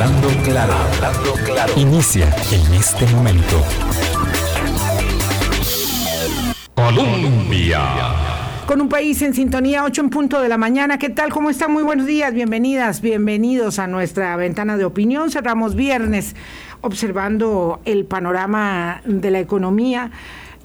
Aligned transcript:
Hablando 0.00 0.28
claro, 0.44 0.72
hablando 0.74 1.32
claro. 1.44 1.72
Inicia 1.76 2.32
en 2.52 2.74
este 2.74 3.04
momento. 3.08 3.60
Colombia. 6.76 7.80
Con 8.64 8.80
un 8.80 8.88
país 8.88 9.20
en 9.22 9.34
sintonía, 9.34 9.82
8 9.82 10.02
en 10.02 10.10
punto 10.10 10.40
de 10.40 10.48
la 10.48 10.56
mañana. 10.56 11.00
¿Qué 11.00 11.08
tal? 11.08 11.30
¿Cómo 11.30 11.50
están? 11.50 11.72
Muy 11.72 11.82
buenos 11.82 12.06
días. 12.06 12.32
Bienvenidas, 12.32 13.00
bienvenidos 13.00 13.80
a 13.80 13.88
nuestra 13.88 14.36
ventana 14.36 14.76
de 14.76 14.84
opinión. 14.84 15.32
Cerramos 15.32 15.74
viernes 15.74 16.36
observando 16.80 17.80
el 17.84 18.04
panorama 18.04 19.00
de 19.04 19.32
la 19.32 19.40
economía. 19.40 20.12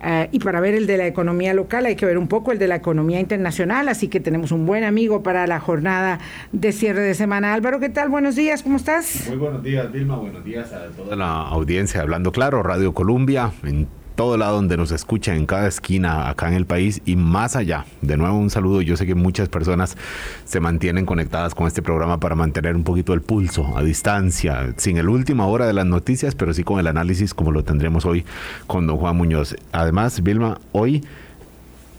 Eh, 0.04 0.28
y 0.32 0.40
para 0.40 0.60
ver 0.60 0.76
el 0.76 0.86
de 0.86 0.98
la 0.98 1.08
economía 1.08 1.54
local 1.54 1.86
hay 1.86 1.96
que 1.96 2.06
ver 2.06 2.18
un 2.18 2.28
poco 2.28 2.52
el 2.52 2.60
de 2.60 2.68
la 2.68 2.76
economía 2.76 3.20
internacional, 3.20 3.88
así 3.88 4.10
que 4.10 4.20
tenemos 4.20 4.52
un 4.52 4.66
buen 4.66 4.84
amigo 4.84 5.24
para 5.24 5.48
la 5.48 5.60
jornada 5.60 6.20
de 6.52 6.72
cierre 6.74 7.02
de 7.02 7.14
semana. 7.14 7.54
Álvaro, 7.54 7.80
¿qué 7.80 7.90
tal? 7.90 8.10
Buenos 8.10 8.36
días, 8.36 8.64
¿cómo 8.64 8.76
estás? 8.76 9.28
Muy 9.30 9.38
buenos 9.38 9.64
días, 9.64 9.92
Vilma, 9.92 10.18
buenos 10.18 10.44
días 10.44 10.74
a 10.74 10.88
toda 10.90 11.16
la 11.16 11.48
audiencia 11.48 12.02
Hablando 12.02 12.32
Claro, 12.32 12.64
Radio 12.64 12.94
Colombia, 12.94 13.52
en 13.64 13.88
todo 14.16 14.38
lado 14.38 14.56
donde 14.56 14.78
nos 14.78 14.92
escuchan, 14.92 15.38
en 15.38 15.46
cada 15.46 15.68
esquina 15.68 16.30
acá 16.30 16.48
en 16.48 16.54
el 16.54 16.66
país 16.66 17.02
y 17.06 17.16
más 17.16 17.56
allá. 17.56 17.86
De 18.02 18.18
nuevo 18.18 18.38
un 18.38 18.50
saludo, 18.50 18.82
yo 18.82 18.98
sé 18.98 19.06
que 19.06 19.16
muchas 19.16 19.50
personas 19.50 19.98
se 20.46 20.60
mantienen 20.60 21.06
conectadas 21.06 21.56
con 21.56 21.68
este 21.68 21.82
programa 21.82 22.20
para 22.20 22.36
mantener 22.36 22.76
un 22.76 22.84
poquito 22.84 23.14
el 23.14 23.22
pulso 23.22 23.78
a 23.78 23.84
distancia, 23.84 24.74
sin 24.78 24.98
el 24.98 25.10
última 25.10 25.48
hora 25.48 25.66
de 25.66 25.74
las 25.74 25.86
noticias, 25.86 26.36
pero 26.36 26.54
sí 26.54 26.64
con 26.64 26.80
el 26.80 26.88
análisis 26.88 27.34
como 27.34 27.52
lo 27.52 27.64
tendremos 27.64 28.06
hoy 28.06 28.26
con 28.68 28.88
don 28.88 28.98
Juan 28.98 29.16
Muñoz. 29.16 29.56
Además, 29.72 30.22
Vilma, 30.22 30.60
hoy 30.72 31.04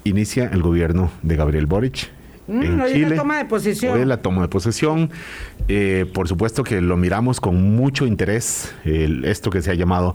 inicia 0.05 0.49
el 0.53 0.63
gobierno 0.63 1.11
de 1.23 1.37
Gabriel 1.37 1.67
Boric. 1.67 2.11
Mm, 2.47 2.63
en 2.63 2.81
hoy 2.81 2.93
Chile. 2.93 3.05
es 3.05 3.11
la 3.11 3.17
toma 3.17 3.39
de 3.39 3.45
posesión. 3.47 3.95
Hoy 3.95 4.01
es 4.03 4.07
la 4.07 4.17
toma 4.19 4.43
de 4.43 4.49
posesión. 4.49 5.11
Eh, 5.69 6.07
por 6.13 6.29
supuesto 6.29 6.63
que 6.63 6.81
lo 6.81 6.97
miramos 6.97 7.41
con 7.41 7.75
mucho 7.75 8.07
interés, 8.07 8.75
esto 8.85 9.51
que 9.51 9.63
se 9.63 9.71
ha 9.71 9.75
llamado 9.75 10.15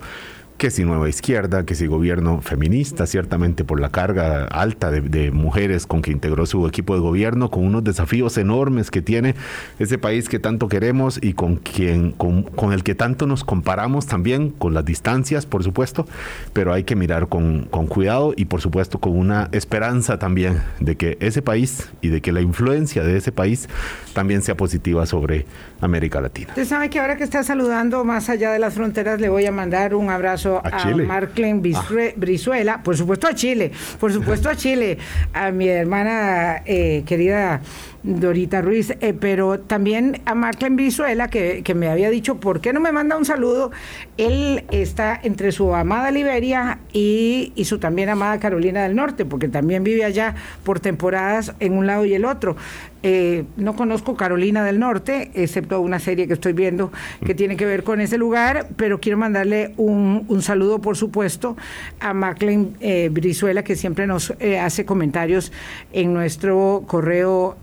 que 0.60 0.70
si 0.70 0.84
nueva 0.84 1.10
izquierda, 1.10 1.66
que 1.66 1.74
si 1.74 1.88
gobierno 1.88 2.42
feminista, 2.42 3.08
ciertamente 3.08 3.64
por 3.64 3.80
la 3.80 3.90
carga 3.90 4.44
alta 4.46 4.92
de, 4.92 5.32
mujeres 5.32 5.88
con 5.88 6.02
que 6.02 6.12
integró 6.12 6.46
su 6.46 6.68
equipo 6.68 6.94
de 6.94 7.00
gobierno, 7.00 7.50
con 7.50 7.66
unos 7.66 7.84
desafíos 7.84 8.38
enormes 8.38 8.92
que 8.92 9.02
tiene 9.02 9.36
ese 9.80 9.98
país 9.98 10.28
que 10.28 10.38
tanto 10.38 10.68
queremos 10.68 11.18
y 11.24 11.34
con 11.34 11.56
quien, 11.56 12.12
con, 12.12 12.74
el 12.74 12.84
que 12.84 12.94
tanto 12.94 13.26
nos 13.26 13.44
comparamos 13.44 14.06
también, 14.06 14.50
con 14.50 14.74
las 14.74 14.84
distancias, 14.84 15.46
por 15.46 15.64
supuesto, 15.64 16.06
pero 16.52 16.74
hay 16.74 16.84
que 16.84 16.96
mirar 16.96 17.30
con, 17.30 17.64
con 17.72 17.88
cuidado 17.88 18.34
y 18.36 18.46
por 18.46 18.62
supuesto 18.62 19.00
con 19.00 19.18
una 19.18 19.48
esperanza 19.54 20.20
también 20.20 20.62
de 20.82 20.98
que 20.98 21.18
ese 21.22 21.42
país 21.42 21.90
y 22.02 22.10
de 22.10 22.22
que 22.22 22.34
la 22.34 22.42
influencia 22.42 23.04
de 23.04 23.16
ese 23.16 23.32
país 23.32 23.70
también 24.14 24.42
sea 24.42 24.58
positiva 24.58 25.06
sobre 25.06 25.46
América 25.80 26.20
Latina. 26.20 26.50
Usted 26.50 26.66
sabe 26.66 26.90
que 26.90 27.00
ahora 27.00 27.16
que 27.16 27.24
está 27.24 27.44
saludando 27.44 28.04
más 28.04 28.30
allá 28.30 28.52
de 28.52 28.60
las 28.60 28.74
fronteras, 28.74 29.22
le 29.22 29.30
voy 29.30 29.46
a 29.46 29.52
mandar 29.54 29.96
un 29.96 30.10
abrazo 30.10 30.49
a, 30.58 30.70
a 30.70 30.96
Marclen 30.96 31.62
ah. 31.76 32.12
Brizuela, 32.16 32.84
por 32.84 32.98
supuesto 32.98 33.28
a 33.28 33.34
Chile, 33.34 33.72
por 34.00 34.12
supuesto 34.12 34.50
a 34.50 34.56
Chile, 34.56 34.98
a 35.34 35.52
mi 35.52 35.68
hermana 35.68 36.64
eh, 36.66 37.04
querida 37.06 37.62
Dorita 38.04 38.62
Ruiz, 38.62 38.92
eh, 39.02 39.14
pero 39.14 39.60
también 39.60 40.22
a 40.26 40.34
Marclen 40.34 40.78
Brizuela, 40.78 41.30
que, 41.30 41.64
que, 41.64 41.76
me 41.76 41.90
había 41.90 42.10
dicho, 42.10 42.40
¿por 42.40 42.62
qué 42.62 42.72
no 42.72 42.80
me 42.80 42.92
manda 42.92 43.18
un 43.18 43.26
saludo? 43.26 43.72
Él 44.18 44.64
está 44.72 45.20
entre 45.22 45.52
su 45.52 45.76
amada 45.76 46.10
Liberia 46.10 46.80
y, 46.94 47.52
y, 47.56 47.66
su 47.66 47.78
también 47.78 48.10
amada 48.10 48.40
Carolina 48.40 48.84
del 48.84 48.96
Norte, 48.96 49.26
porque 49.26 49.50
también 49.50 49.84
vive 49.84 50.06
allá 50.06 50.36
por 50.64 50.80
temporadas 50.80 51.54
en 51.60 51.74
un 51.74 51.88
lado 51.88 52.06
y 52.06 52.14
el 52.14 52.24
otro. 52.24 52.56
Eh, 53.02 53.46
no 53.56 53.78
conozco 53.78 54.16
Carolina 54.16 54.64
del 54.64 54.80
Norte, 54.80 55.32
excepto 55.34 55.80
una 55.80 56.00
serie 56.00 56.28
que 56.28 56.34
estoy 56.34 56.52
viendo 56.52 56.92
que 57.26 57.34
tiene 57.34 57.56
que 57.56 57.66
ver 57.66 57.84
con 57.84 58.02
ese 58.02 58.18
lugar, 58.18 58.68
pero 58.76 59.00
quiero 59.00 59.18
mandarle 59.18 59.74
un, 59.78 60.26
un 60.28 60.42
saludo, 60.42 60.80
por 60.80 60.98
supuesto, 60.98 61.56
a 62.02 62.14
Maclean 62.14 62.76
eh, 62.82 63.10
Brizuela, 63.10 63.64
que 63.64 63.78
siempre 63.78 64.06
nos 64.06 64.34
hace 64.62 64.86
comentarios 64.86 65.54
en 65.94 66.14
nuestro 66.14 66.84
correo 66.88 67.58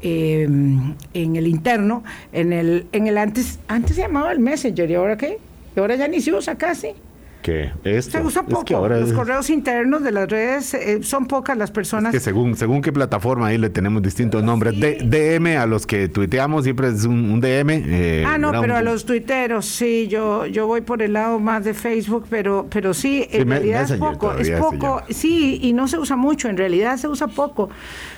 en 0.44 1.36
el 1.36 1.46
interno, 1.46 2.04
en 2.32 2.52
el, 2.52 2.86
en 2.92 3.06
el 3.06 3.18
antes, 3.18 3.58
antes 3.68 3.96
se 3.96 4.02
llamaba 4.02 4.32
el 4.32 4.40
Messenger, 4.40 4.90
¿y 4.90 4.94
ahora 4.94 5.16
qué? 5.16 5.38
Y 5.74 5.80
ahora 5.80 5.96
ya 5.96 6.08
ni 6.08 6.20
se 6.20 6.32
usa 6.32 6.56
casi 6.56 6.94
que 7.46 7.70
esto, 7.84 8.18
se 8.18 8.24
usa 8.24 8.42
poco. 8.42 8.88
los 8.88 9.12
correos 9.12 9.50
internos 9.50 10.02
de 10.02 10.10
las 10.10 10.28
redes 10.28 10.74
eh, 10.74 11.04
son 11.04 11.26
pocas 11.26 11.56
las 11.56 11.70
personas. 11.70 12.12
que 12.12 12.18
según, 12.18 12.56
según 12.56 12.82
qué 12.82 12.92
plataforma 12.92 13.46
ahí 13.46 13.56
le 13.56 13.70
tenemos 13.70 14.02
distintos 14.02 14.42
nombres. 14.42 14.74
DM 14.74 15.56
a 15.56 15.64
los 15.66 15.86
que 15.86 16.08
tuiteamos 16.08 16.64
siempre 16.64 16.88
es 16.88 17.04
un, 17.04 17.40
DM. 17.40 17.70
Eh, 17.70 18.24
ah, 18.26 18.36
no, 18.36 18.50
pero 18.60 18.74
a 18.74 18.82
los 18.82 19.04
tuiteros 19.04 19.64
sí, 19.64 20.08
yo, 20.08 20.46
yo 20.46 20.66
voy 20.66 20.80
por 20.80 21.02
el 21.02 21.12
lado 21.12 21.38
más 21.38 21.64
de 21.64 21.72
Facebook, 21.72 22.26
pero, 22.28 22.66
pero 22.68 22.92
sí, 22.92 23.28
en 23.30 23.48
realidad 23.48 23.82
es 23.82 23.92
poco. 23.92 24.32
Es 24.34 24.50
poco, 24.50 25.02
sí, 25.10 25.60
y 25.62 25.72
no 25.72 25.86
se 25.86 25.98
usa 25.98 26.16
mucho, 26.16 26.48
en 26.48 26.56
realidad 26.56 26.96
se 26.96 27.06
usa 27.06 27.28
poco. 27.28 27.70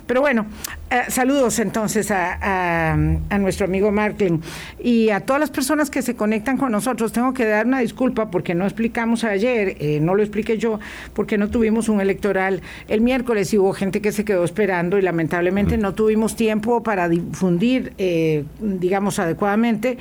Pero 0.09 0.23
bueno, 0.23 0.47
eh, 0.91 1.03
saludos 1.09 1.59
entonces 1.59 2.11
a, 2.11 2.95
a, 2.95 3.39
nuestro 3.39 3.67
amigo 3.67 3.93
Marklin 3.93 4.41
y 4.83 5.11
a 5.11 5.21
todas 5.21 5.39
las 5.39 5.51
personas 5.51 5.91
que 5.91 6.01
se 6.01 6.17
conectan 6.17 6.57
con 6.57 6.73
nosotros. 6.73 7.13
Tengo 7.13 7.35
que 7.35 7.45
dar 7.45 7.67
una 7.67 7.81
disculpa 7.81 8.31
porque 8.31 8.55
no 8.55 8.65
explicamos 8.65 9.23
ayer, 9.23 9.77
eh, 9.81 10.01
no 10.01 10.15
lo 10.15 10.23
expliqué 10.23 10.57
yo, 10.57 10.81
porque 11.13 11.37
no 11.37 11.51
tuvimos 11.51 11.91
un 11.91 12.01
electoral 12.01 12.63
el 12.89 13.03
miércoles 13.03 13.53
y 13.53 13.59
hubo 13.59 13.75
gente 13.75 14.01
que 14.01 14.11
se 14.11 14.25
quedó 14.25 14.45
esperando 14.45 14.97
y 14.97 15.03
lamentablemente 15.03 15.77
no 15.77 15.93
tuvimos 15.93 16.37
tiempo 16.37 16.83
para 16.83 17.11
difundir, 17.11 17.93
eh, 17.99 18.45
digamos, 18.61 19.19
adecuadamente. 19.19 19.99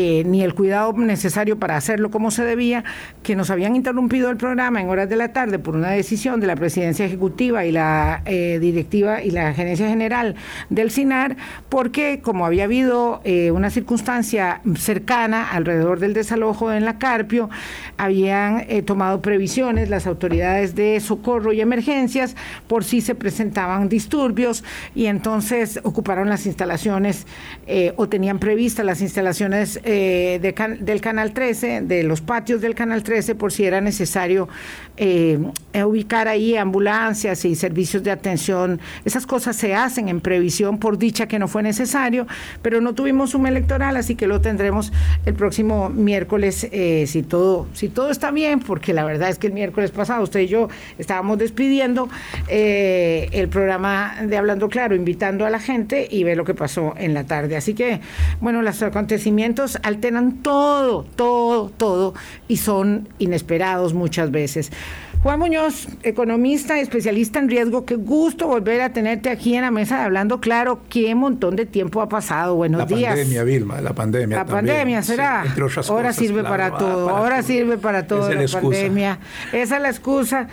Eh, 0.00 0.22
ni 0.24 0.44
el 0.44 0.54
cuidado 0.54 0.92
necesario 0.92 1.58
para 1.58 1.76
hacerlo 1.76 2.12
como 2.12 2.30
se 2.30 2.44
debía, 2.44 2.84
que 3.24 3.34
nos 3.34 3.50
habían 3.50 3.74
interrumpido 3.74 4.30
el 4.30 4.36
programa 4.36 4.80
en 4.80 4.88
horas 4.88 5.08
de 5.08 5.16
la 5.16 5.32
tarde 5.32 5.58
por 5.58 5.74
una 5.74 5.90
decisión 5.90 6.38
de 6.38 6.46
la 6.46 6.54
presidencia 6.54 7.04
ejecutiva 7.04 7.64
y 7.64 7.72
la 7.72 8.22
eh, 8.24 8.60
directiva 8.60 9.24
y 9.24 9.32
la 9.32 9.52
gerencia 9.54 9.88
general 9.88 10.36
del 10.70 10.92
SINAR, 10.92 11.36
porque 11.68 12.20
como 12.22 12.46
había 12.46 12.62
habido 12.62 13.20
eh, 13.24 13.50
una 13.50 13.70
circunstancia 13.70 14.60
cercana 14.76 15.50
alrededor 15.50 15.98
del 15.98 16.14
desalojo 16.14 16.72
en 16.72 16.84
la 16.84 17.00
Carpio, 17.00 17.50
habían 17.96 18.68
tomado 18.84 19.20
previsiones 19.20 19.90
las 19.90 20.06
autoridades 20.06 20.76
de 20.76 21.00
socorro 21.00 21.52
y 21.52 21.60
emergencias 21.60 22.36
por 22.68 22.84
si 22.84 23.00
se 23.00 23.16
presentaban 23.16 23.88
disturbios 23.88 24.62
y 24.94 25.06
entonces 25.06 25.80
ocuparon 25.82 26.28
las 26.28 26.46
instalaciones 26.46 27.26
o 27.96 28.08
tenían 28.08 28.38
previstas 28.38 28.86
las 28.86 29.00
instalaciones 29.00 29.80
eh, 29.90 30.38
del 30.80 31.00
Canal 31.00 31.32
13, 31.32 31.80
de 31.80 32.02
los 32.02 32.20
patios 32.20 32.60
del 32.60 32.74
Canal 32.74 33.02
13, 33.02 33.34
por 33.34 33.52
si 33.52 33.64
era 33.64 33.80
necesario 33.80 34.46
eh, 34.98 35.38
ubicar 35.82 36.28
ahí 36.28 36.58
ambulancias 36.58 37.46
y 37.46 37.54
servicios 37.54 38.02
de 38.02 38.10
atención. 38.10 38.80
Esas 39.06 39.24
cosas 39.24 39.56
se 39.56 39.74
hacen 39.74 40.10
en 40.10 40.20
previsión, 40.20 40.76
por 40.76 40.98
dicha 40.98 41.26
que 41.26 41.38
no 41.38 41.48
fue 41.48 41.62
necesario, 41.62 42.26
pero 42.60 42.82
no 42.82 42.94
tuvimos 42.94 43.34
un 43.34 43.46
electoral, 43.46 43.96
así 43.96 44.14
que 44.14 44.26
lo 44.26 44.42
tendremos 44.42 44.92
el 45.24 45.32
próximo 45.32 45.88
miércoles, 45.88 46.68
eh, 46.70 47.06
si, 47.06 47.22
todo, 47.22 47.66
si 47.72 47.88
todo 47.88 48.10
está 48.10 48.30
bien, 48.30 48.60
porque 48.60 48.92
la 48.92 49.04
verdad 49.04 49.30
es 49.30 49.38
que 49.38 49.46
el 49.46 49.54
miércoles 49.54 49.90
pasado 49.90 50.22
usted 50.22 50.40
y 50.40 50.48
yo 50.48 50.68
estábamos 50.98 51.38
despidiendo 51.38 52.10
el 52.46 53.48
programa 53.48 54.16
de 54.22 54.36
Hablando 54.36 54.68
Claro, 54.68 54.94
invitando 54.94 55.46
a 55.46 55.50
la 55.50 55.60
gente 55.60 56.06
y 56.10 56.24
ve 56.24 56.36
lo 56.36 56.44
que 56.44 56.52
pasó 56.52 56.92
en 56.98 57.14
la 57.14 57.24
tarde. 57.24 57.56
Así 57.56 57.72
que, 57.72 58.02
bueno, 58.42 58.60
los 58.60 58.82
acontecimientos 58.82 59.67
alteran 59.82 60.42
todo, 60.42 61.04
todo, 61.16 61.70
todo 61.70 62.14
y 62.46 62.58
son 62.58 63.08
inesperados 63.18 63.94
muchas 63.94 64.30
veces. 64.30 64.70
Juan 65.22 65.40
Muñoz, 65.40 65.88
economista, 66.04 66.78
especialista 66.78 67.40
en 67.40 67.48
riesgo, 67.48 67.84
qué 67.84 67.96
gusto 67.96 68.46
volver 68.46 68.80
a 68.82 68.92
tenerte 68.92 69.30
aquí 69.30 69.56
en 69.56 69.62
la 69.62 69.72
mesa 69.72 69.98
de 69.98 70.04
Hablando 70.04 70.40
Claro. 70.40 70.80
Qué 70.88 71.12
montón 71.16 71.56
de 71.56 71.66
tiempo 71.66 72.00
ha 72.02 72.08
pasado. 72.08 72.54
Buenos 72.54 72.86
días. 72.86 73.16
La 73.16 73.16
pandemia, 73.16 73.42
Vilma, 73.42 73.80
la 73.80 73.94
pandemia. 73.94 74.36
La 74.36 74.46
pandemia, 74.46 75.02
¿será? 75.02 75.44
ahora 75.88 76.12
sirve 76.12 76.44
para 76.44 76.78
todo, 76.78 77.08
ahora 77.10 77.42
sirve 77.42 77.78
para 77.78 78.06
todo 78.06 78.32
la, 78.32 78.42
la 78.42 78.60
pandemia. 78.60 79.18
Esa 79.52 79.76
es 79.76 79.82
la 79.82 79.88
excusa. 79.88 80.48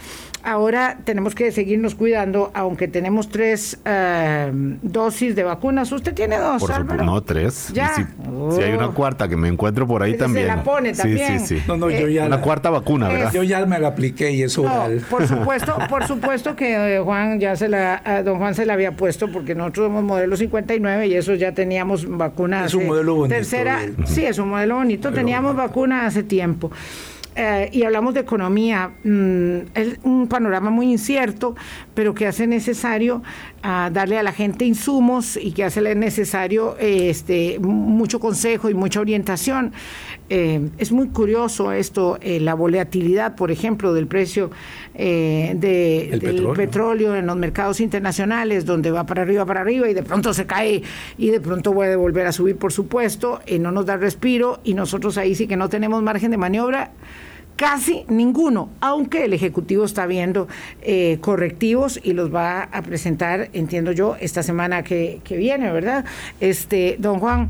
Ahora 0.46 1.00
tenemos 1.04 1.34
que 1.34 1.52
seguirnos 1.52 1.96
cuidando, 1.96 2.52
aunque 2.54 2.88
tenemos 2.88 3.30
tres 3.30 3.80
eh, 3.84 4.52
dosis 4.84 5.36
de 5.36 5.44
vacunas. 5.44 5.92
¿Usted 5.92 6.14
tiene 6.14 6.38
dos, 6.38 6.62
por 6.62 6.72
Álvaro? 6.72 7.04
No, 7.04 7.24
tres. 7.24 7.72
¿Ya? 7.74 7.96
Si, 7.96 8.62
hay 8.62 8.74
una 8.74 8.90
oh. 8.90 8.94
cuarta 8.94 9.28
que 9.28 9.36
me 9.36 9.48
encuentro 9.48 9.88
por 9.88 10.04
ahí 10.04 10.16
también. 10.16 10.46
Se 10.46 10.56
la 10.56 10.64
pone 10.64 10.94
también. 10.94 11.40
Sí, 11.40 11.48
sí, 11.48 11.60
sí. 11.60 11.64
No, 11.68 11.78
no, 11.78 11.90
yo 11.90 12.08
ya 12.08 12.28
una 12.28 12.42
cuarta 12.42 12.70
vacuna, 12.70 13.08
¿verdad? 13.08 13.34
Yo 13.34 13.42
ya 13.42 13.66
me 13.66 13.80
la 13.80 13.88
apliqué 13.88 14.32
y 14.34 14.44
es 14.44 14.56
oral. 14.60 15.04
por 15.10 15.28
supuesto, 15.28 15.78
por 15.90 16.06
supuesto 16.06 16.56
que 16.56 16.98
eh, 16.98 17.00
Juan 17.00 17.40
ya 17.40 17.56
se 17.56 17.68
la, 17.68 18.22
don 18.24 18.38
Juan 18.38 18.54
se 18.54 18.68
la 18.68 18.74
había 18.74 18.92
puesto 18.92 19.32
porque 19.32 19.56
nosotros 19.56 19.88
somos 19.88 20.04
modelo 20.04 20.38
59 20.38 21.08
y 21.08 21.16
eso 21.16 21.34
ya 21.34 21.54
teníamos 21.54 22.06
vacunas. 22.08 22.68
Es 22.68 22.76
un 22.76 22.86
modelo 22.86 23.16
bonito. 23.16 23.36
Tercera, 23.36 23.80
sí, 24.06 24.24
es 24.24 24.38
un 24.38 24.50
modelo 24.50 24.76
bonito. 24.76 25.12
teníamos 25.12 25.56
vacuna 25.56 26.06
hace 26.06 26.22
tiempo. 26.22 26.72
Eh, 27.38 27.70
y 27.74 27.84
hablamos 27.84 28.14
de 28.14 28.22
economía, 28.22 28.92
mm, 29.04 29.58
es 29.74 30.00
un 30.04 30.28
panorama 30.30 30.70
muy 30.70 30.90
incierto, 30.90 31.54
pero 31.94 32.14
que 32.14 32.28
hace 32.28 32.48
necesario 32.48 33.24
ah, 33.62 33.90
darle 33.92 34.18
a 34.18 34.24
la 34.24 34.32
gente 34.32 34.64
insumos 34.64 35.36
y 35.36 35.52
que 35.52 35.66
hace 35.66 35.96
necesario 35.96 36.78
este, 36.80 37.60
mucho 37.60 38.22
consejo 38.22 38.70
y 38.70 38.74
mucha 38.74 39.02
orientación. 39.02 39.74
Eh, 40.30 40.70
es 40.78 40.94
muy 40.94 41.10
curioso 41.10 41.74
esto, 41.74 42.18
eh, 42.22 42.40
la 42.40 42.54
volatilidad, 42.54 43.36
por 43.36 43.52
ejemplo, 43.52 43.94
del 43.94 44.08
precio 44.08 44.50
del 44.94 45.60
petróleo. 46.22 46.54
petróleo 46.54 47.16
en 47.18 47.26
los 47.26 47.36
mercados 47.36 47.82
internacionales, 47.82 48.66
donde 48.66 48.92
va 48.92 49.06
para 49.06 49.24
arriba, 49.24 49.46
para 49.46 49.60
arriba 49.60 49.90
y 49.90 49.94
de 49.94 50.04
pronto 50.04 50.34
se 50.34 50.46
cae 50.46 50.84
y 51.18 51.32
de 51.32 51.42
pronto 51.42 51.74
puede 51.74 51.98
volver 51.98 52.28
a 52.28 52.32
subir, 52.32 52.56
por 52.56 52.72
supuesto, 52.72 53.42
no 53.60 53.72
nos 53.74 53.86
da 53.86 53.98
respiro 53.98 54.62
y 54.64 54.74
nosotros 54.74 55.18
ahí 55.18 55.36
sí 55.36 55.48
que 55.48 55.58
no 55.58 55.68
tenemos 55.68 56.02
margen 56.02 56.32
de 56.32 56.38
maniobra 56.38 56.92
Casi 57.56 58.04
ninguno, 58.10 58.70
aunque 58.82 59.24
el 59.24 59.34
Ejecutivo 59.34 59.86
está 59.86 60.06
viendo 60.06 60.50
eh, 60.82 61.20
correctivos 61.22 62.00
y 62.04 62.12
los 62.12 62.34
va 62.34 62.64
a 62.64 62.82
presentar, 62.82 63.50
entiendo 63.54 63.94
yo, 63.94 64.18
esta 64.20 64.44
semana 64.44 64.84
que, 64.84 65.22
viene, 65.30 65.72
¿verdad? 65.72 66.04
Este, 66.42 66.98
don 67.00 67.20
Juan, 67.20 67.50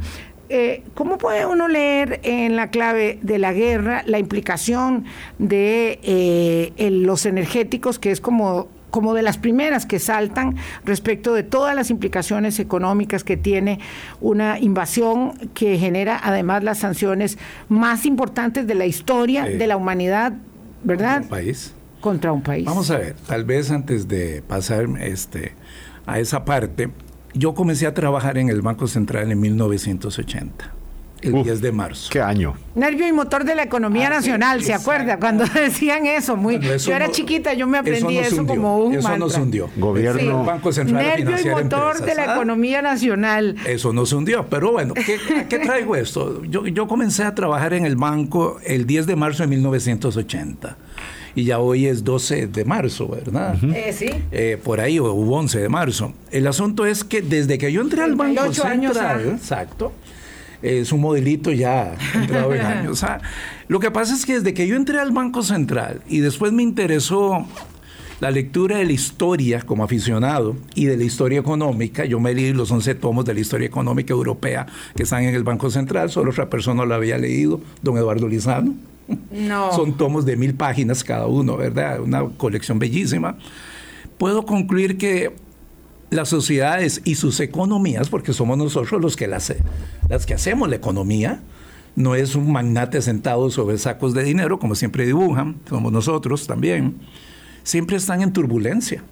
eh, 0.49 0.83
¿cómo 0.93 1.17
puede 1.17 1.47
uno 1.47 1.67
leer 1.67 2.19
en 2.21 2.55
la 2.55 2.69
clave 2.69 3.17
de 3.23 3.39
la 3.39 3.51
guerra 3.51 4.03
la 4.05 4.19
implicación 4.19 5.05
de 5.39 5.99
eh, 6.03 6.89
los 6.91 7.25
energéticos, 7.25 7.97
que 7.97 8.11
es 8.11 8.21
como 8.21 8.67
como 8.89 9.13
de 9.13 9.21
las 9.21 9.37
primeras 9.37 9.85
que 9.85 9.99
saltan 9.99 10.55
respecto 10.85 11.33
de 11.33 11.43
todas 11.43 11.75
las 11.75 11.89
implicaciones 11.89 12.59
económicas 12.59 13.23
que 13.23 13.37
tiene 13.37 13.79
una 14.21 14.59
invasión 14.59 15.33
que 15.53 15.77
genera 15.77 16.19
además 16.23 16.63
las 16.63 16.79
sanciones 16.79 17.37
más 17.69 18.05
importantes 18.05 18.67
de 18.67 18.75
la 18.75 18.85
historia 18.85 19.45
de 19.45 19.67
la 19.67 19.77
humanidad, 19.77 20.33
¿verdad? 20.83 21.21
Contra 21.21 21.37
un 21.37 21.43
país. 21.45 21.73
Contra 22.01 22.31
un 22.31 22.41
país. 22.41 22.65
Vamos 22.65 22.91
a 22.91 22.97
ver, 22.97 23.15
tal 23.27 23.45
vez 23.45 23.71
antes 23.71 24.07
de 24.07 24.43
pasar 24.47 24.87
este, 24.99 25.53
a 26.05 26.19
esa 26.19 26.45
parte, 26.45 26.89
yo 27.33 27.53
comencé 27.53 27.87
a 27.87 27.93
trabajar 27.93 28.37
en 28.37 28.49
el 28.49 28.61
Banco 28.61 28.87
Central 28.87 29.31
en 29.31 29.39
1980 29.39 30.84
el 31.27 31.43
10 31.43 31.61
de 31.61 31.71
marzo. 31.71 32.09
¿Qué 32.11 32.21
año? 32.21 32.55
Nervio 32.75 33.07
y 33.07 33.11
motor 33.11 33.45
de 33.45 33.55
la 33.55 33.63
economía 33.63 34.07
ah, 34.07 34.11
nacional, 34.11 34.63
¿se 34.63 34.73
acuerda? 34.73 35.17
Cuando 35.17 35.45
decían 35.53 36.05
eso, 36.05 36.35
muy, 36.35 36.59
yo 36.59 36.93
era 36.93 37.09
chiquita, 37.11 37.53
yo 37.53 37.67
me 37.67 37.77
aprendí 37.77 38.17
eso, 38.17 38.45
como 38.45 38.77
un 38.79 38.95
Eso 38.95 39.17
no 39.17 39.29
se 39.29 39.41
hundió. 39.41 39.69
Gobierno. 39.75 40.43
Banco 40.43 40.71
Central 40.71 41.03
Nervio 41.03 41.37
y 41.39 41.63
motor 41.63 42.01
de 42.01 42.15
la 42.15 42.35
economía 42.35 42.81
nacional. 42.81 43.55
Eso 43.65 43.93
no 43.93 44.05
se 44.05 44.15
hundió, 44.15 44.47
pero 44.49 44.71
bueno, 44.71 44.93
¿qué, 44.93 45.17
¿qué, 45.49 45.59
traigo 45.59 45.95
esto? 45.95 46.43
Yo, 46.43 46.67
yo 46.67 46.87
comencé 46.87 47.23
a 47.23 47.33
trabajar 47.35 47.73
en 47.73 47.85
el 47.85 47.95
banco 47.95 48.59
el 48.63 48.85
10 48.85 49.07
de 49.07 49.15
marzo 49.15 49.43
de 49.43 49.47
1980 49.47 50.77
y 51.35 51.43
ya 51.43 51.59
hoy 51.59 51.85
es 51.85 52.03
12 52.03 52.47
de 52.47 52.65
marzo, 52.65 53.09
¿verdad? 53.09 53.57
eh, 53.75 53.93
sí. 53.93 54.09
Eh, 54.31 54.57
por 54.63 54.79
ahí, 54.79 54.99
o 54.99 55.11
11 55.13 55.59
de 55.59 55.69
marzo. 55.69 56.13
El 56.31 56.47
asunto 56.47 56.85
es 56.85 57.03
que 57.03 57.21
desde 57.21 57.57
que 57.57 57.71
yo 57.71 57.81
entré 57.81 58.01
al 58.03 58.15
Banco 58.15 58.53
Central, 58.53 58.71
años, 58.71 58.97
exacto, 58.97 59.91
es 60.65 60.91
un 60.91 61.01
modelito 61.01 61.51
ya 61.51 61.95
entrado 62.13 62.53
en 62.53 62.61
años. 62.61 63.05
lo 63.67 63.79
que 63.79 63.91
pasa 63.91 64.13
es 64.13 64.25
que 64.25 64.35
desde 64.35 64.53
que 64.53 64.67
yo 64.67 64.75
entré 64.75 64.99
al 64.99 65.11
Banco 65.11 65.43
Central 65.43 66.01
y 66.07 66.19
después 66.19 66.51
me 66.51 66.63
interesó 66.63 67.45
la 68.19 68.31
lectura 68.31 68.77
de 68.77 68.85
la 68.85 68.93
historia 68.93 69.61
como 69.61 69.83
aficionado 69.83 70.55
y 70.73 70.85
de 70.85 70.97
la 70.97 71.03
historia 71.03 71.39
económica, 71.39 72.05
yo 72.05 72.19
me 72.19 72.33
leí 72.33 72.53
los 72.53 72.71
11 72.71 72.95
tomos 72.95 73.25
de 73.25 73.33
la 73.33 73.39
historia 73.39 73.67
económica 73.67 74.13
europea 74.13 74.65
que 74.95 75.03
están 75.03 75.23
en 75.23 75.35
el 75.35 75.43
Banco 75.43 75.69
Central, 75.69 76.09
solo 76.09 76.31
otra 76.31 76.49
persona 76.49 76.85
lo 76.85 76.95
había 76.95 77.17
leído, 77.17 77.59
don 77.81 77.97
Eduardo 77.97 78.27
Lizano. 78.27 78.73
No. 79.31 79.71
Son 79.75 79.97
tomos 79.97 80.25
de 80.25 80.35
mil 80.37 80.55
páginas 80.55 81.03
cada 81.03 81.27
uno, 81.27 81.57
¿verdad? 81.57 81.99
Una 81.99 82.27
colección 82.37 82.79
bellísima. 82.79 83.37
Puedo 84.17 84.45
concluir 84.45 84.97
que 84.97 85.33
las 86.15 86.29
sociedades 86.29 87.01
y 87.03 87.15
sus 87.15 87.39
economías, 87.39 88.09
porque 88.09 88.33
somos 88.33 88.57
nosotros 88.57 89.01
los 89.01 89.15
que 89.15 89.27
las, 89.27 89.53
que 90.25 90.33
hacemos 90.33 90.69
la 90.69 90.75
economía, 90.75 91.41
no 91.95 92.15
es 92.15 92.35
un 92.35 92.51
magnate 92.51 93.01
sentado 93.01 93.49
sobre 93.49 93.77
sacos 93.77 94.13
de 94.13 94.23
dinero, 94.23 94.59
como 94.59 94.75
siempre 94.75 95.05
dibujan, 95.05 95.57
como 95.69 95.91
nosotros 95.91 96.47
también, 96.47 96.95
siempre 97.63 97.97
están 97.97 98.21
en 98.21 98.33
turbulencia, 98.33 99.03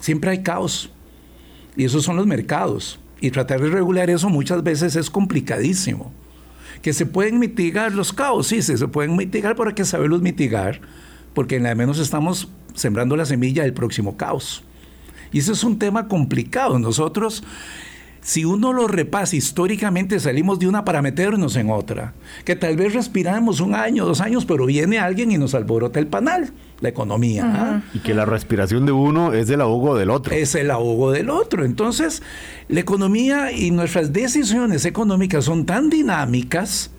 siempre 0.00 0.30
hay 0.30 0.42
caos, 0.42 0.90
y 1.76 1.84
esos 1.84 2.04
son 2.04 2.16
los 2.16 2.26
mercados, 2.26 2.98
y 3.20 3.30
tratar 3.30 3.60
de 3.60 3.70
regular 3.70 4.10
eso 4.10 4.28
muchas 4.28 4.62
veces 4.62 4.96
es 4.96 5.08
complicadísimo. 5.08 6.12
Que 6.82 6.92
se 6.92 7.06
pueden 7.06 7.38
mitigar 7.38 7.92
los 7.92 8.12
caos, 8.12 8.48
sí, 8.48 8.60
se 8.60 8.76
pueden 8.88 9.16
mitigar, 9.16 9.56
pero 9.56 9.70
hay 9.70 9.74
que 9.74 9.86
saberlos 9.86 10.20
mitigar, 10.20 10.80
porque 11.32 11.56
en 11.56 11.62
la 11.62 11.74
menos 11.74 11.98
estamos 11.98 12.48
sembrando 12.74 13.16
la 13.16 13.24
semilla 13.24 13.62
del 13.62 13.72
próximo 13.72 14.16
caos. 14.16 14.62
Y 15.34 15.40
ese 15.40 15.50
es 15.50 15.64
un 15.64 15.80
tema 15.80 16.06
complicado. 16.06 16.78
Nosotros, 16.78 17.42
si 18.20 18.44
uno 18.44 18.72
lo 18.72 18.86
repasa 18.86 19.34
históricamente, 19.34 20.20
salimos 20.20 20.60
de 20.60 20.68
una 20.68 20.84
para 20.84 21.02
meternos 21.02 21.56
en 21.56 21.70
otra. 21.70 22.14
Que 22.44 22.54
tal 22.54 22.76
vez 22.76 22.94
respiramos 22.94 23.58
un 23.58 23.74
año, 23.74 24.06
dos 24.06 24.20
años, 24.20 24.44
pero 24.44 24.64
viene 24.64 25.00
alguien 25.00 25.32
y 25.32 25.36
nos 25.36 25.56
alborota 25.56 25.98
el 25.98 26.06
panal, 26.06 26.52
la 26.78 26.88
economía. 26.88 27.42
¿ah? 27.52 27.82
Y 27.92 27.98
que 27.98 28.14
la 28.14 28.24
respiración 28.24 28.86
de 28.86 28.92
uno 28.92 29.32
es 29.32 29.50
el 29.50 29.60
ahogo 29.60 29.96
del 29.96 30.10
otro. 30.10 30.32
Es 30.32 30.54
el 30.54 30.70
ahogo 30.70 31.10
del 31.10 31.28
otro. 31.30 31.64
Entonces, 31.64 32.22
la 32.68 32.78
economía 32.78 33.50
y 33.50 33.72
nuestras 33.72 34.12
decisiones 34.12 34.84
económicas 34.84 35.46
son 35.46 35.66
tan 35.66 35.90
dinámicas 35.90 36.92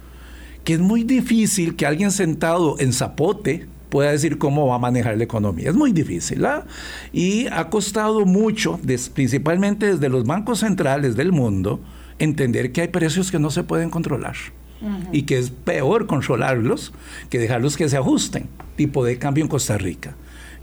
que 0.66 0.74
es 0.74 0.82
muy 0.82 1.06
difícil 1.06 1.78
que 1.78 1.86
alguien 1.86 2.12
sentado 2.12 2.76
en 2.80 2.92
zapote, 2.92 3.66
pueda 3.90 4.12
decir 4.12 4.38
cómo 4.38 4.68
va 4.68 4.76
a 4.76 4.80
manejar 4.80 5.18
la 5.18 5.24
economía. 5.24 5.70
Es 5.70 5.76
muy 5.76 5.92
difícil. 5.92 6.46
¿ah? 6.46 6.66
Y 7.12 7.48
ha 7.48 7.70
costado 7.70 8.26
mucho, 8.26 8.80
principalmente 9.14 9.94
desde 9.94 10.10
los 10.10 10.26
bancos 10.26 10.60
centrales 10.60 11.16
del 11.16 11.32
mundo, 11.32 11.80
entender 12.20 12.72
que 12.72 12.82
hay 12.82 12.88
precios 12.88 13.32
que 13.32 13.40
no 13.40 13.50
se 13.50 13.64
pueden 13.64 13.90
controlar. 13.90 14.36
Y 15.12 15.24
que 15.24 15.40
es 15.40 15.50
peor 15.50 16.06
controlarlos 16.06 16.94
que 17.30 17.40
dejarlos 17.40 17.76
que 17.76 17.90
se 17.90 17.98
ajusten, 17.98 18.50
tipo 18.76 19.04
de 19.04 19.18
cambio 19.18 19.44
en 19.44 19.48
Costa 19.48 19.78
Rica. 19.78 20.16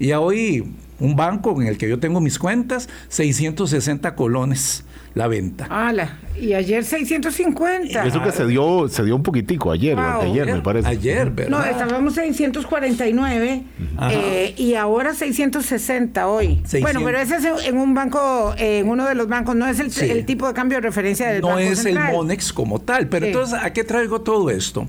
Y 0.03 0.13
hoy 0.15 0.65
un 0.99 1.15
banco 1.15 1.63
en 1.63 1.69
el 1.69 1.79
que 1.79 1.89
yo 1.89 2.01
tengo 2.01 2.21
mis 2.21 2.37
cuentas, 2.37 2.89
660 3.07 4.17
colones 4.17 4.85
la 5.15 5.29
venta. 5.29 5.69
¡Hala! 5.71 6.19
Y 6.41 6.55
ayer 6.55 6.85
650. 6.85 8.05
Eso 8.05 8.21
que 8.21 8.33
se 8.33 8.45
dio, 8.49 8.89
se 8.89 9.05
dio 9.05 9.15
un 9.15 9.23
poquitico 9.23 9.71
ayer, 9.71 9.97
ayer 9.97 10.47
me 10.47 10.61
parece. 10.61 10.89
Ayer, 10.89 11.31
¿verdad? 11.31 11.51
No, 11.57 11.65
estábamos 11.65 12.15
649 12.15 13.63
eh, 14.11 14.55
y 14.57 14.75
ahora 14.75 15.15
660 15.15 16.27
hoy. 16.27 16.65
Bueno, 16.81 17.03
pero 17.05 17.21
ese 17.21 17.37
es 17.37 17.45
en 17.65 17.77
un 17.77 17.95
banco, 17.95 18.57
en 18.59 18.89
uno 18.89 19.07
de 19.07 19.15
los 19.15 19.29
bancos, 19.29 19.55
no 19.55 19.69
es 19.69 19.79
el, 19.79 20.27
tipo 20.27 20.49
de 20.49 20.55
cambio 20.55 20.79
de 20.79 20.83
referencia 20.83 21.29
del 21.31 21.43
no 21.43 21.49
banco. 21.49 21.61
No 21.61 21.71
es 21.71 21.85
el 21.85 21.97
Monex 21.97 22.53
como 22.53 22.81
tal. 22.81 23.07
Pero 23.07 23.27
entonces, 23.27 23.57
¿a 23.63 23.73
qué 23.73 23.85
traigo 23.85 24.23
todo 24.23 24.51
esto? 24.51 24.89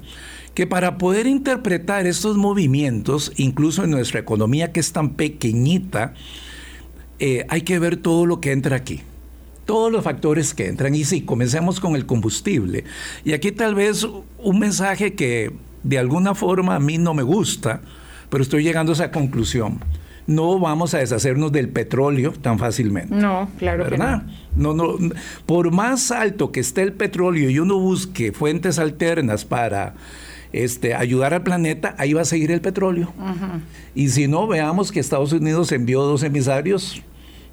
Que 0.54 0.68
para 0.68 0.98
poder 0.98 1.28
interpretar 1.28 2.06
estos 2.06 2.38
movimientos, 2.38 3.32
incluso 3.38 3.84
en 3.84 3.92
nuestra 3.92 4.20
economía 4.20 4.72
que 4.72 4.80
es 4.80 4.92
tan 4.92 5.12
pequeñita, 5.12 6.14
eh, 7.20 7.46
hay 7.50 7.62
que 7.62 7.80
ver 7.80 7.98
todo 7.98 8.26
lo 8.26 8.40
que 8.40 8.52
entra 8.52 8.76
aquí 8.78 9.02
todos 9.66 9.92
los 9.92 10.04
factores 10.04 10.54
que 10.54 10.68
entran. 10.68 10.96
Y 10.96 11.06
sí, 11.06 11.22
comencemos 11.22 11.80
con 11.80 11.96
el 11.96 12.06
combustible. 12.06 12.84
Y 13.24 13.34
aquí 13.34 13.52
tal 13.52 13.76
vez 13.76 14.06
un 14.38 14.60
mensaje 14.60 15.14
que 15.14 15.54
de 15.84 16.00
alguna 16.00 16.36
forma 16.36 16.76
a 16.76 16.80
mí 16.80 16.98
no 16.98 17.14
me 17.14 17.24
gusta, 17.24 17.82
pero 18.30 18.44
estoy 18.44 18.64
llegando 18.64 18.92
a 18.92 18.96
esa 18.96 19.12
conclusión. 19.12 19.80
No 20.26 20.58
vamos 20.58 20.94
a 20.94 21.00
deshacernos 21.00 21.52
del 21.52 21.68
petróleo 21.68 22.32
tan 22.32 22.58
fácilmente. 22.58 23.14
No, 23.14 23.50
claro 23.58 23.84
¿verdad? 23.84 24.24
no. 24.56 24.74
No, 24.74 24.98
Por 25.46 25.72
más 25.72 26.12
alto 26.12 26.52
que 26.52 26.62
esté 26.62 26.82
el 26.82 26.94
petróleo 26.94 27.50
y 27.50 27.60
uno 27.60 27.78
busque 27.78 28.32
fuentes 28.32 28.80
alternas 28.80 29.44
para 29.44 29.96
este, 30.54 30.94
ayudar 30.94 31.34
al 31.34 31.44
planeta, 31.44 31.96
ahí 31.98 32.14
va 32.14 32.22
a 32.22 32.26
seguir 32.26 32.52
el 32.52 32.62
petróleo. 32.62 33.14
Y 33.96 34.10
si 34.10 34.28
no, 34.28 34.48
veamos 34.48 34.92
que 34.92 35.00
Estados 35.00 35.34
Unidos 35.34 35.72
envió 35.72 36.04
dos 36.04 36.24
emisarios 36.24 37.04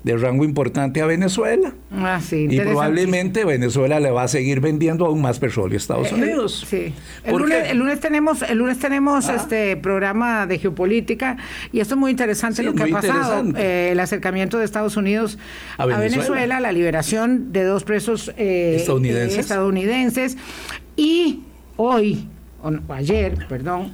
de 0.03 0.17
rango 0.17 0.45
importante 0.45 1.03
a 1.03 1.07
Venezuela. 1.07 1.75
Ah, 1.93 2.21
sí, 2.27 2.47
y 2.49 2.61
probablemente 2.61 3.45
Venezuela 3.45 4.01
le 4.01 4.11
va 4.11 4.23
a 4.23 4.29
seguir 4.29 4.61
vendiendo 4.61 5.05
aún 5.05 5.21
más 5.21 5.39
petróleo 5.39 5.77
a 5.77 5.77
Estados 5.77 6.07
eh, 6.09 6.11
eh, 6.13 6.15
Unidos. 6.15 6.67
sí. 6.69 6.95
El 7.25 7.77
lunes, 7.79 8.01
tenemos, 8.01 8.43
el 8.43 8.59
lunes 8.59 8.79
tenemos 8.79 9.29
ah. 9.29 9.37
este 9.37 9.77
programa 9.77 10.47
de 10.47 10.59
geopolítica 10.59 11.37
y 11.71 11.81
esto 11.81 11.95
es 11.95 12.01
muy 12.01 12.11
interesante 12.11 12.63
lo 12.63 12.75
que 12.75 12.85
ha 12.85 12.89
pasado. 12.89 13.45
Eh, 13.57 13.91
el 13.93 14.01
acercamiento 14.01 14.59
de 14.59 14.65
Estados 14.65 14.97
Unidos 14.97 15.39
a 15.77 15.85
Venezuela, 15.85 16.61
la 16.61 16.73
liberación 16.73 17.53
de 17.53 17.65
dos 17.65 17.85
presos 17.85 18.33
estadounidenses. 18.37 19.39
estadounidenses 19.39 20.39
y 20.97 21.41
hoy, 21.77 22.27
o 22.63 22.93
ayer, 22.93 23.47
perdón, 23.49 23.93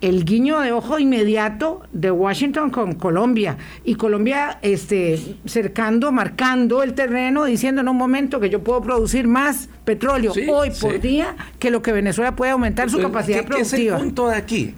el 0.00 0.24
guiño 0.24 0.60
de 0.60 0.70
ojo 0.72 0.98
inmediato 0.98 1.82
de 1.92 2.10
Washington 2.10 2.70
con 2.70 2.94
Colombia 2.94 3.56
y 3.84 3.96
Colombia 3.96 4.58
este 4.62 5.18
cercando, 5.44 6.12
marcando 6.12 6.82
el 6.82 6.94
terreno, 6.94 7.44
diciendo 7.44 7.80
en 7.80 7.88
un 7.88 7.96
momento 7.96 8.38
que 8.38 8.48
yo 8.48 8.62
puedo 8.62 8.80
producir 8.80 9.26
más 9.26 9.68
petróleo 9.84 10.32
hoy 10.52 10.70
por 10.80 11.00
día 11.00 11.36
que 11.58 11.70
lo 11.70 11.82
que 11.82 11.92
Venezuela 11.92 12.36
puede 12.36 12.52
aumentar 12.52 12.90
su 12.90 13.00
capacidad 13.00 13.44
productiva. 13.44 13.76
¿qué 13.76 13.86
es 13.86 13.92
el 13.92 14.06
punto 14.06 14.28
de 14.28 14.36
aquí? 14.36 14.74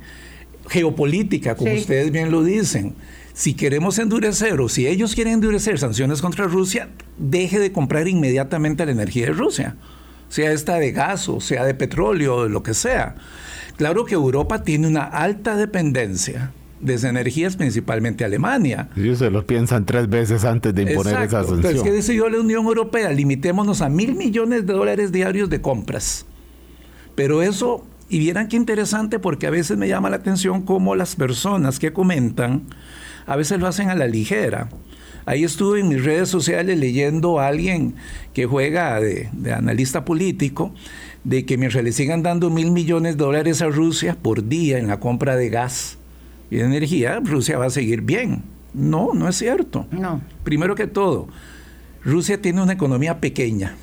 geopolítica, 0.70 1.56
como 1.56 1.72
ustedes 1.72 2.10
bien 2.12 2.30
lo 2.30 2.42
dicen. 2.44 2.94
Si 3.32 3.54
queremos 3.54 3.98
endurecer 3.98 4.60
o 4.60 4.68
si 4.68 4.86
ellos 4.86 5.14
quieren 5.14 5.34
endurecer 5.34 5.78
sanciones 5.78 6.20
contra 6.20 6.46
Rusia, 6.46 6.88
deje 7.18 7.58
de 7.58 7.72
comprar 7.72 8.06
inmediatamente 8.08 8.84
la 8.86 8.92
energía 8.92 9.26
de 9.26 9.32
Rusia, 9.32 9.76
sea 10.30 10.52
esta 10.52 10.76
de 10.76 10.92
gas 10.92 11.28
o 11.28 11.40
sea 11.40 11.64
de 11.64 11.74
petróleo 11.74 12.36
o 12.36 12.44
de 12.44 12.48
lo 12.48 12.62
que 12.62 12.72
sea. 12.72 13.16
Claro 13.76 14.06
que 14.06 14.14
Europa 14.14 14.62
tiene 14.62 14.88
una 14.88 15.04
alta 15.04 15.56
dependencia 15.56 16.52
de 16.80 16.94
energías, 16.94 17.56
principalmente 17.56 18.24
Alemania. 18.24 18.88
Ellos 18.96 19.18
se 19.18 19.30
lo 19.30 19.46
piensan 19.46 19.84
tres 19.84 20.08
veces 20.08 20.44
antes 20.44 20.74
de 20.74 20.82
imponer 20.82 21.14
esa 21.14 21.42
sanción. 21.42 21.56
Entonces, 21.56 21.82
¿qué 21.82 21.92
decidió 21.92 22.28
la 22.28 22.40
Unión 22.40 22.64
Europea? 22.64 23.10
Limitémonos 23.10 23.82
a 23.82 23.88
mil 23.88 24.14
millones 24.14 24.66
de 24.66 24.72
dólares 24.72 25.12
diarios 25.12 25.50
de 25.50 25.60
compras. 25.60 26.24
Pero 27.14 27.42
eso, 27.42 27.84
y 28.08 28.18
vieran 28.18 28.48
qué 28.48 28.56
interesante, 28.56 29.18
porque 29.18 29.46
a 29.46 29.50
veces 29.50 29.76
me 29.76 29.88
llama 29.88 30.08
la 30.08 30.16
atención 30.16 30.62
cómo 30.62 30.94
las 30.94 31.16
personas 31.16 31.78
que 31.78 31.92
comentan, 31.92 32.62
a 33.26 33.36
veces 33.36 33.60
lo 33.60 33.66
hacen 33.66 33.90
a 33.90 33.94
la 33.94 34.06
ligera. 34.06 34.68
Ahí 35.26 35.44
estuve 35.44 35.80
en 35.80 35.88
mis 35.88 36.04
redes 36.04 36.28
sociales 36.28 36.78
leyendo 36.78 37.40
a 37.40 37.48
alguien 37.48 37.94
que 38.34 38.46
juega 38.46 39.00
de, 39.00 39.28
de 39.32 39.52
analista 39.52 40.04
político, 40.04 40.74
de 41.24 41.44
que 41.44 41.56
mientras 41.56 41.84
le 41.84 41.92
sigan 41.92 42.22
dando 42.22 42.50
mil 42.50 42.70
millones 42.70 43.16
de 43.16 43.24
dólares 43.24 43.62
a 43.62 43.68
Rusia 43.68 44.16
por 44.20 44.48
día 44.48 44.78
en 44.78 44.88
la 44.88 45.00
compra 45.00 45.36
de 45.36 45.50
gas, 45.50 45.98
y 46.50 46.56
de 46.56 46.64
energía, 46.64 47.20
Rusia 47.20 47.58
va 47.58 47.66
a 47.66 47.70
seguir 47.70 48.02
bien. 48.02 48.42
No, 48.74 49.14
no 49.14 49.28
es 49.28 49.36
cierto. 49.36 49.86
No. 49.90 50.20
Primero 50.42 50.74
que 50.74 50.86
todo, 50.86 51.28
Rusia 52.04 52.42
tiene 52.42 52.62
una 52.62 52.72
economía 52.72 53.20
pequeña, 53.20 53.76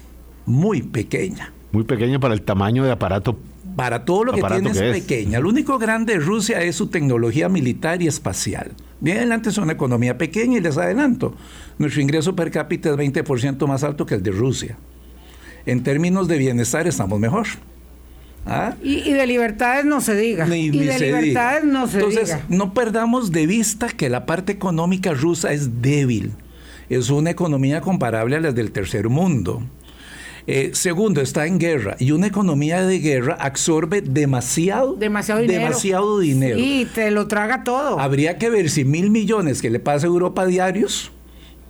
muy 0.46 0.82
pequeña. 0.82 1.53
Muy 1.72 1.84
pequeña 1.84 2.20
para 2.20 2.34
el 2.34 2.41
tamaño 2.41 2.84
de 2.84 2.91
aparato. 2.91 3.38
Para 3.75 4.06
todo 4.06 4.25
lo 4.25 4.34
que 4.34 4.41
tiene 4.41 4.72
es, 4.72 5.01
pequeña. 5.01 5.39
Lo 5.39 5.50
único 5.50 5.77
grande 5.77 6.13
de 6.13 6.20
Rusia 6.20 6.62
es 6.62 6.75
su 6.75 6.88
tecnología 6.88 7.48
militar 7.48 8.01
y 8.01 8.08
espacial. 8.08 8.72
Bien 9.00 9.18
adelante 9.18 9.50
es 9.50 9.58
una 9.58 9.74
economía 9.74 10.18
pequeña 10.18 10.58
y 10.58 10.62
les 10.62 10.77
adelanto, 10.77 11.36
nuestro 11.77 12.01
ingreso 12.01 12.36
per 12.36 12.50
cápita 12.51 12.89
es 12.89 12.96
20% 12.96 13.68
más 13.68 13.84
alto 13.84 14.06
que 14.06 14.16
el 14.16 14.24
de 14.24 14.32
Rusia. 14.32 14.77
En 15.66 15.84
términos 15.84 16.27
de 16.27 16.38
bienestar 16.38 16.88
estamos 16.88 17.20
mejor. 17.20 17.46
¿Ah? 18.46 18.75
Y, 18.82 19.12
de 19.12 19.27
libertades 19.27 19.84
no 19.84 20.00
se 20.00 20.16
diga. 20.16 20.48
y 20.48 20.70
de 20.70 21.00
libertades 21.00 21.66
no 21.66 21.86
se 21.86 21.98
Entonces, 22.00 22.38
no 22.48 22.74
perdamos 22.74 23.32
de 23.32 23.46
vista 23.46 23.89
que 23.89 24.10
la 24.10 24.25
parte 24.25 24.54
económica 24.54 25.13
rusa 25.13 25.51
es 25.51 25.82
débil. 25.82 26.32
Es 26.89 27.10
una 27.10 27.30
economía 27.30 27.82
comparable 27.82 28.38
a 28.38 28.39
las 28.39 28.56
del 28.56 28.72
tercer 28.72 29.10
mundo. 29.10 29.62
Eh, 30.50 30.72
segundo, 30.74 31.20
está 31.20 31.46
en 31.46 31.60
guerra 31.60 31.98
y 32.00 32.12
una 32.12 32.27
economía 32.27 32.82
de 32.82 33.00
guerra 33.00 33.36
absorbe 33.38 34.01
demasiado, 34.01 34.94
demasiado 34.94 35.42
dinero. 35.42 35.60
Demasiado 35.60 36.20
dinero. 36.20 36.58
Y 36.58 36.86
te 36.86 37.12
lo 37.12 37.27
traga 37.27 37.66
todo. 37.66 38.00
Habría 38.00 38.38
que 38.38 38.50
ver 38.50 38.70
si 38.70 38.86
mil 38.86 39.10
millones 39.10 39.62
que 39.62 39.70
le 39.70 39.82
pasa 39.82 40.06
a 40.06 40.10
Europa 40.10 40.46
diarios 40.46 41.12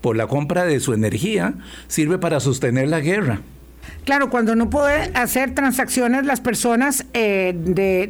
por 0.02 0.16
la 0.16 0.28
compra 0.28 0.66
de 0.66 0.80
su 0.80 0.94
energía 0.94 1.56
sirve 1.88 2.20
para 2.20 2.40
sostener 2.40 2.88
la 2.90 3.00
guerra. 3.00 3.42
Claro, 4.08 4.30
cuando 4.30 4.56
no 4.56 4.70
puede 4.70 5.12
hacer 5.16 5.54
transacciones 5.54 6.26
las 6.26 6.40
personas 6.40 7.06
eh, 7.14 7.54
de, 7.58 8.08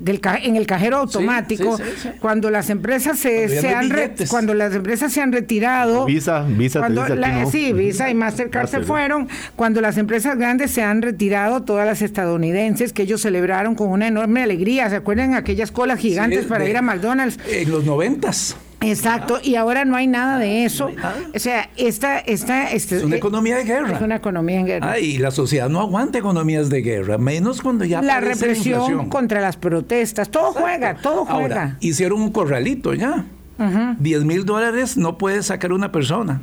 del, 0.00 0.20
en 0.42 0.56
el 0.56 0.66
cajero 0.66 0.96
automático, 0.96 1.78
cuando 2.20 2.50
las 2.50 2.70
empresas 2.70 3.18
se, 3.18 3.44
han 3.74 3.92
cuando 4.28 4.54
las 4.54 4.74
empresas 4.74 5.12
se 5.12 5.20
han 5.20 5.32
retirado, 5.32 6.06
Visa, 6.06 6.46
Visa, 6.48 6.78
cuando 6.80 7.04
sí, 7.50 7.74
Visa 7.74 8.08
y 8.08 8.14
Mastercard 8.14 8.68
se 8.68 8.80
fueron, 8.80 9.28
cuando 9.54 9.82
las 9.82 9.98
empresas 9.98 10.38
grandes 10.38 10.70
se 10.70 10.82
han 10.82 11.02
retirado, 11.02 11.62
todas 11.62 11.86
las 11.86 12.00
estadounidenses 12.00 12.94
que 12.94 13.02
ellos 13.02 13.20
celebraron 13.20 13.74
con 13.74 13.88
una 13.88 14.08
enorme 14.08 14.42
alegría, 14.42 14.88
¿se 14.88 14.96
acuerdan 14.96 15.34
aquellas 15.34 15.70
colas 15.70 15.98
gigantes 15.98 16.46
para 16.46 16.66
ir 16.66 16.76
a 16.78 16.82
McDonald's? 16.82 17.38
En 17.50 17.70
los 17.70 17.84
noventas. 17.84 18.56
Exacto, 18.90 19.38
y 19.42 19.56
ahora 19.56 19.84
no 19.84 19.96
hay 19.96 20.06
nada 20.06 20.38
de 20.38 20.64
eso. 20.64 20.90
o 21.34 21.38
sea, 21.38 21.70
esta, 21.76 22.18
esta, 22.18 22.70
este, 22.70 22.96
es 22.96 23.02
una 23.02 23.16
economía 23.16 23.56
de 23.56 23.64
guerra. 23.64 23.92
Es 23.96 24.02
una 24.02 24.16
economía 24.16 24.60
en 24.60 24.66
guerra. 24.66 24.92
Ah, 24.92 24.98
y 24.98 25.18
la 25.18 25.30
sociedad 25.30 25.68
no 25.68 25.80
aguanta 25.80 26.18
economías 26.18 26.68
de 26.70 26.82
guerra, 26.82 27.18
menos 27.18 27.60
cuando 27.60 27.84
ya 27.84 28.02
la 28.02 28.20
represión 28.20 29.08
contra 29.08 29.40
las 29.40 29.56
protestas, 29.56 30.30
todo 30.30 30.52
juega, 30.52 30.96
todo 30.96 31.24
juega. 31.24 31.40
Ahora, 31.40 31.76
hicieron 31.80 32.20
un 32.20 32.30
corralito 32.30 32.94
ya. 32.94 33.24
10 33.56 34.24
mil 34.24 34.44
dólares 34.44 34.96
no 34.96 35.16
puede 35.16 35.42
sacar 35.42 35.72
una 35.72 35.92
persona. 35.92 36.42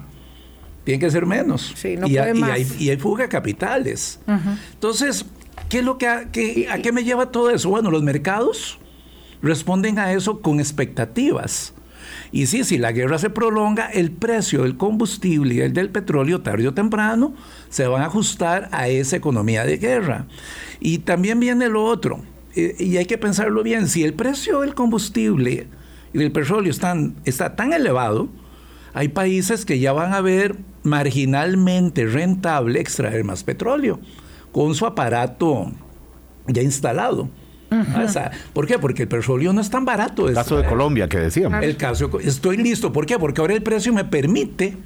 Tiene 0.83 0.99
que 0.99 1.11
ser 1.11 1.25
menos. 1.25 1.73
Sí, 1.75 1.95
no 1.97 2.07
y, 2.07 2.15
puede 2.15 2.33
más. 2.33 2.79
Y, 2.79 2.89
hay, 2.89 2.97
fuga 2.97 3.23
de 3.23 3.29
capitales. 3.29 4.19
Entonces, 4.73 5.25
¿qué 5.69 5.79
es 5.79 5.85
lo 5.85 5.97
que, 5.97 6.07
a 6.07 6.31
qué 6.31 6.91
me 6.91 7.03
lleva 7.03 7.31
todo 7.31 7.51
eso? 7.51 7.69
Bueno, 7.69 7.91
los 7.91 8.01
mercados 8.01 8.79
responden 9.41 9.99
a 9.99 10.11
eso 10.13 10.41
con 10.41 10.59
expectativas. 10.59 11.73
Y 12.31 12.47
sí, 12.47 12.63
si 12.63 12.77
la 12.77 12.91
guerra 12.91 13.17
se 13.17 13.29
prolonga, 13.29 13.87
el 13.87 14.11
precio 14.11 14.63
del 14.63 14.77
combustible 14.77 15.55
y 15.55 15.59
el 15.59 15.73
del 15.73 15.89
petróleo, 15.89 16.41
tarde 16.41 16.67
o 16.67 16.73
temprano, 16.73 17.33
se 17.69 17.87
van 17.87 18.01
a 18.01 18.05
ajustar 18.05 18.69
a 18.71 18.87
esa 18.87 19.17
economía 19.17 19.65
de 19.65 19.77
guerra. 19.77 20.27
Y 20.79 20.99
también 20.99 21.39
viene 21.39 21.67
lo 21.67 21.83
otro, 21.83 22.21
eh, 22.55 22.75
y 22.79 22.97
hay 22.97 23.05
que 23.05 23.17
pensarlo 23.17 23.63
bien, 23.63 23.87
si 23.87 24.03
el 24.03 24.13
precio 24.13 24.61
del 24.61 24.75
combustible 24.75 25.67
y 26.13 26.17
del 26.17 26.31
petróleo 26.31 26.71
están, 26.71 27.15
está 27.25 27.55
tan 27.55 27.73
elevado, 27.73 28.29
hay 28.93 29.09
países 29.09 29.65
que 29.65 29.79
ya 29.79 29.93
van 29.93 30.13
a 30.13 30.21
ver 30.21 30.57
marginalmente 30.83 32.05
rentable 32.05 32.79
extraer 32.79 33.23
más 33.23 33.43
petróleo 33.43 33.99
con 34.51 34.75
su 34.75 34.85
aparato 34.85 35.71
ya 36.47 36.61
instalado. 36.61 37.29
¿Por 38.53 38.67
qué? 38.67 38.79
Porque 38.79 39.03
el 39.03 39.07
petróleo 39.07 39.53
no 39.53 39.61
es 39.61 39.69
tan 39.69 39.85
barato. 39.85 40.27
El 40.27 40.35
caso 40.35 40.57
de 40.57 40.65
Colombia 40.67 41.07
que 41.07 41.19
decíamos. 41.19 41.63
El 41.63 41.77
caso, 41.77 42.09
estoy 42.19 42.57
listo. 42.57 42.91
¿Por 42.91 43.05
qué? 43.05 43.17
Porque 43.17 43.41
ahora 43.41 43.53
el 43.53 43.63
precio 43.63 43.93
me 43.93 44.03
permite 44.05 44.77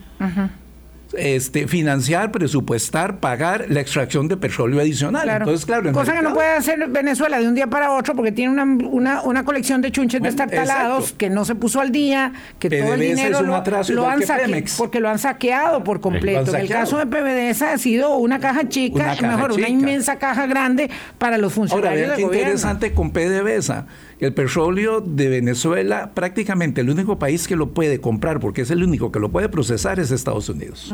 este, 1.13 1.67
financiar, 1.67 2.31
presupuestar, 2.31 3.19
pagar 3.19 3.65
la 3.69 3.81
extracción 3.81 4.27
de 4.27 4.37
petróleo 4.37 4.79
adicional. 4.79 5.29
Entonces, 5.29 5.65
claro, 5.65 5.91
Cosa 5.91 6.13
que 6.13 6.21
no 6.21 6.33
puede 6.33 6.49
hacer 6.49 6.87
Venezuela 6.89 7.39
de 7.39 7.47
un 7.47 7.55
día 7.55 7.67
para 7.67 7.91
otro 7.91 8.15
porque 8.15 8.31
tiene 8.31 8.51
una, 8.51 9.21
una, 9.21 9.45
colección 9.45 9.81
de 9.81 9.91
chunches 9.91 10.21
de 10.21 10.29
estar 10.29 10.49
talados 10.49 11.13
que 11.13 11.29
no 11.29 11.45
se 11.45 11.55
puso 11.55 11.79
al 11.79 11.91
día, 11.91 12.33
que 12.59 12.69
todo 12.69 12.93
el 12.93 12.99
dinero 12.99 13.41
lo, 13.41 13.55
han 13.55 14.21
saqueado 14.23 14.63
porque 14.77 14.99
lo 14.99 15.09
han 15.09 15.19
saqueado 15.19 15.83
por 15.83 15.99
completo. 16.01 16.55
En 16.55 16.61
el 16.61 16.69
caso 16.69 16.97
de 16.97 17.05
PBDSA 17.05 17.73
ha 17.73 17.77
sido 17.77 18.17
una 18.17 18.39
caja 18.39 18.67
chica, 18.67 19.15
mejor, 19.21 19.51
una 19.51 19.69
inmensa 19.69 20.17
caja 20.17 20.47
grande 20.47 20.89
para 21.17 21.37
los 21.37 21.53
funcionarios 21.53 22.09
Ahora, 22.09 22.15
qué 22.15 22.21
interesante 22.21 22.93
con 22.93 23.11
PDVSA. 23.11 23.85
El 24.25 24.33
petróleo 24.33 25.01
de 25.01 25.29
Venezuela, 25.29 26.11
prácticamente 26.13 26.81
el 26.81 26.89
único 26.89 27.19
país 27.19 27.47
que 27.47 27.55
lo 27.55 27.69
puede 27.69 28.01
comprar, 28.01 28.39
porque 28.39 28.61
es 28.61 28.71
el 28.71 28.83
único 28.83 29.11
que 29.11 29.19
lo 29.19 29.29
puede 29.29 29.49
procesar, 29.49 29.99
es 29.99 30.11
Estados 30.11 30.49
Unidos. 30.49 30.93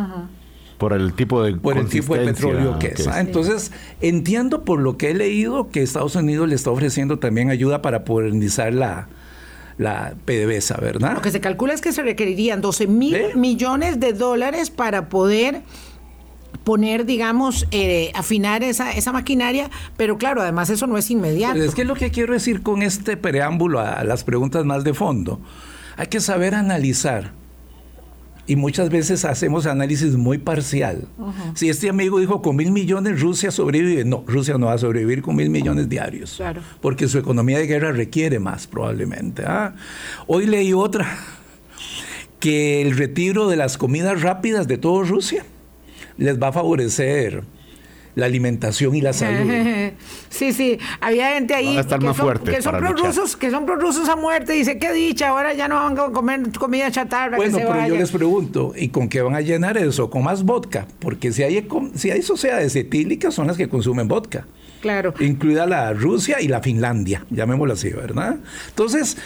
Por 0.78 0.94
el 0.94 1.14
tipo 1.14 1.44
de 1.44 1.54
Por 1.54 1.78
el 1.78 1.88
tipo 1.88 2.16
de 2.16 2.26
petróleo 2.26 2.78
que 2.80 2.88
es. 2.88 3.08
¿ah? 3.08 3.22
Entonces, 3.22 3.72
entiendo 4.02 4.66
por 4.66 4.80
lo 4.80 4.98
que 4.98 5.12
he 5.12 5.14
leído 5.14 5.70
que 5.70 5.82
Estados 5.82 6.16
Unidos 6.16 6.50
le 6.50 6.56
está 6.56 6.72
ofreciendo 6.72 7.20
también 7.20 7.50
ayuda 7.50 7.82
para 7.82 8.04
modernizar 8.06 8.74
la, 8.74 9.08
la 9.78 10.16
PDVSA, 10.26 10.78
¿verdad? 10.78 11.14
Lo 11.14 11.22
que 11.22 11.32
se 11.32 11.40
calcula 11.40 11.74
es 11.74 11.82
que 11.82 11.94
se 11.94 12.04
requerirían 12.04 12.62
12 12.62 12.88
mil 12.88 13.36
millones 13.36 14.00
de 14.00 14.14
dólares 14.14 14.70
para 14.72 15.08
poder 15.08 15.62
poner, 16.64 17.06
digamos, 17.06 17.68
eh, 17.72 18.12
afinar 18.14 18.64
esa, 18.64 18.92
esa 18.92 19.12
maquinaria, 19.12 19.70
pero 19.98 20.18
claro, 20.18 20.42
además 20.42 20.70
eso 20.70 20.88
no 20.88 20.98
es 20.98 21.10
inmediato. 21.10 21.62
es 21.62 21.76
que 21.76 21.86
lo 21.86 21.96
que 21.96 22.12
quiero 22.12 22.34
decir 22.34 22.62
con 22.62 22.82
este 22.82 23.18
preámbulo 23.18 23.80
a, 23.80 24.04
las 24.04 24.24
preguntas 24.24 24.66
más 24.66 24.84
de 24.84 24.94
fondo, 24.94 25.40
hay 25.98 26.08
que 26.08 26.20
saber 26.20 26.56
analizar. 26.56 27.40
Y 28.48 28.56
muchas 28.56 28.90
veces 28.90 29.24
hacemos 29.24 29.66
análisis 29.66 30.16
muy 30.16 30.38
parcial. 30.38 31.08
Si 31.54 31.70
este 31.70 31.90
amigo 31.90 32.20
dijo 32.20 32.42
con 32.42 32.56
mil 32.56 32.72
millones 32.72 33.22
Rusia 33.22 33.50
sobrevive, 33.50 34.04
no, 34.04 34.26
Rusia 34.28 34.58
no 34.58 34.66
va 34.66 34.74
a 34.74 34.78
sobrevivir 34.78 35.22
con 35.22 35.36
mil 35.36 35.50
millones 35.50 35.88
diarios. 35.88 36.34
Claro. 36.36 36.62
Porque 36.82 37.08
su 37.08 37.18
economía 37.18 37.60
de 37.60 37.68
guerra 37.68 37.92
requiere 37.92 38.40
más 38.40 38.68
probablemente. 38.68 39.44
¿ah? 39.46 39.76
Hoy 40.28 40.48
leí 40.48 40.74
otra, 40.74 41.18
que 42.40 42.82
el 42.82 42.98
retiro 42.98 43.48
de 43.48 43.56
las 43.56 43.78
comidas 43.78 44.22
rápidas 44.22 44.68
de 44.68 44.78
toda 44.80 45.06
Rusia 45.06 45.46
les 46.18 46.42
va 46.42 46.48
a 46.48 46.52
favorecer 46.52 47.44
la 48.16 48.26
alimentación 48.26 48.96
y 48.96 49.02
la 49.02 49.14
salud. 49.14 49.52
Sí, 50.30 50.54
sí, 50.54 50.80
había 51.02 51.34
gente 51.34 51.54
ahí 51.54 51.76
que, 51.76 51.84
son, 51.84 52.40
que 52.44 52.62
son 52.62 52.78
prorrusos, 52.78 53.36
que 53.36 53.52
son 53.52 53.66
prorrusos 53.66 54.08
a 54.10 54.16
muerte, 54.16 54.54
dice, 54.54 54.80
qué 54.80 54.92
dicha, 54.94 55.30
ahora 55.30 55.54
ya 55.54 55.68
no 55.68 55.76
van 55.76 56.00
a 56.00 56.12
comer 56.12 56.52
comida 56.58 56.90
chatarra. 56.90 57.38
Bueno, 57.38 57.58
pero 57.58 57.88
yo 57.88 57.96
les 57.96 58.12
pregunto, 58.12 58.74
¿y 58.76 58.88
con 58.88 59.10
qué 59.10 59.22
van 59.22 59.36
a 59.36 59.42
llenar 59.42 59.78
eso? 59.78 60.10
Con 60.10 60.24
más 60.24 60.44
vodka, 60.44 60.88
porque 61.00 61.32
si 61.32 61.44
hay, 61.44 61.68
si 61.96 62.10
hay 62.10 62.22
sociedades 62.22 62.76
etílicas 62.76 63.34
son 63.34 63.48
las 63.48 63.58
que 63.58 63.68
consumen 63.68 64.08
vodka. 64.08 64.48
Claro. 64.82 65.14
Incluida 65.20 65.68
la 65.68 65.94
Rusia 65.94 66.42
y 66.42 66.48
la 66.48 66.62
Finlandia, 66.62 67.26
llamémoslo 67.30 67.74
así, 67.74 67.90
¿verdad? 67.90 68.38
Entonces, 68.70 69.18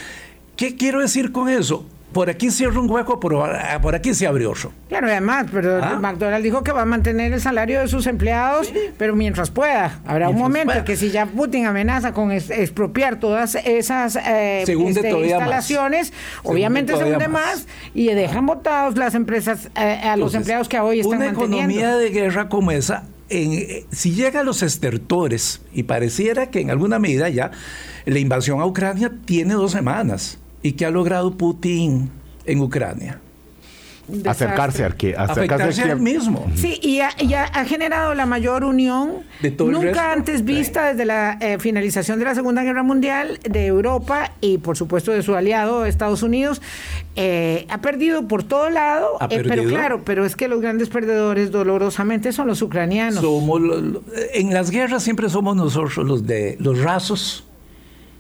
¿qué 0.58 0.76
quiero 0.76 1.00
decir 1.00 1.32
con 1.32 1.48
eso? 1.48 1.86
Por 2.16 2.30
aquí 2.30 2.50
cierra 2.50 2.80
un 2.80 2.90
hueco, 2.90 3.20
por, 3.20 3.36
ah, 3.36 3.78
por 3.82 3.94
aquí 3.94 4.14
se 4.14 4.26
abrió 4.26 4.52
otro. 4.52 4.72
Claro, 4.88 5.08
además, 5.08 5.48
pero 5.52 5.84
¿Ah? 5.84 6.00
McDonald's 6.00 6.46
dijo 6.46 6.64
que 6.64 6.72
va 6.72 6.84
a 6.84 6.86
mantener 6.86 7.34
el 7.34 7.42
salario 7.42 7.82
de 7.82 7.90
sus 7.90 8.08
empleados, 8.08 8.72
pero 8.98 9.18
mientras 9.18 9.52
pueda. 9.52 10.00
Habrá 10.06 10.30
un 10.30 10.38
momento 10.38 10.86
que 10.86 10.96
si 10.96 11.12
ya 11.12 11.26
Putin 11.26 11.66
amenaza 11.66 12.14
con 12.14 12.32
expropiar 12.32 13.20
todas 13.20 13.56
esas 13.56 14.16
eh, 14.16 14.62
este, 14.62 14.76
instalaciones, 14.76 16.14
obviamente 16.44 16.96
se 16.96 17.04
hunde 17.04 17.28
más. 17.28 17.68
y 17.94 18.08
dejan 18.08 18.46
votados 18.46 18.96
las 18.96 19.14
empresas 19.14 19.70
eh, 19.76 20.00
a 20.06 20.16
los 20.16 20.34
empleados 20.36 20.70
que 20.70 20.80
hoy 20.80 21.02
están 21.02 21.18
una 21.18 21.32
economía 21.32 21.98
de 21.98 22.12
guerra 22.12 22.48
como 22.48 22.72
esa 22.72 23.04
en, 23.28 23.86
si 23.92 24.12
llega 24.14 24.40
a 24.40 24.44
los 24.44 24.64
estertores, 24.64 25.60
y 25.74 25.84
pareciera 25.84 26.50
que 26.50 26.62
en 26.62 26.70
alguna 26.70 26.98
medida 26.98 27.28
ya 27.28 27.52
la 28.06 28.20
invasión 28.20 28.62
a 28.62 28.66
Ucrania 28.66 29.12
tiene 29.26 29.56
dos 29.56 29.74
semanas, 29.74 30.38
¿y 30.66 30.74
qué 30.74 30.88
ha 30.88 30.90
logrado 30.90 31.38
Putin 31.38 32.10
en 32.46 32.60
Ucrania? 32.60 33.22
acercarse 34.28 34.84
al 34.84 34.96
que 34.96 35.16
acercarse 35.16 35.82
al 35.82 36.00
mismo. 36.00 36.46
Sí, 36.54 36.80
y 36.84 37.00
ha, 37.00 37.10
generado 37.66 38.14
la 38.14 38.28
mayor 38.28 38.64
unión 38.64 39.24
nunca 39.58 40.12
antes 40.12 40.46
vista 40.46 40.92
desde 40.92 41.06
la 41.06 41.40
eh, 41.42 41.58
finalización 41.58 42.20
de 42.20 42.26
la 42.26 42.36
Segunda 42.36 42.62
Guerra 42.62 42.84
Mundial 42.84 43.40
de 43.50 43.66
Europa 43.66 44.32
y 44.42 44.60
por 44.60 44.78
supuesto 44.78 45.12
de 45.12 45.24
su 45.24 45.34
aliado 45.34 45.86
Estados 45.86 46.22
Unidos. 46.22 46.62
Eh, 47.16 47.66
ha 47.70 47.80
perdido 47.80 48.28
por 48.28 48.44
todo 48.44 48.70
lado, 48.70 49.18
eh, 49.30 49.44
pero 49.48 49.64
claro, 49.64 50.02
pero 50.06 50.24
es 50.24 50.36
que 50.36 50.48
los 50.48 50.62
grandes 50.62 50.90
perdedores 50.90 51.50
dolorosamente 51.50 52.32
son 52.32 52.48
los 52.48 52.62
ucranianos. 52.62 53.22
Somos 53.22 53.62
en 54.34 54.54
las 54.54 54.70
guerras 54.70 55.02
siempre 55.02 55.30
somos 55.30 55.56
nosotros 55.56 56.06
los 56.06 56.28
de 56.28 56.58
los 56.60 56.80
rasos 56.80 57.46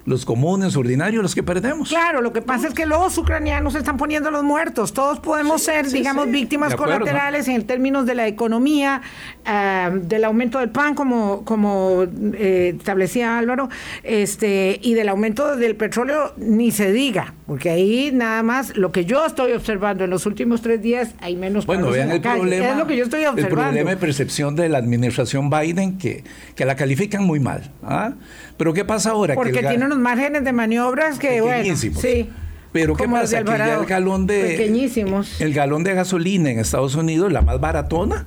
los 0.06 0.24
comunes, 0.24 0.78
ordinarios, 0.78 1.24
los 1.24 1.34
que 1.34 1.42
perdemos. 1.42 1.90
Claro, 1.90 2.22
lo 2.22 2.32
que 2.32 2.42
pasa 2.42 2.68
es 2.68 2.74
que 2.74 2.86
los 2.86 3.18
ucranianos 3.18 3.74
están 3.74 3.98
poniendo 3.98 4.30
los 4.30 4.44
muertos. 4.44 4.94
Todos 4.94 5.20
podemos 5.20 5.64
ser, 5.64 5.90
digamos, 5.90 6.30
víctimas 6.30 6.76
colaterales 6.76 7.48
en 7.48 7.66
términos 7.66 8.06
de 8.06 8.14
la 8.14 8.28
economía, 8.28 9.02
ah, 9.46 9.92
del 9.94 10.24
aumento 10.26 10.60
del 10.60 10.70
pan, 10.70 10.94
como, 10.94 11.44
como 11.44 12.04
eh, 12.34 12.76
establecía 12.78 13.38
Álvaro, 13.38 13.70
este, 14.04 14.80
y 14.82 14.94
del 14.94 15.10
aumento 15.10 15.56
del 15.56 15.76
petróleo, 15.76 16.34
ni 16.38 16.72
se 16.72 16.92
diga, 16.92 17.34
porque 17.48 17.70
ahí 17.70 18.10
nada 18.12 18.42
más 18.42 18.75
lo 18.75 18.92
que 18.92 19.06
yo 19.06 19.24
estoy 19.24 19.52
observando 19.52 20.04
en 20.04 20.10
los 20.10 20.25
últimos 20.25 20.62
tres 20.62 20.82
días, 20.82 21.14
hay 21.22 21.36
menos 21.36 21.68
Bueno, 21.68 21.92
vean 21.92 22.10
el 22.10 22.22
problema. 22.22 22.72
Es 22.72 22.78
lo 22.78 22.88
que 22.88 22.98
yo 22.98 23.04
estoy 23.04 23.25
observando. 23.25 23.42
El 23.42 23.66
problema 23.66 23.90
de 23.92 23.98
percepción 23.98 24.56
de 24.56 24.68
la 24.68 24.80
administración 24.80 25.52
Biden, 25.52 26.00
que, 26.00 26.24
que 26.56 26.66
la 26.66 26.75
califican 26.75 27.24
muy 27.24 27.40
mal. 27.40 27.72
¿ah? 27.84 28.14
Pero 28.58 28.74
¿qué 28.74 28.84
pasa 28.84 29.12
ahora? 29.12 29.36
Porque 29.36 29.62
tiene 29.62 29.86
unos 29.86 30.00
márgenes 30.00 30.44
de 30.44 30.54
maniobras 30.54 31.20
que, 31.20 31.42
bueno, 31.42 31.75
sí. 31.75 32.30
Pero 32.72 32.96
¿qué 32.96 33.08
pasa? 33.08 33.44
Que 33.44 33.58
ya 33.58 33.75
el 33.75 33.86
galón 33.86 34.25
de... 34.25 34.42
Pequeñísimos. 34.58 35.40
El 35.40 35.54
galón 35.54 35.84
de 35.84 35.94
gasolina 35.94 36.50
en 36.50 36.60
Estados 36.60 36.96
Unidos, 36.96 37.32
la 37.32 37.42
más 37.42 37.60
baratona, 37.62 38.25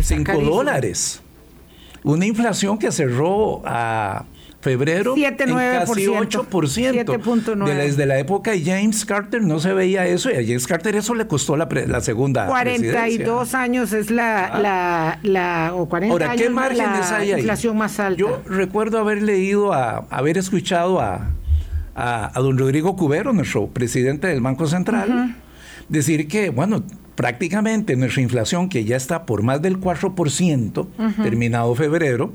5 0.00 0.40
dólares. 0.40 1.20
Una 2.02 2.24
inflación 2.24 2.78
que 2.78 2.90
cerró 2.90 3.62
a 3.66 4.24
febrero 4.60 5.14
7, 5.14 5.44
en 5.44 5.54
casi 5.54 6.06
8%. 6.06 7.64
Desde 7.64 8.06
la 8.06 8.18
época 8.18 8.52
de 8.52 8.64
James 8.64 9.04
Carter 9.04 9.42
no 9.42 9.60
se 9.60 9.72
veía 9.72 10.06
eso 10.06 10.30
y 10.30 10.34
a 10.34 10.42
James 10.42 10.66
Carter 10.66 10.96
eso 10.96 11.14
le 11.14 11.26
costó 11.26 11.56
la, 11.56 11.68
la 11.86 12.00
segunda 12.00 12.46
42 12.46 13.54
años 13.54 13.92
es 13.92 14.10
la, 14.10 14.46
ah. 14.46 14.60
la, 14.60 15.18
la, 15.22 15.74
o 15.74 15.88
40 15.88 16.12
Ahora, 16.12 16.36
¿qué 16.36 16.50
márgenes 16.50 17.12
hay 17.12 17.32
ahí? 17.32 17.40
inflación 17.40 17.76
más 17.76 18.00
alta. 18.00 18.18
Yo 18.18 18.42
recuerdo 18.46 18.98
haber 18.98 19.22
leído, 19.22 19.72
a, 19.72 20.06
haber 20.10 20.38
escuchado 20.38 21.00
a, 21.00 21.30
a, 21.94 22.32
don 22.36 22.58
Rodrigo 22.58 22.96
Cubero, 22.96 23.32
nuestro 23.32 23.68
presidente 23.68 24.26
del 24.26 24.40
Banco 24.40 24.66
Central, 24.66 25.36
decir 25.88 26.28
que, 26.28 26.50
bueno, 26.50 26.82
prácticamente 27.14 27.96
nuestra 27.96 28.22
inflación, 28.22 28.68
que 28.68 28.84
ya 28.84 28.96
está 28.96 29.26
por 29.26 29.42
más 29.42 29.62
del 29.62 29.80
4%, 29.80 30.86
terminado 31.22 31.74
febrero, 31.74 32.32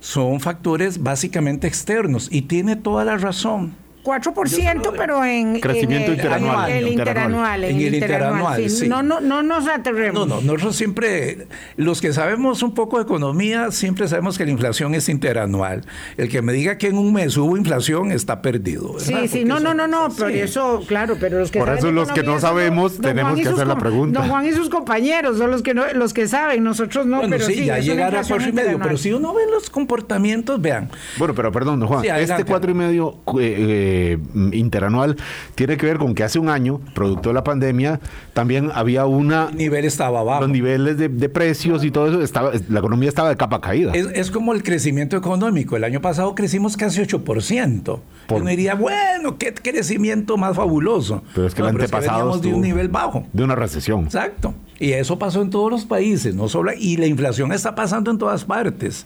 son 0.00 0.40
factores 0.40 1.02
básicamente 1.02 1.66
externos 1.66 2.28
y 2.30 2.42
tiene 2.42 2.76
toda 2.76 3.04
la 3.04 3.16
razón. 3.16 3.74
4%, 4.02 4.92
pero 4.96 5.24
en 5.24 5.60
crecimiento 5.60 6.12
interanual, 6.12 6.70
el, 6.70 6.88
interanual, 6.88 7.64
en 7.64 7.76
el 7.80 7.94
interanual, 7.94 8.70
sí. 8.70 8.88
No, 8.88 9.02
no, 9.02 9.20
no 9.20 9.42
nos 9.42 9.68
aterremos. 9.68 10.26
No, 10.26 10.36
no, 10.36 10.40
nosotros 10.40 10.76
siempre, 10.76 11.46
los 11.76 12.00
que 12.00 12.12
sabemos 12.12 12.62
un 12.62 12.72
poco 12.72 12.96
de 12.96 13.02
economía, 13.02 13.70
siempre 13.70 14.08
sabemos 14.08 14.38
que 14.38 14.46
la 14.46 14.52
inflación 14.52 14.94
es 14.94 15.08
interanual. 15.08 15.82
El 16.16 16.28
que 16.28 16.40
me 16.40 16.52
diga 16.52 16.78
que 16.78 16.88
en 16.88 16.96
un 16.96 17.12
mes 17.12 17.36
hubo 17.36 17.56
inflación 17.56 18.10
está 18.10 18.40
perdido. 18.40 18.98
Sí, 18.98 19.28
sí, 19.28 19.44
no, 19.44 19.60
no, 19.60 19.74
no, 19.74 19.86
no, 19.86 20.08
por 20.08 20.30
eso, 20.30 20.82
claro, 20.86 21.16
pero 21.20 21.38
los 21.38 21.50
que 21.50 21.58
Por 21.58 21.68
eso 21.68 21.92
los 21.92 22.10
que 22.10 22.22
no 22.22 22.40
sabemos 22.40 22.98
tenemos 22.98 23.38
que 23.38 23.48
hacer 23.48 23.66
la 23.66 23.76
pregunta. 23.76 24.20
Don 24.20 24.30
Juan 24.30 24.46
y 24.46 24.52
sus 24.52 24.70
compañeros 24.70 25.36
son 25.36 25.50
los 25.50 25.62
que 25.62 25.74
no, 25.74 25.84
los 25.92 26.14
que 26.14 26.26
saben, 26.26 26.64
nosotros 26.64 27.06
no, 27.06 27.20
pero 27.28 27.44
sí, 27.44 27.66
ya 27.66 27.78
llegará 27.78 28.20
a 28.20 28.24
cuatro 28.24 28.48
y 28.48 28.52
medio, 28.52 28.78
pero 28.78 28.96
si 28.96 29.12
uno 29.12 29.34
ve 29.34 29.42
los 29.50 29.68
comportamientos, 29.68 30.60
vean. 30.60 30.90
Bueno, 31.18 31.34
pero 31.34 31.52
perdón, 31.52 31.80
don 31.80 31.88
Juan, 31.88 32.04
este 32.04 32.44
cuatro 32.44 32.70
y 32.70 32.74
medio 32.74 33.18
eh, 33.38 33.89
eh, 33.90 34.18
interanual 34.52 35.16
tiene 35.54 35.76
que 35.76 35.86
ver 35.86 35.98
con 35.98 36.14
que 36.14 36.22
hace 36.22 36.38
un 36.38 36.48
año, 36.48 36.80
producto 36.94 37.30
de 37.30 37.34
la 37.34 37.44
pandemia, 37.44 38.00
también 38.32 38.70
había 38.74 39.06
una... 39.06 39.48
El 39.50 39.56
nivel 39.56 39.84
estaba 39.84 40.22
bajo. 40.22 40.42
Los 40.42 40.50
niveles 40.50 40.96
de, 40.96 41.28
precios 41.28 41.84
y 41.84 41.90
todo 41.90 42.08
eso, 42.08 42.22
estaba, 42.22 42.52
la 42.68 42.78
economía 42.78 43.08
estaba 43.08 43.28
de 43.28 43.36
capa 43.36 43.60
caída. 43.60 43.92
Es, 43.92 44.30
como 44.30 44.52
el 44.52 44.62
crecimiento 44.62 45.16
económico. 45.16 45.76
El 45.76 45.84
año 45.84 46.00
pasado 46.00 46.34
crecimos 46.34 46.76
casi 46.76 47.00
8%. 47.00 48.00
Uno 48.30 48.50
diría, 48.50 48.74
bueno, 48.74 49.38
qué 49.38 49.52
crecimiento 49.54 50.36
más 50.36 50.56
fabuloso. 50.56 51.22
Pero 51.34 51.46
es 51.46 51.54
que 51.54 51.62
el 51.62 51.68
antepasado... 51.68 52.38
de 52.38 52.48
un 52.54 52.62
nivel 52.62 52.88
bajo. 52.88 53.26
De 53.32 53.42
una 53.42 53.54
recesión. 53.54 54.04
Exacto. 54.04 54.54
Y 54.80 54.92
eso 54.92 55.18
pasó 55.18 55.42
en 55.42 55.50
todos 55.50 55.70
los 55.70 55.84
países, 55.84 56.34
no 56.34 56.48
solo 56.48 56.72
y 56.76 56.96
la 56.96 57.06
inflación 57.06 57.52
está 57.52 57.74
pasando 57.74 58.10
en 58.10 58.16
todas 58.16 58.46
partes. 58.46 59.04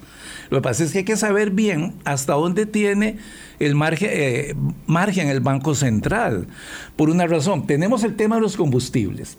Lo 0.48 0.58
que 0.58 0.62
pasa 0.62 0.84
es 0.84 0.92
que 0.92 0.98
hay 0.98 1.04
que 1.04 1.16
saber 1.16 1.50
bien 1.50 1.94
hasta 2.04 2.34
dónde 2.34 2.64
tiene 2.64 3.18
el 3.58 3.74
margen, 3.74 4.08
eh, 4.12 4.54
margen 4.86 5.28
el 5.28 5.40
Banco 5.40 5.74
Central. 5.74 6.46
Por 6.94 7.10
una 7.10 7.26
razón, 7.26 7.66
tenemos 7.66 8.04
el 8.04 8.14
tema 8.14 8.36
de 8.36 8.42
los 8.42 8.56
combustibles. 8.56 9.36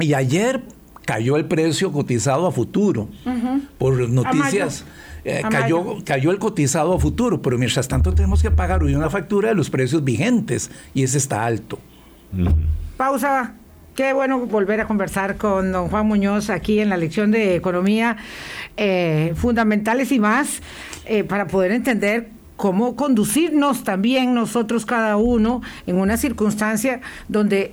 Y 0.00 0.14
ayer 0.14 0.62
cayó 1.04 1.36
el 1.36 1.44
precio 1.44 1.92
cotizado 1.92 2.46
a 2.46 2.52
futuro. 2.52 3.10
Por 3.76 4.08
noticias. 4.08 4.86
Eh, 5.24 5.42
cayó, 5.50 5.98
cayó 6.04 6.30
el 6.30 6.38
cotizado 6.38 6.94
a 6.94 6.98
futuro, 6.98 7.42
pero 7.42 7.58
mientras 7.58 7.86
tanto 7.86 8.14
tenemos 8.14 8.40
que 8.40 8.50
pagar 8.50 8.82
hoy 8.82 8.94
una 8.94 9.10
factura 9.10 9.50
de 9.50 9.54
los 9.54 9.68
precios 9.68 10.02
vigentes 10.02 10.70
y 10.94 11.02
ese 11.02 11.18
está 11.18 11.44
alto. 11.44 11.78
Pausa. 12.96 13.56
Qué 13.96 14.12
bueno 14.12 14.40
volver 14.40 14.82
a 14.82 14.86
conversar 14.86 15.38
con 15.38 15.72
don 15.72 15.88
Juan 15.88 16.06
Muñoz 16.06 16.50
aquí 16.50 16.80
en 16.80 16.90
la 16.90 16.98
lección 16.98 17.30
de 17.30 17.56
economía 17.56 18.18
eh, 18.76 19.32
fundamentales 19.36 20.12
y 20.12 20.18
más 20.18 20.60
eh, 21.06 21.24
para 21.24 21.46
poder 21.46 21.72
entender 21.72 22.28
cómo 22.56 22.94
conducirnos 22.94 23.84
también 23.84 24.34
nosotros 24.34 24.84
cada 24.84 25.16
uno 25.16 25.62
en 25.86 25.96
una 25.96 26.18
circunstancia 26.18 27.00
donde 27.28 27.72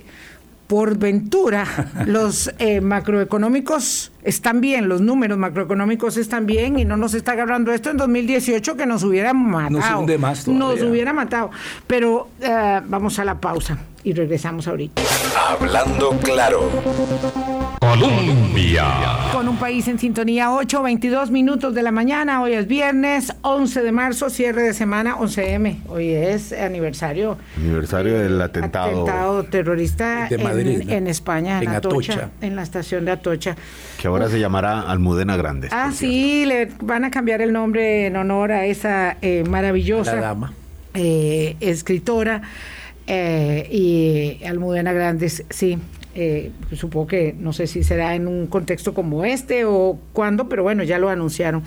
por 0.66 0.96
ventura 0.96 1.66
los 2.06 2.50
eh, 2.58 2.80
macroeconómicos 2.80 4.10
están 4.24 4.60
bien, 4.60 4.88
los 4.88 5.00
números 5.00 5.38
macroeconómicos 5.38 6.16
están 6.16 6.46
bien 6.46 6.78
y 6.78 6.84
no 6.84 6.96
nos 6.96 7.14
está 7.14 7.32
agarrando 7.32 7.72
esto 7.72 7.90
en 7.90 7.98
2018 7.98 8.76
que 8.76 8.86
nos 8.86 9.04
hubiera 9.04 9.34
matado. 9.34 10.06
Nos, 10.46 10.82
hubiera 10.82 11.12
matado. 11.12 11.50
Pero 11.86 12.28
vamos 12.86 13.18
a 13.18 13.24
la 13.24 13.38
pausa 13.38 13.78
y 14.02 14.12
regresamos 14.12 14.66
ahorita. 14.66 15.02
Hablando 15.48 16.10
claro. 16.22 16.70
Colombia. 17.80 18.86
Con 19.32 19.48
un 19.48 19.56
país 19.56 19.86
en 19.88 19.98
sintonía, 19.98 20.52
8, 20.52 20.82
22 20.82 21.30
minutos 21.30 21.74
de 21.74 21.82
la 21.82 21.90
mañana. 21.90 22.42
Hoy 22.42 22.54
es 22.54 22.66
viernes 22.66 23.32
11 23.42 23.82
de 23.82 23.92
marzo, 23.92 24.30
cierre 24.30 24.62
de 24.62 24.74
semana, 24.74 25.16
11M. 25.16 25.78
Hoy 25.88 26.10
es 26.10 26.52
aniversario. 26.52 27.38
Aniversario 27.56 28.18
del 28.18 28.40
atentado. 28.40 29.02
Atentado 29.02 29.44
terrorista 29.44 30.28
en, 30.28 31.06
España, 31.06 31.60
en, 31.62 31.68
Atocha, 31.68 32.30
En 32.40 32.56
la 32.56 32.62
estación 32.62 33.04
de 33.04 33.12
Atocha. 33.12 33.56
Que 34.04 34.08
ahora 34.08 34.28
se 34.28 34.38
llamará 34.38 34.82
Almudena 34.82 35.34
Grande. 35.34 35.68
Ah, 35.70 35.90
sí, 35.90 36.44
le 36.44 36.68
van 36.82 37.06
a 37.06 37.10
cambiar 37.10 37.40
el 37.40 37.54
nombre 37.54 38.04
en 38.04 38.16
honor 38.16 38.52
a 38.52 38.66
esa 38.66 39.16
eh, 39.22 39.44
maravillosa 39.48 40.16
dama. 40.16 40.52
Eh, 40.92 41.56
escritora. 41.60 42.42
Eh, 43.06 43.66
y 43.72 44.44
Almudena 44.44 44.92
Grandes, 44.92 45.46
sí, 45.48 45.78
eh, 46.14 46.52
supongo 46.74 47.06
que 47.06 47.34
no 47.38 47.54
sé 47.54 47.66
si 47.66 47.82
será 47.82 48.14
en 48.14 48.28
un 48.28 48.46
contexto 48.46 48.92
como 48.92 49.24
este 49.24 49.64
o 49.64 49.98
cuándo, 50.12 50.50
pero 50.50 50.62
bueno, 50.62 50.82
ya 50.82 50.98
lo 50.98 51.08
anunciaron. 51.08 51.62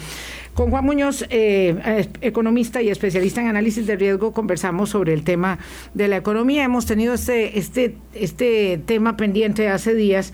Con 0.54 0.70
Juan 0.70 0.86
Muñoz, 0.86 1.26
eh, 1.32 2.08
economista 2.22 2.84
y 2.84 2.90
especialista 2.90 3.42
en 3.42 3.48
análisis 3.48 3.88
de 3.88 3.96
riesgo, 3.96 4.32
conversamos 4.32 4.92
sobre 4.92 5.14
el 5.14 5.24
tema 5.24 5.58
de 5.96 6.08
la 6.08 6.18
economía. 6.18 6.64
Hemos 6.64 6.86
tenido 6.86 7.16
este, 7.16 7.58
este, 7.58 7.96
este 8.14 8.80
tema 8.86 9.18
pendiente 9.18 9.70
hace 9.70 9.96
días 9.96 10.34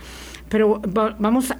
pero 0.53 0.79
vamos 0.85 1.51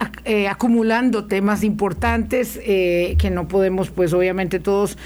acumulando 0.48 1.26
temas 1.26 1.64
importantes 1.64 2.60
que 2.64 3.30
no 3.32 3.48
podemos, 3.48 3.90
pues 3.90 4.14
obviamente 4.14 4.60
todos 4.60 5.00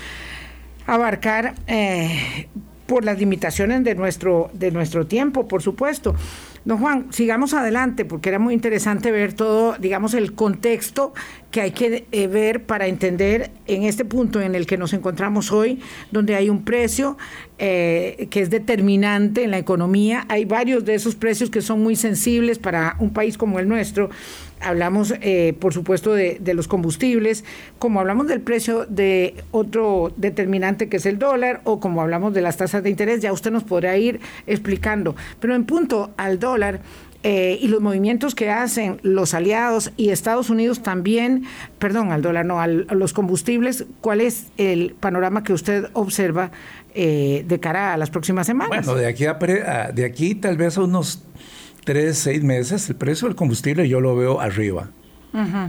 abarcar 0.85 1.55
por 2.85 3.05
las 3.05 3.17
limitaciones 3.17 3.85
de 3.85 3.95
nuestro, 3.95 4.49
de 4.51 4.71
nuestro 4.71 5.07
tiempo, 5.07 5.47
por 5.47 5.61
supuesto. 5.61 6.15
Don 6.67 6.79
Juan, 6.79 7.13
sigamos 7.13 7.53
adelante 7.53 8.03
porque 8.03 8.27
era 8.27 8.39
muy 8.39 8.53
interesante 8.53 9.09
ver 9.09 9.31
todo, 9.31 9.77
digamos, 9.79 10.13
el 10.13 10.33
contexto 10.33 11.13
que 11.49 11.61
hay 11.61 11.71
que 11.71 12.05
eh, 12.11 12.27
ver 12.27 12.65
para 12.65 12.87
entender 12.87 13.51
en 13.67 13.83
este 13.83 14.03
punto 14.03 14.41
en 14.41 14.53
el 14.53 14.65
que 14.65 14.77
nos 14.77 14.91
encontramos 14.91 15.53
hoy, 15.53 15.79
donde 16.11 16.35
hay 16.35 16.49
un 16.49 16.65
precio 16.65 17.17
eh, 17.57 18.27
que 18.29 18.41
es 18.41 18.49
determinante 18.49 19.45
en 19.45 19.51
la 19.51 19.59
economía. 19.59 20.25
Hay 20.27 20.43
varios 20.43 20.83
de 20.83 20.95
esos 20.95 21.15
precios 21.15 21.49
que 21.49 21.61
son 21.61 21.81
muy 21.81 21.95
sensibles 21.95 22.59
para 22.59 22.97
un 22.99 23.13
país 23.13 23.37
como 23.37 23.59
el 23.59 23.69
nuestro. 23.69 24.09
Hablamos, 24.61 25.13
eh, 25.21 25.55
por 25.59 25.73
supuesto, 25.73 26.13
de, 26.13 26.39
los 26.53 26.67
combustibles, 26.67 27.43
como 27.79 27.99
hablamos 27.99 28.27
del 28.27 28.41
precio 28.41 28.85
de 28.85 29.35
otro 29.51 30.11
determinante 30.17 30.89
que 30.89 30.97
es 30.97 31.05
el 31.05 31.19
dólar, 31.19 31.61
o 31.63 31.79
como 31.79 32.01
hablamos 32.01 32.33
de 32.33 32.41
las 32.41 32.57
tasas 32.57 32.83
de 32.83 32.89
interés, 32.89 33.21
ya 33.21 33.31
usted 33.33 33.51
nos 33.51 33.63
podrá 33.63 33.97
ir 33.97 34.19
explicando. 34.47 35.15
Pero 35.39 35.55
en 35.55 35.65
punto 35.65 36.11
al 36.17 36.39
dólar, 36.39 36.81
eh, 37.23 37.57
y 37.61 37.67
los 37.67 37.81
movimientos 37.81 38.35
que 38.35 38.49
hacen 38.51 38.99
los 39.01 39.33
aliados 39.33 39.91
y 39.97 40.09
Estados 40.09 40.49
Unidos 40.49 40.83
también, 40.83 41.43
perdón, 41.79 42.11
al 42.11 42.21
dólar, 42.21 42.45
no, 42.45 42.61
a 42.61 42.67
los 42.67 43.11
combustibles, 43.11 43.85
¿cuál 44.01 44.21
es 44.21 44.47
el 44.57 44.95
panorama 44.99 45.43
que 45.43 45.51
usted 45.51 45.87
observa 45.93 46.51
eh, 46.93 47.43
de 47.47 47.59
cara 47.59 47.93
a 47.93 47.97
las 47.97 48.11
próximas 48.11 48.47
semanas? 48.47 48.85
Bueno, 48.85 48.99
de 48.99 49.07
aquí, 49.07 49.25
a 49.25 49.91
de 49.93 50.05
aquí 50.05 50.35
tal 50.35 50.57
vez 50.57 50.77
a 50.77 50.83
unos 50.83 51.23
tres, 51.87 52.17
seis 52.17 52.43
meses, 52.43 52.89
el 52.89 52.97
precio 52.97 53.29
del 53.29 53.37
combustible 53.37 53.87
yo 53.87 54.01
lo 54.01 54.13
veo 54.13 54.41
arriba. 54.41 54.89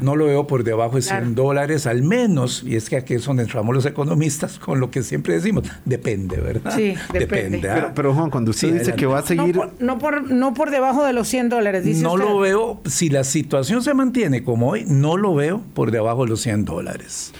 No 0.00 0.16
lo 0.16 0.24
veo 0.24 0.46
por 0.46 0.64
debajo 0.64 0.96
de 0.96 1.02
100 1.02 1.34
dólares 1.34 1.86
al 1.86 2.02
menos, 2.02 2.64
y 2.66 2.74
es 2.74 2.88
que 2.88 2.96
aquí 2.96 3.14
es 3.14 3.24
donde 3.24 3.42
entramos 3.42 3.74
los 3.74 3.84
economistas 3.84 4.58
con 4.58 4.80
lo 4.80 4.90
que 4.90 5.02
siempre 5.02 5.34
decimos, 5.34 5.64
depende, 5.84 6.38
¿verdad? 6.38 6.74
Sí, 6.74 6.94
depende. 7.12 7.68
¿ah? 7.68 7.92
pero, 7.94 8.14
Juan, 8.14 8.30
cuando 8.30 8.50
usted 8.50 8.78
dice 8.78 8.94
que 8.94 9.04
va 9.04 9.18
a 9.18 9.22
seguir... 9.22 9.60
No 9.78 9.98
por, 9.98 10.30
no 10.30 10.54
por, 10.54 10.70
debajo 10.70 11.04
de 11.04 11.12
los 11.12 11.28
100 11.28 11.50
dólares, 11.50 11.84
dice 11.84 12.02
No 12.02 12.16
lo 12.16 12.38
veo, 12.38 12.80
si 12.86 13.10
la 13.10 13.24
situación 13.24 13.82
se 13.82 13.92
mantiene 13.92 14.42
como 14.42 14.70
hoy, 14.70 14.84
no 14.86 15.18
lo 15.18 15.34
veo 15.34 15.60
por 15.74 15.90
debajo 15.90 16.24
de 16.24 16.30
los 16.30 16.40
100 16.40 16.64
dólares 16.64 17.32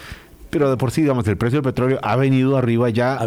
pero 0.51 0.71
de 0.71 0.77
por 0.77 0.91
sí, 0.91 1.03
digamos, 1.03 1.27
el 1.29 1.37
precio 1.37 1.59
del 1.59 1.65
petróleo 1.65 1.99
ha 2.03 2.17
venido 2.17 2.57
arriba 2.57 2.91
ya 2.91 3.19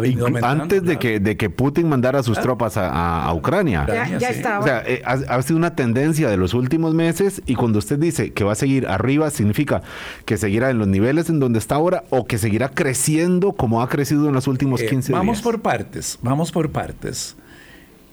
antes 0.42 0.82
de, 0.82 0.98
que, 0.98 1.20
de 1.20 1.36
que 1.36 1.50
Putin 1.50 1.88
mandara 1.88 2.22
sus 2.22 2.40
tropas 2.40 2.74
a, 2.76 3.32
Ucrania. 3.34 3.86
Ya, 4.18 4.28
estaba. 4.28 4.60
O 4.60 4.62
sea, 4.64 4.82
eh, 4.86 5.02
ha, 5.04 5.42
sido 5.42 5.56
una 5.56 5.74
tendencia 5.74 6.28
de 6.28 6.36
los 6.36 6.54
últimos 6.54 6.94
meses 6.94 7.42
y 7.46 7.54
cuando 7.54 7.78
usted 7.78 7.98
dice 7.98 8.32
que 8.32 8.44
va 8.44 8.52
a 8.52 8.56
seguir 8.56 8.86
arriba, 8.86 9.30
significa 9.30 9.82
que 10.24 10.36
seguirá 10.36 10.70
en 10.70 10.78
los 10.78 10.88
niveles 10.88 11.28
en 11.28 11.40
donde 11.40 11.58
está 11.58 11.76
ahora 11.76 12.04
o 12.10 12.26
que 12.26 12.38
seguirá 12.38 12.68
creciendo 12.68 13.52
como 13.52 13.82
ha 13.82 13.88
crecido 13.88 14.28
en 14.28 14.34
los 14.34 14.46
últimos 14.46 14.80
15 14.80 14.94
eh, 14.94 14.96
días. 14.96 15.10
Vamos 15.10 15.42
por 15.42 15.60
partes, 15.60 16.18
vamos 16.22 16.52
por 16.52 16.70
partes. 16.70 17.36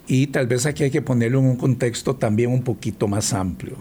Y 0.07 0.27
tal 0.27 0.47
vez 0.47 0.65
aquí 0.65 0.83
hay 0.83 0.91
que 0.91 1.01
ponerlo 1.01 1.39
en 1.39 1.45
un 1.45 1.55
contexto 1.55 2.15
también 2.15 2.51
un 2.51 2.63
poquito 2.63 3.07
más 3.07 3.33
amplio. 3.33 3.77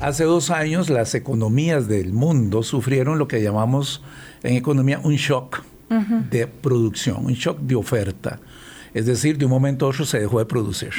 Hace 0.00 0.24
dos 0.24 0.50
años 0.50 0.88
las 0.88 1.14
economías 1.14 1.86
del 1.86 2.14
mundo 2.14 2.62
sufrieron 2.62 3.18
lo 3.18 3.28
que 3.28 3.42
llamamos 3.42 4.02
en 4.42 4.56
economía 4.56 4.98
un 5.04 5.16
shock 5.16 5.62
de 6.30 6.46
producción, 6.46 7.26
un 7.26 7.34
shock 7.34 7.58
de 7.60 7.74
oferta. 7.74 8.40
Es 8.94 9.04
decir, 9.04 9.36
de 9.36 9.44
un 9.44 9.50
momento 9.50 9.84
a 9.84 9.90
otro 9.90 10.06
se 10.06 10.18
dejó 10.18 10.38
de 10.38 10.46
producir. 10.46 10.92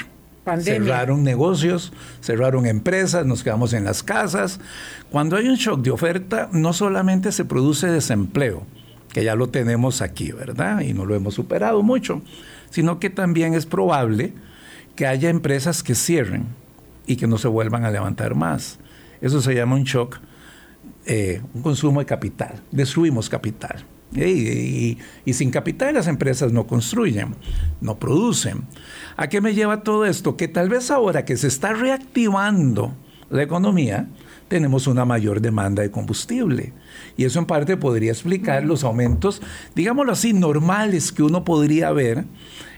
Cerraron 0.59 1.23
negocios, 1.23 1.93
cerraron 2.21 2.67
empresas, 2.67 3.25
nos 3.25 3.43
quedamos 3.43 3.73
en 3.73 3.85
las 3.85 4.03
casas. 4.03 4.59
Cuando 5.09 5.35
hay 5.35 5.47
un 5.47 5.55
shock 5.55 5.81
de 5.81 5.89
oferta, 5.89 6.49
no 6.51 6.71
solamente 6.71 7.31
se 7.31 7.43
produce 7.43 7.87
desempleo, 7.87 8.67
que 9.11 9.23
ya 9.23 9.33
lo 9.33 9.49
tenemos 9.49 10.03
aquí, 10.03 10.31
¿verdad? 10.31 10.81
Y 10.81 10.93
no 10.93 11.05
lo 11.05 11.15
hemos 11.15 11.33
superado 11.33 11.81
mucho, 11.81 12.21
sino 12.69 12.99
que 12.99 13.09
también 13.09 13.55
es 13.55 13.65
probable 13.65 14.33
que 14.95 15.07
haya 15.07 15.29
empresas 15.29 15.81
que 15.81 15.95
cierren 15.95 16.45
y 17.07 17.15
que 17.15 17.25
no 17.25 17.39
se 17.39 17.47
vuelvan 17.47 17.83
a 17.83 17.89
levantar 17.89 18.35
más. 18.35 18.77
Eso 19.21 19.41
se 19.41 19.53
llama 19.55 19.75
un 19.75 19.83
shock 19.83 20.19
eh, 21.05 21.41
un 21.55 21.63
consumo 21.63 21.99
de 21.99 22.05
capital, 22.05 22.61
destruimos 22.71 23.27
capital. 23.27 23.83
Y, 24.13 24.97
sin 25.33 25.51
capital 25.51 25.93
las 25.93 26.07
empresas 26.07 26.51
no 26.51 26.67
construyen, 26.67 27.33
no 27.79 27.97
producen. 27.97 28.65
¿A 29.15 29.27
qué 29.27 29.41
me 29.41 29.55
lleva 29.55 29.83
todo 29.83 30.05
esto? 30.05 30.35
Que 30.35 30.47
tal 30.47 30.69
vez 30.69 30.91
ahora 30.91 31.25
que 31.25 31.37
se 31.37 31.47
está 31.47 31.73
reactivando 31.73 32.93
la 33.29 33.41
economía, 33.41 34.09
tenemos 34.47 34.85
una 34.85 35.05
mayor 35.05 35.39
demanda 35.39 35.81
de 35.81 35.89
combustible. 35.89 36.73
Y 37.17 37.23
eso 37.23 37.39
en 37.39 37.45
parte 37.45 37.77
podría 37.77 38.11
explicar 38.11 38.63
los 38.63 38.83
aumentos, 38.83 39.41
digámoslo 39.73 40.11
así, 40.11 40.33
normales 40.33 41.11
que 41.11 41.23
uno 41.23 41.45
podría 41.45 41.91
ver 41.91 42.25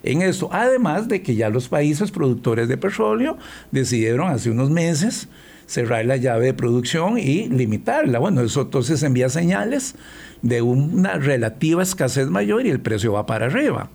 en 0.04 0.22
eso. 0.22 0.50
Además 0.54 1.08
de 1.08 1.24
que 1.24 1.36
ya 1.36 1.50
los 1.50 1.68
países 1.68 2.12
productores 2.12 2.68
de 2.68 2.78
petróleo 2.78 3.38
decidieron 3.72 4.30
hace 4.30 4.52
unos 4.52 4.70
meses 4.70 5.28
cerrar 5.66 6.06
la 6.06 6.18
llave 6.18 6.48
de 6.48 6.54
producción 6.54 7.18
y 7.18 7.48
limitarla. 7.50 8.20
Bueno, 8.20 8.42
eso 8.42 8.62
entonces 8.62 9.02
envía 9.04 9.30
señales 9.30 9.96
de 10.42 10.62
una 10.62 11.16
relativa 11.16 11.82
escasez 11.82 12.30
mayor 12.30 12.66
y 12.66 12.70
el 12.70 12.80
precio 12.80 13.14
va 13.14 13.26
para 13.26 13.46
arriba. 13.46 13.90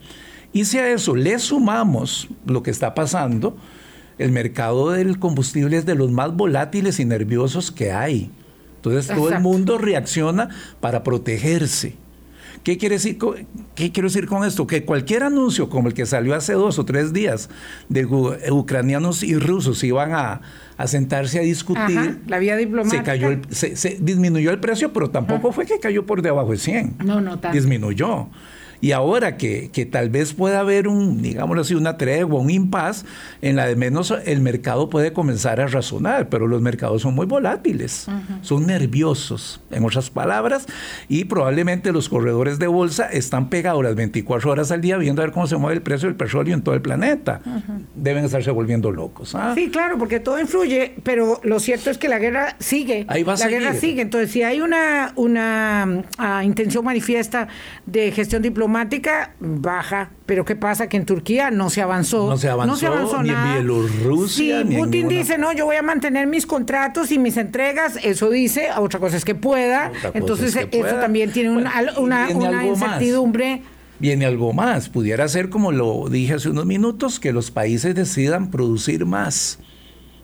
Y 0.52 0.64
si 0.64 0.78
a 0.78 0.90
eso 0.90 1.14
le 1.14 1.38
sumamos 1.38 2.28
lo 2.46 2.62
que 2.62 2.70
está 2.70 2.94
pasando, 2.94 3.56
el 4.18 4.32
mercado 4.32 4.90
del 4.90 5.18
combustible 5.18 5.76
es 5.76 5.86
de 5.86 5.94
los 5.94 6.10
más 6.10 6.34
volátiles 6.34 6.98
y 7.00 7.04
nerviosos 7.04 7.70
que 7.70 7.92
hay. 7.92 8.30
Entonces 8.76 9.14
todo 9.14 9.30
el 9.30 9.40
mundo 9.40 9.78
reacciona 9.78 10.48
para 10.80 11.02
protegerse. 11.02 11.94
¿Qué, 12.62 12.78
quiere 12.78 12.96
decir 12.96 13.18
¿Qué 13.74 13.92
quiero 13.92 14.08
decir 14.08 14.26
con 14.26 14.44
esto? 14.44 14.66
Que 14.66 14.84
cualquier 14.84 15.22
anuncio 15.22 15.68
como 15.68 15.88
el 15.88 15.94
que 15.94 16.06
salió 16.06 16.34
hace 16.34 16.52
dos 16.52 16.78
o 16.78 16.84
tres 16.84 17.12
días 17.12 17.48
de 17.88 18.04
ucranianos 18.04 19.22
y 19.22 19.36
rusos 19.38 19.82
iban 19.84 20.12
a, 20.12 20.40
sentarse 20.86 21.38
a 21.38 21.42
discutir. 21.42 22.20
la 22.26 22.38
vía 22.38 22.56
diplomática. 22.56 23.02
Se, 23.02 23.20
cayó 23.20 23.40
se, 23.50 23.98
disminuyó 24.00 24.50
el 24.50 24.60
precio, 24.60 24.92
pero 24.92 25.10
tampoco 25.10 25.52
fue 25.52 25.66
que 25.66 25.78
cayó 25.78 26.06
por 26.06 26.22
debajo 26.22 26.50
de 26.50 26.58
100. 26.58 26.96
No, 27.04 27.20
no, 27.20 27.38
tanto. 27.38 27.56
Disminuyó. 27.56 28.28
Y 28.80 28.92
ahora 28.92 29.36
que, 29.36 29.70
que, 29.72 29.86
tal 29.86 30.10
vez 30.10 30.34
pueda 30.34 30.60
haber 30.60 30.88
un, 30.88 31.22
digámoslo 31.22 31.62
así, 31.62 31.74
una 31.74 31.96
tregua, 31.96 32.40
un 32.40 32.50
impas, 32.50 33.04
en 33.42 33.56
la 33.56 33.66
de 33.66 33.76
menos 33.76 34.12
el 34.24 34.40
mercado 34.40 34.88
puede 34.88 35.12
comenzar 35.12 35.60
a 35.60 35.66
razonar, 35.66 36.28
pero 36.28 36.46
los 36.46 36.62
mercados 36.62 37.02
son 37.02 37.14
muy 37.14 37.26
volátiles, 37.26 38.06
son 38.42 38.66
nerviosos, 38.66 39.60
en 39.70 39.84
otras 39.84 40.10
palabras, 40.10 40.66
y 41.08 41.24
probablemente 41.24 41.92
los 41.92 42.08
corredores 42.08 42.58
de 42.58 42.66
bolsa 42.66 43.06
están 43.10 43.48
pegados 43.48 43.82
las 43.82 43.94
24 43.94 44.50
horas 44.50 44.70
al 44.70 44.80
día 44.80 44.96
viendo 44.96 45.22
a 45.22 45.26
ver 45.26 45.32
cómo 45.32 45.46
se 45.46 45.56
mueve 45.56 45.76
el 45.76 45.82
precio 45.82 46.08
del 46.08 46.16
petróleo 46.16 46.54
en 46.54 46.62
todo 46.62 46.74
el 46.74 46.82
planeta. 46.82 47.40
Deben 47.94 48.24
estarse 48.24 48.50
volviendo 48.50 48.90
locos. 48.90 49.34
¿ah? 49.34 49.52
Sí, 49.54 49.70
claro, 49.70 49.98
porque 49.98 50.20
todo 50.20 50.40
influye, 50.40 50.94
pero 51.02 51.40
lo 51.42 51.60
cierto 51.60 51.90
es 51.90 51.98
que 51.98 52.08
la 52.08 52.18
guerra 52.18 52.56
sigue. 52.58 53.04
Ahí 53.08 53.22
va 53.22 53.34
a 53.34 53.36
la 53.36 53.48
guerra 53.48 53.74
sigue. 53.74 54.02
Entonces, 54.02 54.30
si 54.30 54.42
hay 54.42 54.60
una, 54.60 55.12
una 55.16 56.04
ah, 56.18 56.44
intención 56.44 56.84
manifiesta 56.84 57.48
de 57.86 58.12
gestión 58.12 58.42
diplomática, 58.42 58.67
baja, 59.40 60.10
pero 60.26 60.44
¿qué 60.44 60.56
pasa? 60.56 60.88
Que 60.88 60.96
en 60.96 61.06
Turquía 61.06 61.50
no 61.50 61.70
se 61.70 61.82
avanzó. 61.82 62.28
No 62.28 62.36
se 62.36 62.48
avanzó, 62.48 63.22
ni 63.22 63.30
en 63.30 63.52
Bielorrusia. 63.54 64.62
Sí, 64.62 64.76
Putin 64.76 65.08
dice, 65.08 65.38
no, 65.38 65.52
yo 65.52 65.64
voy 65.64 65.76
a 65.76 65.82
mantener 65.82 66.26
mis 66.26 66.46
contratos 66.46 67.10
y 67.10 67.18
mis 67.18 67.36
entregas, 67.36 67.98
eso 68.02 68.30
dice, 68.30 68.68
otra 68.76 69.00
cosa 69.00 69.16
es 69.16 69.24
que 69.24 69.34
pueda. 69.34 69.92
Entonces 70.14 70.56
eso 70.70 70.94
también 70.96 71.32
tiene 71.32 71.50
una, 71.50 71.72
una, 71.98 72.66
incertidumbre. 72.66 73.62
Viene 73.98 74.26
algo 74.26 74.52
más, 74.52 74.88
pudiera 74.88 75.26
ser 75.26 75.48
como 75.48 75.72
lo 75.72 76.08
dije 76.08 76.34
hace 76.34 76.50
unos 76.50 76.66
minutos, 76.66 77.18
que 77.18 77.32
los 77.32 77.50
países 77.50 77.96
decidan 77.96 78.50
producir 78.50 79.06
más 79.06 79.58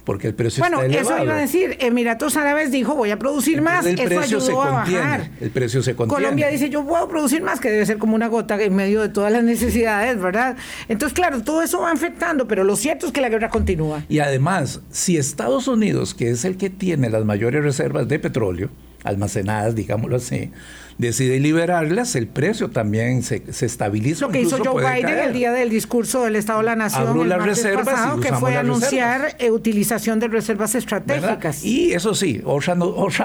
porque 0.04 0.28
el 0.28 0.34
precio 0.34 0.62
bueno, 0.62 0.82
está 0.82 1.00
eso 1.00 1.22
iba 1.22 1.34
a 1.34 1.38
decir, 1.38 1.76
Emiratos 1.80 2.36
Árabes 2.36 2.70
dijo 2.70 2.94
voy 2.94 3.10
a 3.10 3.18
producir 3.18 3.62
más, 3.62 3.86
el 3.86 3.94
eso 3.98 4.04
precio 4.04 4.38
ayudó 4.38 4.62
se 4.62 4.68
a 4.68 4.70
bajar. 4.70 5.30
El 5.40 5.50
precio 5.50 5.82
se 5.82 5.96
contiene. 5.96 6.22
Colombia 6.22 6.48
dice 6.48 6.68
yo 6.70 6.84
puedo 6.86 7.08
producir 7.08 7.42
más, 7.42 7.60
que 7.60 7.70
debe 7.70 7.86
ser 7.86 7.98
como 7.98 8.14
una 8.14 8.28
gota 8.28 8.62
en 8.62 8.74
medio 8.74 9.00
de 9.00 9.08
todas 9.08 9.32
las 9.32 9.42
necesidades, 9.42 10.20
¿verdad? 10.20 10.56
Entonces, 10.88 11.14
claro, 11.14 11.42
todo 11.42 11.62
eso 11.62 11.80
va 11.80 11.90
afectando, 11.90 12.46
pero 12.46 12.64
lo 12.64 12.76
cierto 12.76 13.06
es 13.06 13.12
que 13.12 13.20
la 13.20 13.28
guerra 13.28 13.48
continúa. 13.48 14.04
Y 14.08 14.18
además, 14.18 14.80
si 14.90 15.16
Estados 15.16 15.68
Unidos, 15.68 16.14
que 16.14 16.30
es 16.30 16.44
el 16.44 16.56
que 16.56 16.70
tiene 16.70 17.08
las 17.08 17.24
mayores 17.24 17.64
reservas 17.64 18.06
de 18.08 18.18
petróleo, 18.18 18.70
almacenadas, 19.04 19.74
digámoslo 19.74 20.16
así, 20.16 20.50
decide 20.98 21.38
liberarlas, 21.38 22.16
el 22.16 22.26
precio 22.26 22.70
también 22.70 23.22
se, 23.22 23.52
se 23.52 23.66
estabiliza. 23.66 24.26
Lo 24.26 24.32
que 24.32 24.40
hizo 24.40 24.58
Joe 24.62 24.82
Biden 24.82 25.18
el 25.18 25.32
día 25.32 25.52
del 25.52 25.70
discurso 25.70 26.24
del 26.24 26.36
Estado 26.36 26.60
de 26.60 26.64
la 26.66 26.76
Nación, 26.76 27.20
el 27.20 27.28
las 27.28 27.44
reservas 27.44 27.84
pasado, 27.84 28.20
que 28.20 28.32
fue 28.32 28.56
anunciar 28.56 29.36
eh, 29.38 29.50
utilización 29.50 30.18
de 30.18 30.28
reservas 30.28 30.74
estratégicas. 30.74 31.64
Y 31.64 31.92
eso 31.92 32.14
sí, 32.14 32.42
otra, 32.44 32.76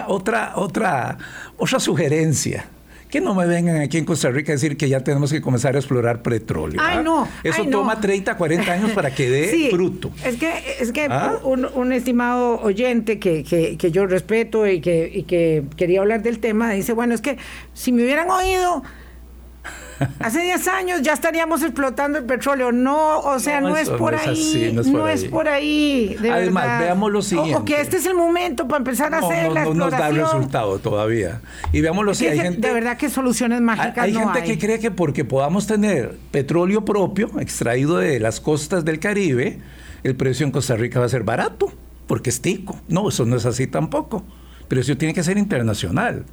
otra, 0.07 0.53
otra, 0.55 1.17
otra 1.57 1.79
sugerencia 1.79 2.65
que 3.09 3.21
no 3.21 3.33
me 3.33 3.47
vengan 3.47 3.81
aquí 3.81 3.97
en 3.97 4.05
Costa 4.05 4.29
Rica 4.29 4.51
a 4.51 4.55
decir 4.55 4.77
que 4.77 4.87
ya 4.87 5.03
tenemos 5.03 5.31
que 5.31 5.41
comenzar 5.41 5.75
a 5.75 5.79
explorar 5.79 6.21
petróleo. 6.21 6.79
Ay, 6.81 6.97
¿ah? 6.99 7.03
no. 7.03 7.27
Eso 7.43 7.65
toma 7.65 7.99
30, 7.99 8.37
40 8.37 8.71
años 8.71 8.91
para 8.91 9.13
que 9.13 9.29
dé 9.29 9.69
fruto. 9.71 10.11
Es 10.23 10.35
que, 10.37 10.51
es 10.79 10.91
que 10.91 11.07
¿Ah? 11.09 11.39
un, 11.43 11.91
estimado 11.91 12.61
oyente 12.61 13.17
que, 13.17 13.43
que, 13.43 13.91
yo 13.91 14.05
respeto 14.05 14.67
y 14.67 14.79
que, 14.79 15.09
y 15.11 15.23
que 15.23 15.63
quería 15.75 16.01
hablar 16.01 16.21
del 16.21 16.39
tema 16.39 16.71
dice, 16.71 16.93
bueno, 16.93 17.15
es 17.15 17.21
que 17.21 17.37
si 17.73 17.91
me 17.91 18.03
hubieran 18.03 18.29
oído 18.29 18.83
Hace 20.19 20.41
10 20.41 20.67
años 20.67 21.01
ya 21.01 21.13
estaríamos 21.13 21.61
explotando 21.61 22.17
el 22.17 22.25
petróleo. 22.25 22.71
No, 22.71 23.19
o 23.19 23.39
sea, 23.39 23.61
no, 23.61 23.75
es, 23.75 23.89
por 23.89 24.15
ahí, 24.15 24.71
no 24.73 25.07
es 25.07 25.25
por 25.25 25.47
ahí. 25.47 26.15
Además, 26.31 26.79
veamos 26.79 27.11
lo 27.11 27.21
siguiente. 27.21 27.55
O, 27.55 27.65
que 27.65 27.81
este 27.81 27.97
es 27.97 28.05
el 28.05 28.15
momento 28.15 28.67
para 28.67 28.77
empezar 28.77 29.13
a 29.13 29.19
hacer 29.19 29.51
la 29.51 29.63
exploración. 29.63 29.77
No 29.77 29.85
nos 29.85 29.91
da 29.91 30.09
resultado 30.09 30.79
todavía. 30.79 31.41
Y 31.71 31.81
veamos 31.81 32.05
lo 32.05 32.13
siguiente. 32.13 32.67
De 32.67 32.73
verdad 32.73 32.97
que 32.97 33.09
soluciones 33.09 33.61
mágicas 33.61 33.97
hay, 33.97 34.15
hay 34.15 34.17
gente 34.17 34.43
que 34.43 34.57
cree 34.57 34.79
que 34.79 34.91
porque 34.91 35.25
podamos 35.25 35.67
tener 35.67 36.17
petróleo 36.31 36.85
propio 36.85 37.39
extraído 37.39 37.97
de 37.97 38.19
las 38.19 38.39
costas 38.39 38.85
del 38.85 38.99
Caribe, 38.99 39.59
el 40.03 40.15
precio 40.15 40.45
en 40.45 40.51
Costa 40.51 40.75
Rica 40.75 40.99
va 40.99 41.05
a 41.05 41.09
ser 41.09 41.23
barato, 41.23 41.71
porque 42.07 42.29
es 42.29 42.41
tico. 42.41 42.79
No, 42.87 43.09
eso 43.09 43.25
no 43.25 43.35
es 43.35 43.45
así 43.45 43.67
tampoco. 43.67 44.23
El 44.61 44.65
precio 44.67 44.97
tiene 44.97 45.13
que 45.13 45.23
ser 45.23 45.37
internacional. 45.37 46.25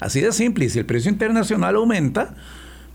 Así 0.00 0.20
de 0.20 0.32
simple. 0.32 0.66
Y 0.66 0.70
si 0.70 0.78
el 0.78 0.86
precio 0.86 1.10
internacional 1.10 1.76
aumenta, 1.76 2.34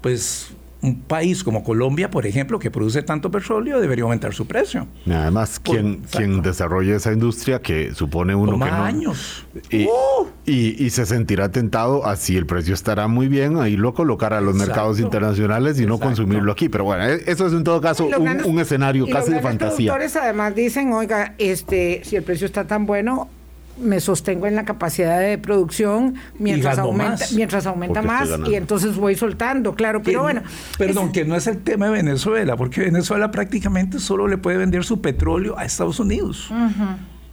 pues 0.01 0.53
un 0.81 1.01
país 1.01 1.43
como 1.43 1.63
Colombia, 1.63 2.09
por 2.09 2.25
ejemplo, 2.25 2.57
que 2.57 2.71
produce 2.71 3.03
tanto 3.03 3.29
petróleo, 3.29 3.81
debería 3.81 4.03
aumentar 4.03 4.33
su 4.33 4.47
precio. 4.47 4.87
Además, 5.09 5.59
quien, 5.59 6.03
quien 6.09 6.41
desarrolle 6.41 6.95
esa 6.95 7.11
industria, 7.11 7.61
que 7.61 7.93
supone 7.93 8.33
uno 8.33 8.53
que 8.53 8.71
no... 8.71 8.83
años. 8.83 9.45
¡Uh! 9.73 10.27
Y, 10.45 10.83
y, 10.83 10.89
se 10.89 11.05
sentirá 11.05 11.51
tentado, 11.51 12.05
así 12.05 12.37
el 12.37 12.45
precio 12.45 12.73
estará 12.73 13.07
muy 13.07 13.27
bien, 13.27 13.57
ahí 13.57 13.75
lo 13.75 13.93
colocará 13.93 14.37
a 14.37 14.41
los 14.41 14.55
mercados 14.55 14.99
internacionales 14.99 15.79
y 15.79 15.85
no 15.85 15.99
consumirlo 15.99 16.51
aquí. 16.51 16.69
Pero 16.69 16.85
bueno, 16.85 17.05
e, 17.05 17.23
eso 17.27 17.45
es 17.45 17.53
en 17.53 17.63
todo 17.63 17.81
caso 17.81 18.05
un, 18.05 18.59
escenario 18.59 19.05
casi 19.07 19.33
de 19.33 19.41
fantasía. 19.41 19.97
Los 19.97 20.15
además 20.15 20.55
dicen, 20.55 20.93
oiga, 20.93 21.35
este, 21.37 22.01
si 22.05 22.15
el 22.15 22.23
precio 22.23 22.45
está 22.45 22.65
tan 22.65 22.85
bueno, 22.85 23.29
me 23.81 23.99
sostengo 23.99 24.47
en 24.47 24.55
la 24.55 24.65
capacidad 24.65 25.19
de 25.19 25.37
producción 25.37 26.15
mientras 26.37 26.77
aumenta, 26.77 27.11
más. 27.11 27.31
mientras 27.33 27.65
aumenta 27.65 28.01
más 28.01 28.29
y 28.49 28.55
entonces 28.55 28.95
voy 28.95 29.15
soltando, 29.15 29.75
claro, 29.75 30.01
pero 30.03 30.23
bueno. 30.23 30.41
Perdón, 30.77 31.11
que 31.11 31.25
no 31.25 31.35
es 31.35 31.47
el 31.47 31.59
tema 31.59 31.87
de 31.87 31.91
Venezuela, 31.93 32.55
porque 32.57 32.81
Venezuela 32.81 33.31
prácticamente 33.31 33.99
solo 33.99 34.27
le 34.27 34.37
puede 34.37 34.57
vender 34.57 34.83
su 34.83 35.01
petróleo 35.01 35.57
a 35.57 35.65
Estados 35.65 35.99
Unidos. 35.99 36.51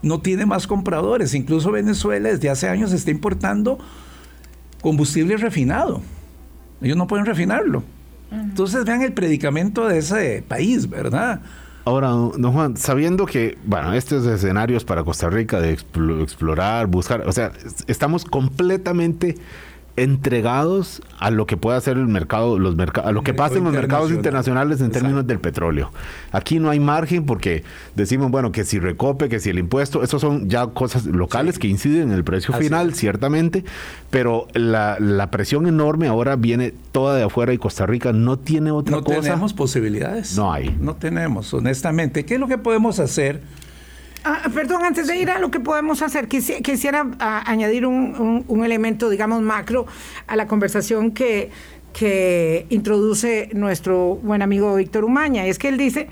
No 0.03 0.21
tiene 0.21 0.47
más 0.47 0.67
compradores, 0.67 1.35
incluso 1.35 1.73
Venezuela 1.73 2.29
desde 2.29 2.51
hace 2.51 2.69
años 2.69 2.93
está 2.93 3.11
importando 3.11 3.79
combustible 4.81 5.37
refinado. 5.37 6.03
Ellos 6.81 6.97
no 6.97 7.07
pueden 7.07 7.27
refinarlo. 7.27 7.83
Entonces 8.31 8.85
vean 8.85 9.03
el 9.03 9.13
predicamento 9.13 9.87
de 9.89 9.99
ese 9.99 10.45
país, 10.47 10.89
¿verdad? 10.89 11.41
Ahora, 11.87 12.09
don 12.09 12.53
Juan, 12.53 12.77
sabiendo 12.77 13.27
que, 13.27 13.57
bueno, 13.65 13.95
estos 13.95 14.27
escenarios 14.27 14.85
para 14.85 15.05
Costa 15.05 15.31
Rica 15.31 15.61
de 15.61 15.71
explorar, 16.21 16.89
buscar, 16.89 17.21
o 17.29 17.31
sea, 17.31 17.53
estamos 17.87 18.25
completamente 18.25 19.37
entregados 19.97 21.03
a 21.19 21.31
lo 21.31 21.47
que 21.47 21.57
pueda 21.57 21.79
hacer 21.79 21.97
el 21.97 22.07
mercado, 22.07 22.59
los 22.59 22.77
mercados, 22.77 23.09
a 23.09 23.13
lo 23.13 23.23
que 23.23 23.33
pasa 23.33 23.57
en 23.57 23.65
los 23.65 23.73
mercados 23.73 24.11
internacionales 24.11 24.81
en 24.81 24.91
términos 24.91 25.27
del 25.27 25.41
petróleo. 25.41 25.91
Aquí 26.33 26.59
no 26.59 26.71
hay 26.71 26.81
margen 26.81 27.25
porque 27.25 27.65
decimos, 27.95 28.31
bueno, 28.31 28.53
que 28.53 28.65
si 28.65 28.79
recope, 28.79 29.29
que 29.29 29.41
si 29.41 29.51
el 29.51 29.59
impuesto, 29.59 30.03
esos 30.03 30.21
son 30.21 30.49
ya 30.51 30.67
cosas 30.67 31.07
locales 31.07 31.59
que 31.59 31.69
inciden 31.69 32.11
en 32.11 32.13
el 32.13 32.25
precio 32.25 32.53
final, 32.55 32.95
ciertamente, 32.95 33.65
pero 34.11 34.47
la, 34.53 34.99
la, 35.01 35.31
presión 35.31 35.67
enorme 35.67 36.09
ahora 36.09 36.37
viene 36.37 36.73
toda 36.93 37.17
de 37.17 37.25
afuera 37.25 37.53
y 37.53 37.59
Costa 37.59 37.87
Rica 37.87 38.13
no 38.13 38.39
tiene 38.39 38.71
otra 38.71 39.01
cosa. 39.01 39.17
No 39.17 39.23
tenemos 39.23 39.55
posibilidades. 39.55 40.37
No 40.37 40.53
hay. 40.53 40.77
No 40.81 40.95
tenemos, 40.97 41.53
honestamente. 41.55 42.25
¿Qué 42.25 42.35
es 42.35 42.41
lo 42.41 42.49
que 42.49 42.59
podemos 42.59 43.01
hacer? 43.01 43.41
Ah, 44.29 44.51
perdón, 44.53 44.83
antes 44.85 45.07
de 45.07 45.17
ir 45.17 45.31
a 45.31 45.39
lo 45.39 45.53
que 45.53 45.61
podemos 45.61 46.03
hacer, 46.03 46.27
quisiera, 46.27 47.07
ah, 47.21 47.45
añadir 47.47 47.87
un, 47.87 48.45
elemento, 48.65 49.09
digamos, 49.09 49.41
macro 49.41 49.87
a 50.27 50.35
la 50.35 50.49
conversación 50.49 51.13
que, 51.13 51.53
que 51.93 52.67
introduce 52.71 53.51
nuestro 53.53 54.17
buen 54.17 54.43
amigo 54.43 54.75
Víctor 54.75 55.05
Umaña. 55.05 55.47
Es 55.47 55.61
que 55.61 55.69
él 55.69 55.77
dice 55.77 56.09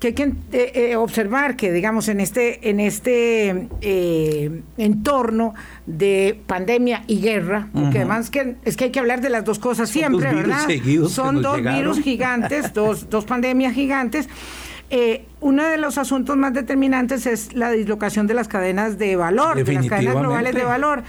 que 0.00 0.08
hay 0.08 0.12
que 0.14 0.22
eh, 0.52 0.72
eh, 0.74 0.96
observar 0.96 1.56
que, 1.56 1.70
digamos, 1.70 2.08
en 2.08 2.20
este, 2.20 2.70
en 2.70 2.80
este 2.80 3.68
eh, 3.82 4.62
entorno 4.78 5.52
de 5.84 6.40
pandemia 6.46 7.04
y 7.06 7.20
guerra, 7.20 7.68
porque 7.74 7.98
además 7.98 8.30
que, 8.30 8.56
es 8.64 8.78
que 8.78 8.84
hay 8.84 8.90
que 8.92 9.00
hablar 9.00 9.20
de 9.20 9.28
las 9.28 9.44
dos 9.44 9.58
cosas 9.58 9.90
siempre, 9.90 10.32
¿verdad? 10.32 10.66
Son 11.10 11.42
dos 11.42 11.62
virus 11.62 12.00
gigantes, 12.00 12.72
dos, 12.72 13.10
dos 13.10 13.26
pandemias 13.26 13.74
gigantes. 13.74 14.26
Eh, 14.90 15.26
uno 15.40 15.64
de 15.64 15.76
los 15.76 15.98
asuntos 15.98 16.36
más 16.38 16.54
determinantes 16.54 17.26
es 17.26 17.52
la 17.52 17.70
dislocación 17.70 18.26
de 18.26 18.32
las 18.32 18.48
cadenas 18.48 18.96
de 18.96 19.16
valor, 19.16 19.62
de 19.62 19.72
las 19.72 19.86
cadenas 19.86 20.14
globales 20.16 20.54
de 20.54 20.64
valor, 20.64 21.02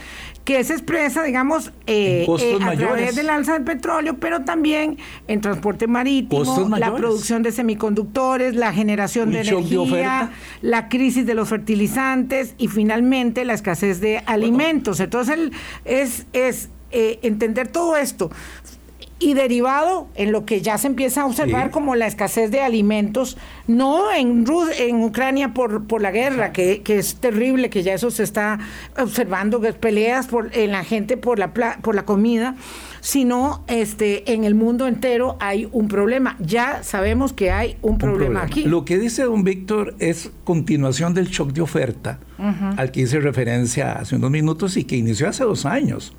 que 0.44 0.62
se 0.64 0.74
expresa, 0.74 1.22
digamos, 1.22 1.72
eh, 1.86 2.26
eh, 2.38 2.58
a 2.60 2.76
través 2.76 3.16
del 3.16 3.30
alza 3.30 3.54
del 3.54 3.64
petróleo, 3.64 4.18
pero 4.20 4.42
también 4.44 4.98
en 5.28 5.40
transporte 5.40 5.86
marítimo, 5.86 6.68
la 6.76 6.94
producción 6.94 7.42
de 7.42 7.52
semiconductores, 7.52 8.54
la 8.54 8.72
generación 8.72 9.32
de 9.32 9.40
energía, 9.40 10.30
la 10.60 10.88
crisis 10.88 11.24
de 11.24 11.34
los 11.34 11.48
fertilizantes 11.48 12.54
y 12.58 12.68
finalmente 12.68 13.46
la 13.46 13.54
escasez 13.54 14.00
de 14.00 14.22
alimentos. 14.26 15.00
Entonces, 15.00 15.38
es, 15.84 16.26
es 16.34 16.68
entender 16.92 17.68
todo 17.68 17.96
esto 17.96 18.30
y 19.20 19.34
derivado 19.34 20.08
en 20.14 20.32
lo 20.32 20.46
que 20.46 20.62
ya 20.62 20.78
se 20.78 20.86
empieza 20.86 21.22
a 21.22 21.26
observar 21.26 21.70
como 21.70 21.94
la 21.94 22.06
escasez 22.06 22.50
de 22.50 22.62
alimentos, 22.62 23.36
no 23.66 24.10
en, 24.10 24.46
en 24.78 25.02
Ucrania 25.04 25.52
por, 25.52 25.86
por 25.86 26.00
la 26.00 26.10
guerra, 26.10 26.52
que, 26.52 26.82
es 26.86 27.16
terrible, 27.16 27.68
que 27.68 27.82
ya 27.82 27.92
eso 27.92 28.10
se 28.10 28.22
está 28.22 28.58
observando, 28.98 29.60
peleas 29.78 30.26
por, 30.26 30.50
en 30.56 30.72
la 30.72 30.84
gente 30.84 31.18
por 31.18 31.38
la, 31.38 31.52
por 31.52 31.94
la 31.94 32.06
comida, 32.06 32.56
sino 33.02 33.62
este, 33.68 34.32
en 34.32 34.44
el 34.44 34.54
mundo 34.54 34.86
entero 34.86 35.36
hay 35.38 35.68
un 35.70 35.88
problema. 35.88 36.36
Ya 36.40 36.82
sabemos 36.82 37.34
que 37.34 37.50
hay 37.50 37.76
un, 37.82 37.98
problema, 37.98 38.42
aquí. 38.42 38.64
Lo 38.64 38.86
que 38.86 38.98
dice 38.98 39.24
don 39.24 39.44
Víctor 39.44 39.94
es 39.98 40.30
continuación 40.44 41.12
del 41.12 41.28
shock 41.28 41.52
de 41.52 41.60
oferta, 41.60 42.18
al 42.78 42.90
que 42.90 43.02
hice 43.02 43.20
referencia 43.20 43.92
hace 43.92 44.16
unos 44.16 44.30
minutos 44.30 44.78
y 44.78 44.84
que 44.84 44.96
inició 44.96 45.28
hace 45.28 45.44
dos 45.44 45.66
años. 45.66 46.14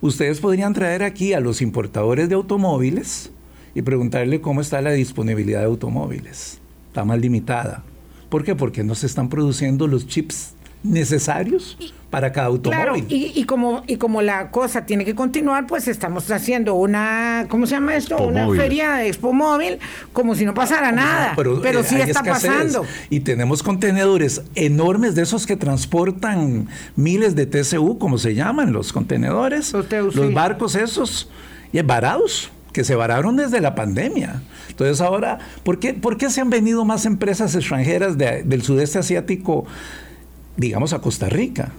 Ustedes 0.00 0.40
podrían 0.40 0.74
traer 0.74 1.02
aquí 1.02 1.32
a 1.32 1.40
los 1.40 1.62
importadores 1.62 2.28
de 2.28 2.34
automóviles 2.34 3.30
y 3.74 3.82
preguntarle 3.82 4.40
cómo 4.40 4.60
está 4.60 4.80
la 4.80 4.92
disponibilidad 4.92 5.60
de 5.60 5.66
automóviles. 5.66 6.60
Está 6.88 7.04
más 7.04 7.18
limitada. 7.18 7.84
¿Por 8.28 8.44
qué? 8.44 8.54
Porque 8.54 8.84
no 8.84 8.94
se 8.94 9.06
están 9.06 9.28
produciendo 9.28 9.86
los 9.86 10.06
chips 10.06 10.55
necesarios 10.82 11.76
para 12.10 12.32
cada 12.32 12.46
automóvil. 12.46 12.82
Claro, 12.82 12.96
y, 13.08 13.44
como, 13.44 13.82
y 13.86 13.96
como 13.96 14.22
la 14.22 14.50
cosa 14.50 14.86
tiene 14.86 15.04
que 15.04 15.14
continuar, 15.14 15.66
pues 15.66 15.88
estamos 15.88 16.30
haciendo 16.30 16.74
una, 16.74 17.46
¿cómo 17.48 17.66
se 17.66 17.74
llama 17.74 17.96
esto? 17.96 18.16
una 18.16 18.48
feria 18.50 18.94
de 18.94 19.08
Expo 19.08 19.32
Móvil, 19.32 19.78
como 20.12 20.34
si 20.34 20.44
no 20.44 20.54
pasara 20.54 20.92
nada. 20.92 21.32
Pero, 21.36 21.60
pero 21.60 21.80
eh, 21.80 21.84
sí 21.84 21.96
está 21.96 22.22
pasando. 22.22 22.84
Y 23.10 23.20
tenemos 23.20 23.62
contenedores 23.62 24.42
enormes 24.54 25.14
de 25.14 25.22
esos 25.22 25.46
que 25.46 25.56
transportan 25.56 26.68
miles 26.94 27.34
de 27.34 27.46
TCU, 27.46 27.98
como 27.98 28.18
se 28.18 28.34
llaman 28.34 28.72
los 28.72 28.92
contenedores. 28.92 29.72
Los, 29.72 30.32
barcos 30.32 30.74
esos, 30.74 31.28
y 31.72 31.80
varados 31.82 32.50
que 32.72 32.84
se 32.84 32.94
vararon 32.94 33.36
desde 33.36 33.60
la 33.60 33.74
pandemia. 33.74 34.42
Entonces 34.68 35.00
ahora, 35.00 35.38
¿por 35.64 35.78
qué, 35.78 35.94
¿por 35.94 36.18
qué 36.18 36.28
se 36.28 36.42
han 36.42 36.50
venido 36.50 36.84
más 36.84 37.06
empresas 37.06 37.54
extranjeras 37.54 38.18
del 38.18 38.62
sudeste 38.62 38.98
asiático 38.98 39.64
digamos, 40.56 40.92
a 40.92 41.00
Costa 41.00 41.28
Rica 41.28 41.72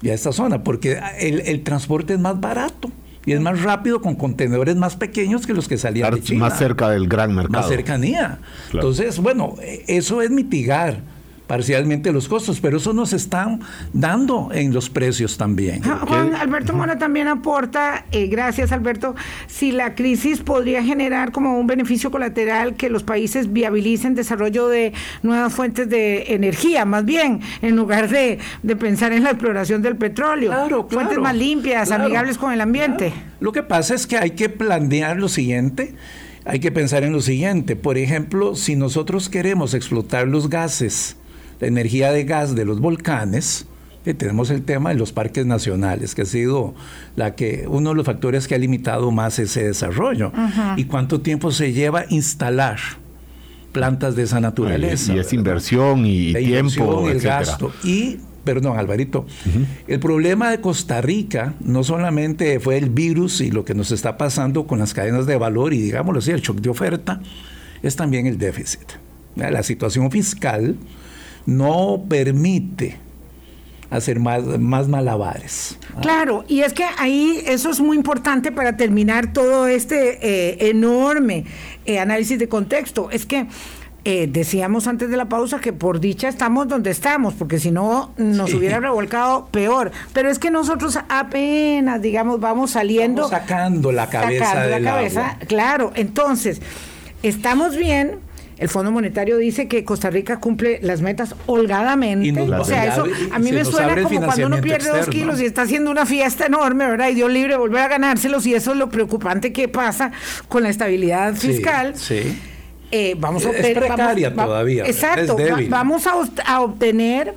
y 0.00 0.10
a 0.10 0.14
esta 0.14 0.32
zona, 0.32 0.64
porque 0.64 1.00
el, 1.18 1.62
transporte 1.62 2.14
es 2.14 2.20
más 2.20 2.40
barato 2.40 2.90
y 3.24 3.32
es 3.32 3.40
más 3.40 3.62
rápido 3.62 4.00
con 4.00 4.16
contenedores 4.16 4.74
más 4.76 4.96
pequeños 4.96 5.46
que 5.46 5.54
los 5.54 5.68
que 5.68 5.78
salían 5.78 6.14
de 6.14 6.22
China. 6.22 6.48
Más 6.48 6.58
cerca 6.58 6.90
del 6.90 7.06
gran 7.06 7.34
mercado. 7.34 7.60
Más 7.60 7.68
cercanía. 7.68 8.40
Entonces, 8.72 9.18
bueno, 9.18 9.54
eso 9.86 10.22
es 10.22 10.30
mitigar 10.30 11.00
parcialmente 11.46 12.12
los 12.12 12.28
costos, 12.28 12.60
pero 12.60 12.78
eso 12.78 12.92
nos 12.92 13.12
están 13.12 13.60
dando 13.92 14.50
en 14.52 14.72
los 14.72 14.88
precios 14.90 15.36
también. 15.36 15.82
Juan 15.82 16.34
Alberto 16.34 16.72
Mora 16.72 16.98
también 16.98 17.28
aporta, 17.28 18.06
eh, 18.12 18.26
gracias 18.26 18.72
Alberto, 18.72 19.14
si 19.46 19.72
la 19.72 19.94
crisis 19.94 20.40
podría 20.40 20.82
generar 20.82 21.32
como 21.32 21.58
un 21.58 21.66
beneficio 21.66 22.10
colateral 22.10 22.74
que 22.74 22.88
los 22.88 23.02
países 23.02 23.52
viabilicen 23.52 24.14
desarrollo 24.14 24.68
de 24.68 24.92
nuevas 25.22 25.52
fuentes 25.52 25.88
de 25.88 26.34
energía, 26.34 26.84
más 26.84 27.04
bien, 27.04 27.40
en 27.60 27.76
lugar 27.76 28.08
de, 28.08 28.38
pensar 28.78 29.12
en 29.12 29.24
la 29.24 29.30
exploración 29.30 29.82
del 29.82 29.96
petróleo. 29.96 30.50
Claro, 30.50 30.88
Fuentes 30.90 31.18
más 31.18 31.36
limpias, 31.36 31.90
amigables 31.90 32.38
con 32.38 32.52
el 32.52 32.60
ambiente. 32.60 33.12
Lo 33.40 33.52
que 33.52 33.62
pasa 33.62 33.94
es 33.94 34.06
que 34.06 34.16
hay 34.16 34.30
que 34.30 34.48
planear 34.48 35.18
lo 35.18 35.28
siguiente. 35.28 35.94
Hay 36.44 36.58
que 36.58 36.72
pensar 36.72 37.04
en 37.04 37.12
lo 37.12 37.20
siguiente, 37.20 37.76
por 37.76 37.96
ejemplo, 37.98 38.56
si 38.56 38.74
nosotros 38.74 39.28
queremos 39.28 39.74
explotar 39.74 40.26
los 40.26 40.50
gases 40.50 41.16
la 41.62 41.68
energía 41.68 42.10
de 42.10 42.24
gas 42.24 42.56
de 42.56 42.64
los 42.64 42.80
volcanes, 42.80 43.66
tenemos 44.02 44.50
el 44.50 44.62
tema 44.62 44.90
de 44.90 44.96
los 44.96 45.12
parques 45.12 45.46
nacionales, 45.46 46.12
que 46.16 46.22
ha 46.22 46.24
sido 46.24 46.74
la 47.14 47.36
que, 47.36 47.66
uno 47.68 47.90
de 47.90 47.94
los 47.94 48.04
factores 48.04 48.48
que 48.48 48.56
ha 48.56 48.58
limitado 48.58 49.12
más 49.12 49.38
ese 49.38 49.68
desarrollo. 49.68 50.32
¿Y 50.76 50.86
cuánto 50.86 51.20
tiempo 51.20 51.52
se 51.52 51.72
lleva 51.72 52.04
instalar 52.08 52.80
plantas 53.70 54.16
de 54.16 54.24
esa 54.24 54.40
naturaleza? 54.40 55.14
Y, 55.14 55.20
es 55.20 55.32
inversión 55.32 56.04
y, 56.04 56.34
tiempo, 56.34 57.08
el 57.08 57.20
gasto. 57.20 57.72
Y 57.84 58.18
perdón, 58.42 58.76
Alvarito, 58.76 59.24
el 59.86 60.00
problema 60.00 60.50
de 60.50 60.60
Costa 60.60 61.00
Rica 61.00 61.54
no 61.60 61.84
solamente 61.84 62.58
fue 62.58 62.76
el 62.76 62.90
virus 62.90 63.40
y 63.40 63.52
lo 63.52 63.64
que 63.64 63.76
nos 63.76 63.92
está 63.92 64.18
pasando 64.18 64.66
con 64.66 64.80
las 64.80 64.94
cadenas 64.94 65.26
de 65.26 65.36
valor 65.36 65.74
y 65.74 65.80
digámoslo 65.80 66.18
así, 66.18 66.32
el 66.32 66.40
shock 66.40 66.60
de 66.60 66.70
oferta, 66.70 67.20
es 67.84 67.94
también 67.94 68.26
el 68.26 68.36
déficit. 68.36 68.94
La 69.36 69.62
situación 69.62 70.10
fiscal 70.10 70.76
no 71.46 72.04
permite 72.08 72.96
hacer 73.92 74.18
más, 74.18 74.42
más 74.58 74.88
malabares. 74.88 75.78
Claro, 76.00 76.44
y 76.48 76.60
es 76.60 76.72
que 76.72 76.84
ahí 76.96 77.42
eso 77.46 77.70
es 77.70 77.80
muy 77.80 77.96
importante 77.96 78.50
para 78.50 78.76
terminar 78.76 79.34
todo 79.34 79.66
este 79.66 80.18
eh, 80.22 80.70
enorme 80.70 81.44
eh, 81.84 81.98
análisis 81.98 82.38
de 82.38 82.48
contexto. 82.48 83.10
Es 83.10 83.26
que 83.26 83.46
eh, 84.04 84.28
decíamos 84.28 84.86
antes 84.86 85.10
de 85.10 85.16
la 85.16 85.26
pausa 85.26 85.60
que 85.60 85.74
por 85.74 86.00
dicha 86.00 86.28
estamos 86.28 86.66
donde 86.68 86.90
estamos, 86.90 87.34
porque 87.34 87.60
si 87.60 87.70
no 87.70 88.12
nos 88.16 88.54
hubiera 88.54 88.80
revolcado 88.80 89.46
peor. 89.46 89.92
Pero 90.14 90.30
es 90.30 90.38
que 90.38 90.50
nosotros 90.50 90.98
apenas, 91.10 92.00
digamos, 92.00 92.40
vamos 92.40 92.70
saliendo. 92.72 93.28
sacando 93.28 93.92
la 93.92 94.08
cabeza. 94.08 94.46
Sacando 94.46 94.78
la 94.78 94.90
cabeza, 94.90 95.36
claro. 95.46 95.92
Entonces, 95.94 96.62
estamos 97.22 97.76
bien 97.76 98.20
el 98.58 98.68
Fondo 98.68 98.90
Monetario 98.90 99.38
dice 99.38 99.68
que 99.68 99.84
Costa 99.84 100.10
Rica 100.10 100.38
cumple 100.38 100.78
las 100.82 101.00
metas 101.00 101.34
holgadamente. 101.46 102.40
o 102.40 102.64
sea, 102.64 102.92
eso 102.92 103.06
a 103.32 103.38
mí 103.38 103.52
me 103.52 103.64
suena 103.64 104.00
como 104.02 104.22
cuando 104.22 104.46
uno 104.46 104.60
pierde 104.60 104.90
dos 104.90 105.08
kilos 105.08 105.40
y 105.40 105.46
está 105.46 105.62
haciendo 105.62 105.90
una 105.90 106.06
fiesta 106.06 106.46
enorme, 106.46 106.86
¿verdad? 106.86 107.08
Y 107.08 107.14
Dios 107.14 107.30
libre 107.30 107.56
volver 107.56 107.82
a 107.82 107.88
ganárselos 107.88 108.46
y 108.46 108.54
eso 108.54 108.72
es 108.72 108.78
lo 108.78 108.88
preocupante 108.88 109.52
que 109.52 109.68
pasa 109.68 110.12
con 110.48 110.62
la 110.62 110.68
estabilidad 110.68 111.34
fiscal. 111.34 111.96
Sí. 111.96 112.38
Eh, 112.90 113.16
vamos 113.18 113.44
a 113.46 113.48
obtener, 113.48 113.78
es 113.78 113.84
precaria 113.84 114.34
todavía. 114.34 114.84
Exacto. 114.84 115.36
vamos 115.68 116.06
a, 116.06 116.60
obtener, 116.60 117.34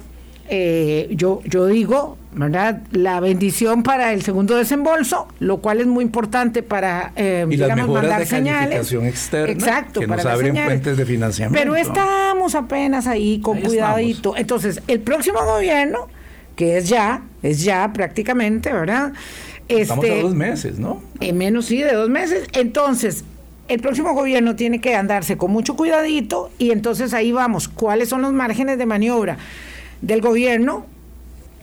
eh, 0.49 1.07
yo, 1.11 1.41
yo 1.45 1.65
digo, 1.67 2.17
¿verdad? 2.35 2.81
La 2.91 3.19
bendición 3.19 3.81
para 3.83 4.13
el 4.13 4.21
segundo 4.21 4.55
desembolso, 4.55 5.27
lo 5.39 5.57
cual 5.57 5.81
es 5.81 5.87
muy 5.87 6.03
importante 6.03 6.63
para, 6.63 7.11
eh, 7.15 7.45
digamos, 7.47 7.89
mandar 7.89 8.25
señales. 8.25 8.91
Externa 8.91 9.51
Exacto, 9.51 10.01
que 10.01 10.07
nos 10.07 10.25
abren 10.25 10.55
fuentes 10.55 10.97
de 10.97 11.05
financiamiento. 11.05 11.59
Pero 11.59 11.75
estamos 11.75 12.55
apenas 12.55 13.07
ahí 13.07 13.39
con 13.39 13.61
cuidadito. 13.61 14.35
Entonces, 14.37 14.81
el 14.87 14.99
próximo 14.99 15.43
gobierno, 15.45 16.07
que 16.55 16.77
es 16.77 16.89
ya, 16.89 17.23
es 17.41 17.63
ya 17.63 17.91
prácticamente, 17.93 18.71
¿verdad? 18.71 19.13
estamos 19.67 20.05
a 20.05 20.07
este, 20.07 20.21
dos 20.21 20.35
meses, 20.35 20.79
¿no? 20.79 21.01
En 21.19 21.37
menos 21.37 21.65
sí, 21.65 21.81
de 21.81 21.93
dos 21.93 22.09
meses. 22.09 22.47
Entonces, 22.53 23.23
el 23.67 23.79
próximo 23.79 24.13
gobierno 24.13 24.55
tiene 24.55 24.79
que 24.79 24.95
andarse 24.95 25.37
con 25.37 25.51
mucho 25.51 25.75
cuidadito 25.75 26.51
y 26.59 26.71
entonces 26.71 27.13
ahí 27.13 27.31
vamos, 27.31 27.67
¿cuáles 27.67 28.09
son 28.09 28.21
los 28.21 28.33
márgenes 28.33 28.77
de 28.77 28.85
maniobra 28.85 29.37
del 30.01 30.21
gobierno? 30.21 30.85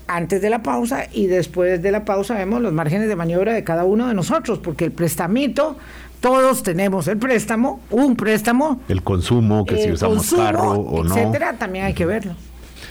Antes 0.06 0.42
de 0.42 0.50
la 0.50 0.62
pausa 0.62 1.06
y 1.12 1.26
después 1.26 1.82
de 1.82 1.90
la 1.90 2.04
pausa 2.04 2.34
vemos 2.34 2.60
los 2.60 2.72
márgenes 2.72 3.08
de 3.08 3.16
maniobra 3.16 3.54
de 3.54 3.64
cada 3.64 3.84
uno 3.84 4.08
de 4.08 4.14
nosotros, 4.14 4.58
porque 4.58 4.86
el 4.86 4.92
prestamito, 4.92 5.76
todos 6.20 6.62
tenemos 6.62 7.08
el 7.08 7.18
préstamo, 7.18 7.80
un 7.90 8.16
préstamo. 8.16 8.80
El 8.88 9.02
consumo, 9.02 9.64
que 9.64 9.82
si 9.82 9.92
usamos 9.92 10.32
carro 10.32 10.72
o 10.72 11.04
no. 11.04 11.16
Etcétera, 11.16 11.54
también 11.54 11.86
hay 11.86 11.94
que 11.94 12.06
verlo. 12.06 12.34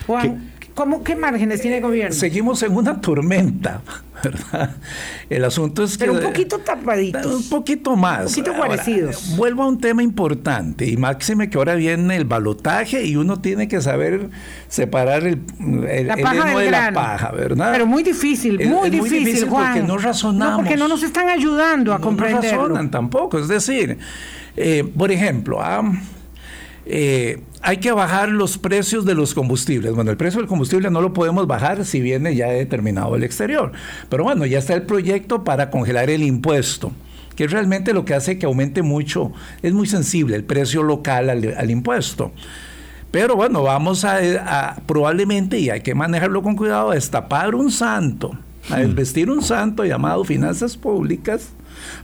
Juan. 0.08 0.51
¿Cómo, 0.74 1.04
¿Qué 1.04 1.16
márgenes 1.16 1.62
tiene 1.62 1.78
el 1.78 1.84
gobierno? 1.84 2.16
Seguimos 2.16 2.64
en 2.64 2.76
una 2.76 3.02
tormenta, 3.02 3.82
¿verdad? 4.24 4.78
El 5.30 5.44
asunto 5.44 5.84
es 5.84 5.98
que... 5.98 6.06
Pero 6.06 6.14
un 6.14 6.22
poquito 6.22 6.60
tapaditos. 6.60 7.26
Un 7.26 7.50
poquito 7.50 7.96
más. 7.96 8.20
Un 8.20 8.44
poquito 8.44 8.54
guarecidos. 8.54 9.36
Vuelvo 9.36 9.64
a 9.64 9.68
un 9.68 9.80
tema 9.80 10.02
importante, 10.02 10.88
y 10.88 10.96
máxime 10.96 11.50
que 11.50 11.58
ahora 11.58 11.76
viene 11.76 12.16
el 12.16 12.26
balotaje 12.26 13.04
y 13.04 13.18
uno 13.18 13.42
tiene 13.42 13.68
que 13.68 13.82
saber 13.82 14.30
separar 14.70 15.24
el, 15.26 15.42
el, 15.90 16.08
la 16.08 16.18
paja 16.18 16.58
de 16.58 16.72
la 16.72 16.94
paja, 16.94 17.32
¿verdad? 17.32 17.72
Pero 17.74 17.86
muy 17.86 18.04
difícil, 18.04 18.66
muy, 18.68 18.90
difícil, 18.90 19.50
Juan. 19.50 19.74
Porque 19.74 19.88
no 19.88 19.98
razonamos. 19.98 20.52
No, 20.52 20.58
porque 20.58 20.78
no 20.78 20.88
nos 20.88 21.04
están 21.04 21.30
ayudando 21.30 21.94
a 21.94 22.00
comprender. 22.00 22.54
No 22.54 22.62
razonan 22.62 22.90
tampoco, 22.90 23.40
es 23.40 23.48
decir, 23.48 23.98
eh, 24.56 24.84
por 24.98 25.12
ejemplo, 25.12 25.60
ah, 25.62 25.84
eh, 26.94 27.42
hay 27.62 27.78
que 27.78 27.94
bajar 27.94 28.28
los 28.28 28.58
precios 28.58 29.06
de 29.06 29.16
los 29.16 29.34
combustibles. 29.34 29.94
Bueno, 29.94 30.12
el 30.12 30.18
precio 30.18 30.42
del 30.42 30.50
combustible 30.50 30.90
no 30.90 31.00
lo 31.00 31.14
podemos 31.14 31.48
bajar 31.48 31.86
si 31.86 32.02
viene 32.02 32.36
ya 32.36 32.48
determinado 32.48 33.16
el 33.16 33.24
exterior. 33.24 33.72
Pero 34.10 34.26
bueno, 34.26 34.46
ya 34.46 34.60
está 34.60 34.74
el 34.74 34.84
proyecto 34.84 35.46
para 35.46 35.70
congelar 35.70 36.10
el 36.10 36.22
impuesto 36.22 36.92
que 37.38 37.46
es 37.46 37.52
realmente 37.52 37.94
lo 37.94 38.04
que 38.04 38.14
hace 38.14 38.38
que 38.38 38.46
aumente 38.46 38.82
mucho, 38.82 39.32
es 39.62 39.72
muy 39.74 39.88
sensible 39.88 40.36
el 40.36 40.44
precio 40.44 40.84
local 40.84 41.30
al, 41.30 41.72
impuesto. 41.72 42.34
Pero 43.10 43.38
bueno, 43.38 43.64
vamos 43.64 44.04
a, 44.04 44.76
probablemente, 44.86 45.58
y 45.58 45.70
hay 45.70 45.80
que 45.80 45.96
manejarlo 45.96 46.44
con 46.44 46.58
cuidado, 46.58 46.92
a 46.92 46.96
destapar 46.96 47.56
un 47.56 47.72
santo, 47.72 48.38
a 48.70 48.78
hmm. 48.78 48.82
desvestir 48.82 49.30
un 49.30 49.42
santo 49.42 49.86
llamado 49.86 50.24
finanzas 50.24 50.78
públicas, 50.78 51.50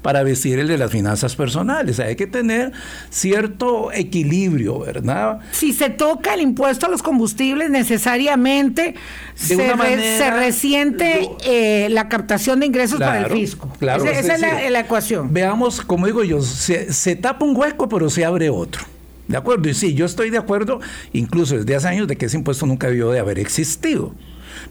para 0.01 0.23
vestir 0.23 0.59
el 0.59 0.67
de 0.67 0.77
las 0.77 0.91
finanzas 0.91 1.35
personales. 1.35 1.99
Hay 1.99 2.15
que 2.15 2.27
tener 2.27 2.71
cierto 3.09 3.91
equilibrio, 3.91 4.79
¿verdad? 4.79 5.39
Si 5.51 5.73
se 5.73 5.89
toca 5.89 6.33
el 6.33 6.41
impuesto 6.41 6.85
a 6.85 6.89
los 6.89 7.03
combustibles, 7.03 7.69
necesariamente 7.69 8.95
se, 9.35 10.31
resiente 10.31 11.29
eh, 11.45 11.87
la 11.89 12.09
captación 12.09 12.59
de 12.59 12.67
ingresos 12.67 12.99
para 12.99 13.25
el 13.25 13.31
fisco. 13.31 13.71
Claro, 13.79 14.05
esa 14.05 14.35
es, 14.35 14.71
la, 14.71 14.79
ecuación. 14.79 15.33
Veamos, 15.33 15.81
como 15.81 16.05
digo 16.05 16.23
yo, 16.23 16.41
se, 16.41 16.93
se 16.93 17.15
tapa 17.15 17.45
un 17.45 17.55
hueco, 17.55 17.89
pero 17.89 18.09
se 18.09 18.25
abre 18.25 18.49
otro. 18.49 18.83
¿De 19.27 19.35
acuerdo? 19.35 19.67
Y 19.67 19.73
sí, 19.73 19.93
yo 19.93 20.05
estoy 20.05 20.29
de 20.29 20.37
acuerdo, 20.37 20.79
incluso 21.11 21.57
desde 21.57 21.75
hace 21.75 21.89
años, 21.89 22.07
de 22.07 22.15
que 22.15 22.27
ese 22.27 22.37
impuesto 22.37 22.65
nunca 22.65 22.87
debió 22.87 23.11
de 23.11 23.19
haber 23.19 23.39
existido. 23.39 24.13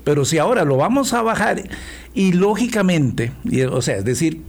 Pero 0.05 0.25
si 0.25 0.38
ahora 0.38 0.64
lo 0.64 0.77
vamos 0.77 1.12
a 1.12 1.22
bajar 1.22 1.62
y 2.14 2.33
lógicamente, 2.33 3.33
o 3.70 3.83
sea, 3.83 3.96
es 3.96 4.05
decir, 4.05 4.42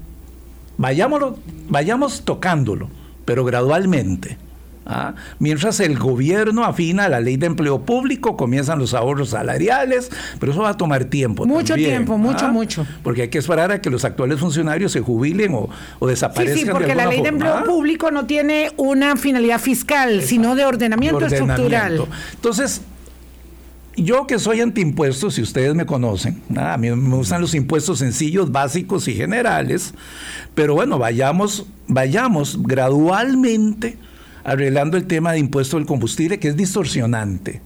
Vayámoslo, 0.78 1.38
vayamos 1.70 2.22
tocándolo, 2.24 2.90
pero 3.26 3.44
gradualmente. 3.44 4.38
¿ah? 4.86 5.16
Mientras 5.40 5.80
el 5.80 5.98
gobierno 5.98 6.64
afina 6.66 7.10
la 7.10 7.20
ley 7.20 7.36
de 7.36 7.48
empleo 7.48 7.82
público, 7.82 8.38
comienzan 8.38 8.78
los 8.78 8.94
ahorros 8.94 9.30
salariales, 9.30 10.12
pero 10.40 10.52
eso 10.52 10.62
va 10.62 10.70
a 10.70 10.78
tomar 10.78 11.06
tiempo. 11.06 11.48
Mucho 11.48 11.74
tiempo, 11.74 12.20
mucho, 12.20 12.46
¿ah? 12.46 12.52
mucho. 12.52 12.86
Porque 13.02 13.24
hay 13.24 13.30
que 13.30 13.40
esperar 13.40 13.72
a 13.72 13.82
que 13.82 13.90
los 13.90 14.06
actuales 14.06 14.40
funcionarios 14.40 14.92
se 14.92 15.02
jubilen 15.02 15.56
o, 15.56 16.08
desaparezcan. 16.08 16.60
Sí, 16.60 16.66
sí, 16.66 16.72
porque 16.72 16.94
la 16.94 17.08
ley 17.08 17.24
de 17.24 17.30
empleo 17.30 17.56
¿ah? 17.56 17.64
público 17.64 18.12
no 18.12 18.28
tiene 18.28 18.72
una 18.78 19.16
finalidad 19.16 19.60
fiscal, 19.60 20.22
sino 20.22 20.54
de 20.54 20.64
ordenamiento, 20.64 21.18
de 21.18 21.26
ordenamiento, 21.26 21.64
estructural. 21.64 22.08
Entonces, 22.36 22.82
yo 23.98 24.28
que 24.28 24.40
soy 24.40 24.62
antiimpuestos, 24.62 25.36
si 25.36 25.42
ustedes 25.42 25.74
me 25.76 25.86
conocen, 25.86 26.42
a 26.56 26.78
mí 26.78 26.90
me 26.92 27.16
gustan 27.16 27.42
los 27.42 27.56
impuestos 27.56 28.00
sencillos, 28.00 28.52
básicos 28.52 29.08
y 29.08 29.14
generales, 29.14 29.94
pero 30.54 30.76
bueno, 30.76 31.00
vayamos, 31.00 31.66
vayamos 31.88 32.62
gradualmente 32.62 33.98
arreglando 34.44 34.98
el 34.98 35.08
tema 35.08 35.34
de 35.34 35.40
impuesto 35.40 35.78
del 35.78 35.86
combustible, 35.86 36.40
que 36.40 36.48
es 36.48 36.56
distorsionante. 36.56 37.62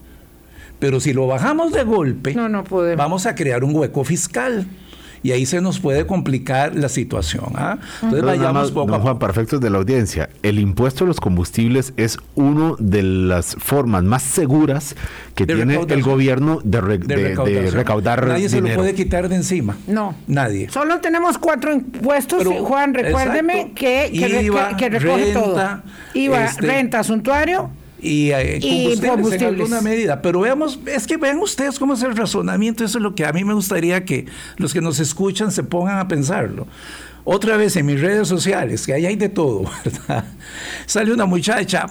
Pero 0.80 1.00
si 1.00 1.14
lo 1.14 1.28
bajamos 1.28 1.74
de 1.74 1.84
golpe, 1.84 2.34
no, 2.34 2.50
no 2.50 2.64
vamos 2.98 3.28
a 3.28 3.36
crear 3.36 3.64
un 3.64 3.76
hueco 3.76 4.04
fiscal 4.04 4.66
y 5.24 5.32
ahí 5.32 5.46
se 5.46 5.62
nos 5.62 5.80
puede 5.80 6.06
complicar 6.06 6.76
la 6.76 6.90
situación. 6.90 7.54
¿ah? 7.56 7.78
Entonces 8.02 8.24
vayamos 8.24 8.72
poco 8.72 9.00
Juan, 9.00 9.20
perfecto 9.20 9.60
de 9.60 9.70
la 9.70 9.78
audiencia. 9.78 10.30
El 10.44 10.60
impuesto 10.60 11.04
a 11.04 11.08
los 11.08 11.20
combustibles 11.20 11.94
es 11.98 12.18
una 12.36 12.74
de 12.80 13.04
las 13.04 13.56
formas 13.56 14.04
más 14.04 14.24
seguras 14.24 14.96
que 15.36 15.46
tiene 15.46 15.76
el 15.76 16.04
gobierno 16.04 16.60
de, 16.64 16.82
recaudar 17.72 18.28
Nadie 18.28 18.50
se 18.50 18.62
lo 18.62 18.74
puede 18.76 18.94
quitar 18.94 19.30
de 19.30 19.36
encima. 19.36 19.78
No. 19.88 20.16
Nadie. 20.28 20.70
Solo 20.70 21.00
tenemos 21.00 21.38
cuatro 21.38 21.74
impuestos, 21.74 22.46
Juan, 22.46 22.94
recuérdeme 22.94 23.72
que, 23.76 24.12
que, 24.78 24.90
recoge 24.90 25.34
todo. 25.34 25.82
IVA, 26.14 26.46
este, 26.46 26.68
renta, 26.68 27.04
suntuario 27.04 27.70
y, 28.02 28.32
eh, 28.32 28.60
combustibles, 29.08 29.42
en 29.42 29.48
alguna 29.48 29.82
medida. 29.82 30.22
Pero 30.22 30.42
veamos, 30.42 30.80
es 30.86 31.06
que 31.06 31.18
vean 31.18 31.40
ustedes 31.40 31.78
cómo 31.78 31.94
es 31.94 32.04
el 32.04 32.16
razonamiento, 32.16 32.84
eso 32.84 32.98
es 32.98 33.04
lo 33.04 33.14
que 33.16 33.26
a 33.26 33.32
mí 33.32 33.44
me 33.44 33.54
gustaría 33.54 34.04
que 34.04 34.26
los 34.58 34.74
que 34.74 34.82
nos 34.82 35.00
escuchan 35.00 35.52
se 35.52 35.64
pongan 35.64 36.00
a 36.00 36.08
pensarlo. 36.08 36.68
Otra 37.24 37.56
vez 37.56 37.76
en 37.76 37.86
mis 37.86 38.02
redes 38.02 38.28
sociales, 38.28 38.86
que 38.86 38.94
ahí 38.94 39.06
hay 39.06 39.16
de 39.16 39.30
todo, 39.30 39.70
¿verdad? 39.86 40.26
Sale 40.88 41.14
una 41.14 41.26
muchacha, 41.26 41.86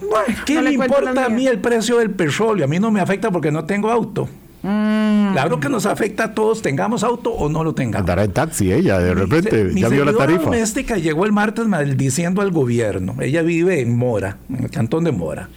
¿qué 0.45 0.61
le, 0.61 0.73
importa 0.73 1.27
a 1.27 1.29
mí 1.29 1.47
el 1.47 1.61
precio 1.61 1.99
del 1.99 2.11
petróleo? 2.11 2.65
A 2.65 2.69
mí 2.69 2.81
no 2.81 2.91
me 2.91 3.01
afecta 3.01 3.31
porque 3.31 3.53
no 3.53 3.65
tengo 3.65 3.91
auto. 3.91 4.29
Mm. 4.63 5.33
Claro 5.33 5.61
que 5.61 5.69
nos 5.69 5.87
afecta 5.87 6.25
a 6.25 6.35
todos, 6.35 6.61
tengamos 6.61 7.05
auto 7.05 7.31
o 7.31 7.49
no 7.49 7.63
lo 7.63 7.73
tengamos. 7.73 8.01
Andará 8.01 8.25
en 8.25 8.33
taxi 8.33 8.73
ella, 8.73 8.99
de 8.99 9.15
repente, 9.15 9.71
ya 9.75 9.89
vio 9.89 10.05
la 10.05 10.13
tarifa. 10.13 10.43
doméstica 10.43 10.99
llegó 10.99 11.25
el 11.25 11.33
martes 11.33 11.67
maldiciendo 11.67 12.43
al 12.43 12.51
gobierno. 12.51 13.15
Ella 13.21 13.43
vive 13.43 13.81
en 13.81 13.97
Mora, 13.97 14.39
en 14.51 14.65
el 14.65 14.71
cantón 14.71 15.05
de 15.05 15.13
Mora 15.13 15.49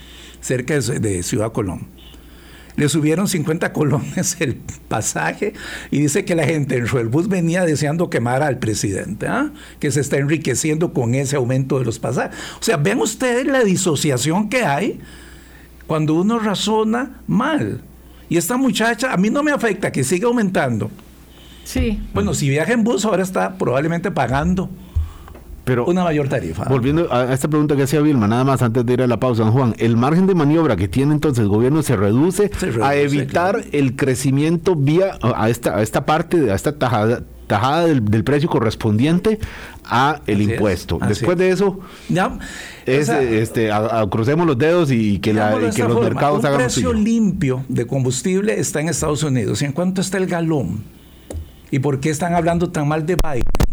cerca 0.43 0.79
de 0.79 1.23
Ciudad 1.23 1.51
Colón. 1.51 1.87
Le 2.75 2.89
subieron 2.89 3.27
50 3.27 3.71
colones 3.71 4.37
el 4.39 4.55
pasaje 4.87 5.53
y 5.91 5.99
dice 5.99 6.25
que 6.25 6.35
la 6.35 6.45
gente 6.45 6.75
en 6.75 6.87
el 6.87 7.07
bus 7.07 7.27
venía 7.27 7.65
deseando 7.65 8.09
quemar 8.09 8.43
al 8.43 8.59
presidente, 8.59 9.27
¿ah? 9.27 9.51
que 9.79 9.91
se 9.91 10.01
está 10.01 10.17
enriqueciendo 10.17 10.93
con 10.93 11.13
ese 11.15 11.35
aumento 11.35 11.79
de 11.79 11.85
los 11.85 11.99
pasajes. 11.99 12.37
O 12.59 12.63
sea, 12.63 12.77
ven 12.77 12.99
ustedes 12.99 13.45
la 13.45 13.63
disociación 13.63 14.49
que 14.49 14.63
hay 14.63 14.99
cuando 15.87 16.15
uno 16.15 16.39
razona 16.39 17.21
mal. 17.27 17.81
Y 18.27 18.37
esta 18.37 18.57
muchacha, 18.57 19.13
a 19.13 19.17
mí 19.17 19.29
no 19.29 19.43
me 19.43 19.51
afecta 19.51 19.91
que 19.91 20.03
siga 20.03 20.27
aumentando. 20.27 20.89
Sí. 21.63 22.01
Bueno, 22.13 22.33
si 22.33 22.49
viaja 22.49 22.73
en 22.73 22.83
bus, 22.83 23.05
ahora 23.05 23.21
está 23.21 23.57
probablemente 23.57 24.09
pagando 24.09 24.69
pero 25.63 25.85
una 25.85 26.03
mayor 26.03 26.27
tarifa. 26.27 26.65
Volviendo 26.65 27.11
a 27.13 27.33
esta 27.33 27.47
pregunta 27.47 27.75
que 27.75 27.83
hacía 27.83 28.01
Vilma, 28.01 28.27
nada 28.27 28.43
más 28.43 28.61
antes 28.61 28.85
de 28.85 28.93
ir 28.93 29.01
a 29.01 29.07
la 29.07 29.17
pausa, 29.17 29.45
Juan, 29.45 29.75
el 29.77 29.95
margen 29.95 30.27
de 30.27 30.35
maniobra 30.35 30.75
que 30.75 30.87
tiene 30.87 31.13
entonces 31.13 31.41
el 31.41 31.49
gobierno 31.49 31.81
se 31.83 31.95
reduce, 31.95 32.51
a 32.81 32.95
evitar 32.95 33.63
el 33.71 33.95
crecimiento 33.95 34.75
vía 34.75 35.17
a 35.21 35.49
esta, 35.49 35.77
a 35.77 35.81
esta 35.81 36.05
parte, 36.05 36.51
a 36.51 36.55
esta 36.55 36.77
tajada, 36.77 37.23
tajada 37.47 37.85
del, 37.85 38.23
precio 38.23 38.49
correspondiente 38.49 39.39
a 39.85 40.21
el 40.27 40.41
impuesto. 40.41 40.99
Después 41.07 41.37
de 41.37 41.49
eso, 41.49 41.79
ya, 42.09 42.37
este, 42.85 43.69
crucemos 44.09 44.45
los 44.45 44.57
dedos 44.57 44.91
y 44.91 45.19
que, 45.19 45.33
la, 45.33 45.57
que 45.73 45.83
los 45.83 46.01
mercados 46.01 46.43
hagan 46.43 46.59
Un 46.59 46.65
precio 46.65 46.93
limpio 46.93 47.63
de 47.69 47.87
combustible 47.87 48.59
está 48.59 48.81
en 48.81 48.89
Estados 48.89 49.23
Unidos. 49.23 49.61
¿Y 49.61 49.65
en 49.65 49.71
cuánto 49.71 50.01
está 50.01 50.17
el 50.17 50.27
galón? 50.27 50.83
¿Y 51.71 51.79
por 51.79 51.99
qué 51.99 52.09
están 52.09 52.35
hablando 52.35 52.69
tan 52.69 52.87
mal 52.87 53.05
de 53.05 53.15
Biden? 53.15 53.72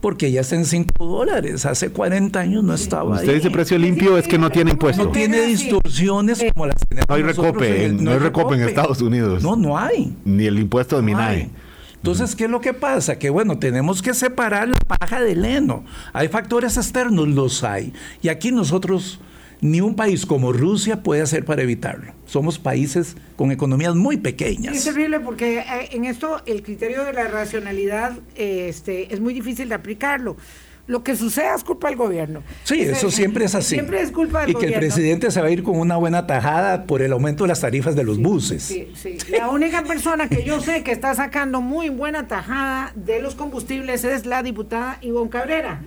Porque 0.00 0.30
ya 0.30 0.42
está 0.42 0.56
en 0.56 0.64
5 0.64 1.04
dólares. 1.04 1.66
Hace 1.66 1.90
40 1.90 2.38
años 2.38 2.64
no 2.64 2.74
estaba 2.74 3.16
Usted 3.16 3.34
dice 3.34 3.50
precio 3.50 3.78
limpio, 3.78 4.16
es 4.16 4.28
que 4.28 4.38
no 4.38 4.50
tiene 4.50 4.72
impuestos. 4.72 5.06
No 5.06 5.12
tiene 5.12 5.42
distorsiones 5.42 6.42
como 6.52 6.66
las 6.66 6.76
tenemos 6.88 7.08
No 7.08 7.14
hay 7.14 7.22
recope, 7.22 7.88
no, 7.90 8.10
hay 8.12 8.18
recope 8.18 8.54
en 8.54 8.62
Estados 8.62 9.00
Unidos. 9.00 9.42
No, 9.42 9.56
no 9.56 9.76
hay. 9.76 10.14
Ni 10.24 10.46
el 10.46 10.58
impuesto 10.58 10.96
de 10.96 11.02
MINAE. 11.02 11.50
Entonces, 11.96 12.36
¿qué 12.36 12.44
es 12.44 12.50
lo 12.50 12.60
que 12.60 12.74
pasa? 12.74 13.18
Que 13.18 13.28
bueno, 13.28 13.58
tenemos 13.58 14.02
que 14.02 14.14
separar 14.14 14.68
la 14.68 14.78
paja 14.78 15.20
del 15.20 15.44
heno. 15.44 15.84
Hay 16.12 16.28
factores 16.28 16.76
externos, 16.76 17.26
los 17.26 17.64
hay. 17.64 17.92
Y 18.22 18.28
aquí 18.28 18.52
nosotros 18.52 19.18
ni 19.60 19.80
un 19.80 19.94
país 19.94 20.26
como 20.26 20.52
Rusia 20.52 21.02
puede 21.02 21.22
hacer 21.22 21.44
para 21.44 21.62
evitarlo. 21.62 22.12
Somos 22.26 22.58
países 22.58 23.16
con 23.36 23.50
economías 23.50 23.94
muy 23.94 24.16
pequeñas. 24.16 24.76
Es 24.76 24.84
terrible 24.84 25.20
porque 25.20 25.58
eh, 25.58 25.88
en 25.92 26.04
esto 26.04 26.42
el 26.46 26.62
criterio 26.62 27.04
de 27.04 27.12
la 27.12 27.28
racionalidad 27.28 28.18
este, 28.36 29.12
es 29.12 29.20
muy 29.20 29.34
difícil 29.34 29.68
de 29.68 29.74
aplicarlo. 29.74 30.36
Lo 30.86 31.04
que 31.04 31.14
suceda 31.16 31.54
es 31.54 31.64
culpa 31.64 31.88
del 31.88 31.98
gobierno. 31.98 32.42
Sí, 32.64 32.80
eso 32.80 33.10
siempre 33.10 33.44
es 33.44 33.54
así. 33.54 33.74
Siempre 33.74 34.00
es 34.00 34.10
culpa 34.10 34.40
del 34.40 34.54
gobierno. 34.54 34.68
Y 34.68 34.72
que 34.72 34.74
el 34.74 34.80
presidente 34.80 35.30
se 35.30 35.42
va 35.42 35.48
a 35.48 35.50
ir 35.50 35.62
con 35.62 35.78
una 35.78 35.98
buena 35.98 36.26
tajada 36.26 36.84
por 36.84 37.02
el 37.02 37.12
aumento 37.12 37.44
de 37.44 37.48
las 37.48 37.60
tarifas 37.60 37.94
de 37.94 38.04
los 38.04 38.18
buses. 38.18 38.62
Sí, 38.62 38.90
sí. 38.94 39.18
La 39.30 39.50
única 39.50 39.84
persona 39.84 40.30
que 40.30 40.44
yo 40.44 40.62
sé 40.62 40.82
que 40.82 40.92
está 40.92 41.14
sacando 41.14 41.60
muy 41.60 41.90
buena 41.90 42.26
tajada 42.26 42.92
de 42.94 43.20
los 43.20 43.34
combustibles 43.34 44.04
es 44.04 44.24
la 44.24 44.42
diputada 44.42 44.96
Ivonne 45.02 45.28
Cabrera 45.28 45.82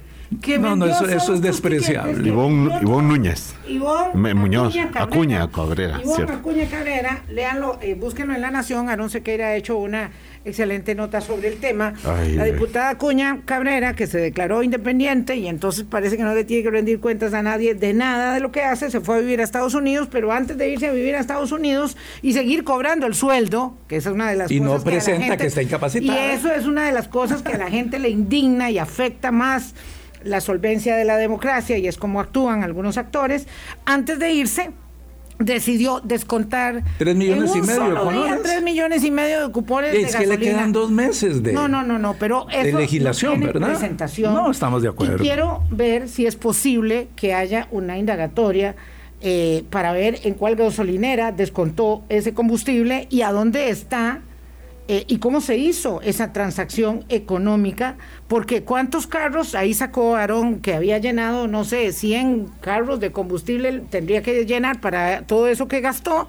no, 0.59 0.75
no, 0.75 0.85
eso, 0.85 1.33
es 1.33 1.41
despreciable. 1.41 2.27
Ivonne, 2.27 2.81
Núñez. 2.83 3.53
Ivonne 3.67 4.33
Muñoz, 4.33 4.75
Acuña 4.95 5.49
Cabrera. 5.51 5.99
Ivonne 6.01 6.31
Acuña 6.31 6.65
Cabrera, 6.67 7.23
léanlo, 7.29 7.77
eh, 7.81 7.95
búsquenlo 7.95 8.33
en 8.33 8.41
La 8.41 8.51
Nación. 8.51 8.89
Aaron 8.89 9.09
Sequeira 9.09 9.47
ha 9.47 9.55
hecho 9.55 9.77
una 9.77 10.11
excelente 10.43 10.95
nota 10.95 11.21
sobre 11.21 11.49
el 11.49 11.57
tema. 11.57 11.93
la 12.03 12.45
diputada 12.45 12.89
Acuña 12.89 13.41
Cabrera, 13.45 13.93
que 13.93 14.07
se 14.07 14.17
declaró 14.17 14.63
independiente 14.63 15.35
y 15.35 15.47
entonces 15.47 15.85
parece 15.87 16.17
que 16.17 16.23
no 16.23 16.33
le 16.33 16.43
tiene 16.43 16.63
que 16.63 16.71
rendir 16.71 16.99
cuentas 16.99 17.33
a 17.33 17.41
nadie 17.41 17.75
de 17.75 17.93
nada 17.93 18.33
de 18.33 18.39
lo 18.39 18.51
que 18.51 18.63
hace, 18.63 18.89
se 18.89 19.01
fue 19.01 19.17
a 19.17 19.19
vivir 19.19 19.41
a 19.41 19.43
Estados 19.43 19.73
Unidos, 19.73 20.07
pero 20.11 20.31
antes 20.31 20.57
de 20.57 20.69
irse 20.69 20.87
a 20.87 20.91
vivir 20.91 21.15
a 21.15 21.19
Estados 21.19 21.51
Unidos 21.51 21.97
y 22.21 22.33
seguir 22.33 22.63
cobrando 22.63 23.05
el 23.05 23.15
sueldo, 23.15 23.75
que 23.87 23.97
esa 23.97 24.09
es 24.09 24.15
una 24.15 24.29
de 24.29 24.37
las 24.37 24.51
y 24.51 24.59
cosas. 24.59 24.71
Y 24.71 24.77
no 24.77 24.83
presenta 24.83 25.37
que, 25.37 25.47
está 25.47 25.61
incapacitada. 25.61 26.19
Y 26.19 26.31
eso 26.31 26.51
es 26.51 26.65
una 26.65 26.85
de 26.85 26.91
las 26.91 27.07
cosas 27.07 27.41
que 27.43 27.53
a 27.53 27.57
la 27.57 27.69
gente 27.69 27.99
le 27.99 28.09
indigna 28.09 28.71
y 28.71 28.79
afecta 28.79 29.31
más 29.31 29.75
la 30.23 30.41
solvencia 30.41 30.95
de 30.95 31.05
la 31.05 31.17
democracia 31.17 31.77
y 31.77 31.87
es 31.87 31.97
como 31.97 32.19
actúan 32.19 32.63
algunos 32.63 32.97
actores, 32.97 33.47
antes 33.85 34.19
de 34.19 34.33
irse 34.33 34.71
decidió 35.39 36.01
descontar 36.01 36.83
tres 36.97 37.15
millones 37.15 37.55
y 37.55 37.61
medio 37.61 38.05
de 38.05 38.37
tres 38.43 38.61
millones 38.61 39.03
y 39.03 39.11
medio 39.11 39.47
de 39.47 39.51
cupones 39.51 39.93
es 39.93 40.15
que 40.15 40.27
le 40.27 40.37
quedan 40.37 40.71
dos 40.71 40.91
meses 40.91 41.41
de 41.41 41.53
no 41.53 41.67
no 41.67 41.83
no 41.83 41.97
no 41.97 42.15
pero 42.19 42.45
de 42.51 42.71
legislación 42.73 43.39
verdad 43.39 43.69
presentación. 43.69 44.33
No 44.33 44.51
estamos 44.51 44.81
de 44.81 44.89
acuerdo. 44.89 45.15
Y 45.15 45.19
quiero 45.19 45.63
ver 45.71 46.07
si 46.07 46.25
es 46.25 46.35
posible 46.35 47.07
que 47.15 47.33
haya 47.33 47.67
una 47.71 47.97
indagatoria 47.97 48.75
eh, 49.21 49.63
para 49.69 49.93
ver 49.93 50.19
en 50.23 50.33
cuál 50.33 50.55
gasolinera 50.55 51.31
descontó 51.31 52.03
ese 52.09 52.33
combustible 52.33 53.07
y 53.09 53.21
a 53.21 53.31
dónde 53.31 53.69
está 53.69 54.21
eh, 54.87 55.05
y 55.07 55.19
cómo 55.19 55.41
se 55.41 55.57
hizo 55.57 56.01
esa 56.01 56.33
transacción 56.33 57.05
económica, 57.07 57.97
porque 58.27 58.63
cuántos 58.63 59.07
carros, 59.07 59.55
ahí 59.55 59.73
sacó 59.73 60.15
Aarón 60.15 60.59
que 60.59 60.73
había 60.73 60.97
llenado, 60.97 61.47
no 61.47 61.63
sé, 61.63 61.91
100 61.91 62.47
carros 62.61 62.99
de 62.99 63.11
combustible, 63.11 63.83
tendría 63.89 64.21
que 64.21 64.45
llenar 64.45 64.81
para 64.81 65.21
todo 65.27 65.47
eso 65.47 65.67
que 65.67 65.81
gastó, 65.81 66.27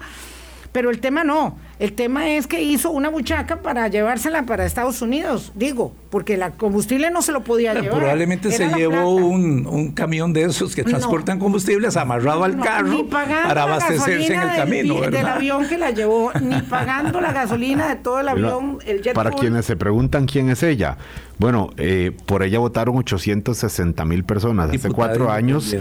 pero 0.73 0.89
el 0.89 0.99
tema 0.99 1.23
no, 1.23 1.55
el 1.77 1.93
tema 1.93 2.31
es 2.31 2.47
que 2.47 2.63
hizo 2.63 2.89
una 2.89 3.09
buchaca 3.09 3.57
para 3.57 3.87
llevársela 3.87 4.43
para 4.43 4.65
Estados 4.65 5.03
Unidos, 5.03 5.51
digo, 5.53 5.93
porque 6.09 6.35
la 6.35 6.49
combustible 6.49 7.11
no 7.11 7.21
se 7.21 7.31
lo 7.31 7.43
podía 7.43 7.75
llevar. 7.75 7.99
Probablemente 7.99 8.51
se 8.51 8.67
llevó 8.69 9.15
un, 9.15 9.91
camión 9.91 10.33
de 10.33 10.45
esos 10.45 10.73
que 10.73 10.83
transportan 10.83 11.37
combustibles 11.37 11.95
amarrado 11.95 12.43
al 12.43 12.59
carro 12.59 13.05
para 13.07 13.63
abastecerse 13.63 14.33
en 14.33 14.41
el 14.41 14.55
camino. 14.55 15.01
Del, 15.01 15.11
del 15.11 15.25
avión 15.27 15.67
que 15.67 15.77
la 15.77 15.91
llevó, 15.91 16.31
ni 16.41 16.59
pagando 16.63 17.21
la 17.21 17.31
gasolina 17.31 17.87
de 17.89 17.95
todo 17.97 18.19
el 18.19 18.29
avión, 18.29 18.79
el 18.85 19.03
jet 19.03 19.13
Para 19.13 19.29
quienes 19.29 19.65
se 19.65 19.75
preguntan 19.75 20.25
quién 20.25 20.49
es 20.49 20.63
ella, 20.63 20.97
bueno, 21.37 21.69
eh, 21.77 22.17
por 22.25 22.41
ella 22.41 22.57
votaron 22.57 22.97
860 22.97 24.05
mil 24.05 24.23
personas 24.23 24.71
hace 24.71 24.89
cuatro 24.89 25.31
años 25.31 25.75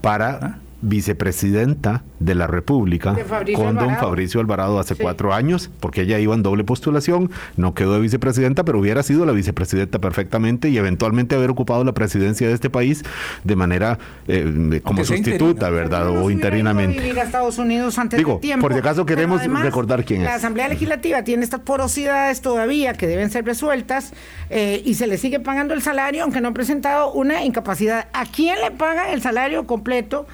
para... 0.00 0.58
Vicepresidenta 0.82 2.02
de 2.18 2.34
la 2.34 2.46
República 2.46 3.16
con 3.54 3.76
don 3.76 3.96
Fabricio 3.96 4.40
Alvarado 4.40 4.78
hace 4.78 4.96
cuatro 4.96 5.32
años, 5.32 5.70
porque 5.80 6.02
ella 6.02 6.18
iba 6.18 6.34
en 6.34 6.42
doble 6.42 6.64
postulación, 6.64 7.30
no 7.56 7.74
quedó 7.74 7.94
de 7.94 8.00
vicepresidenta, 8.00 8.64
pero 8.64 8.78
hubiera 8.78 9.02
sido 9.02 9.24
la 9.24 9.32
vicepresidenta 9.32 10.00
perfectamente 10.00 10.68
y 10.68 10.78
eventualmente 10.78 11.34
haber 11.34 11.50
ocupado 11.50 11.84
la 11.84 11.92
presidencia 11.92 12.48
de 12.48 12.54
este 12.54 12.68
país 12.68 13.04
de 13.44 13.56
manera 13.56 13.98
eh, 14.28 14.80
como 14.82 15.04
sustituta, 15.04 15.70
¿verdad? 15.70 16.08
o 16.08 16.30
interinamente. 16.30 17.00
Vivir 17.00 17.20
a 17.20 17.22
Estados 17.22 17.58
Unidos 17.58 17.98
antes 17.98 18.18
Digo, 18.18 18.38
tiempo, 18.38 18.62
por 18.62 18.72
si 18.72 18.78
acaso 18.78 19.06
queremos 19.06 19.42
recordar 19.62 20.04
quién 20.04 20.22
es. 20.22 20.26
La 20.26 20.34
Asamblea 20.34 20.68
Legislativa 20.68 21.22
tiene 21.22 21.44
estas 21.44 21.60
porosidades 21.60 22.40
todavía 22.40 22.94
que 22.94 23.06
deben 23.06 23.30
ser 23.30 23.44
resueltas 23.44 24.12
eh, 24.50 24.82
y 24.84 24.94
se 24.94 25.06
le 25.06 25.18
sigue 25.18 25.40
pagando 25.40 25.74
el 25.74 25.82
salario, 25.82 26.22
aunque 26.24 26.40
no 26.40 26.48
ha 26.48 26.52
presentado 26.52 27.12
una 27.12 27.44
incapacidad. 27.44 28.08
¿A 28.12 28.26
quién 28.26 28.60
le 28.60 28.70
paga 28.70 29.12
el 29.12 29.22
salario 29.22 29.66
completo? 29.66 30.26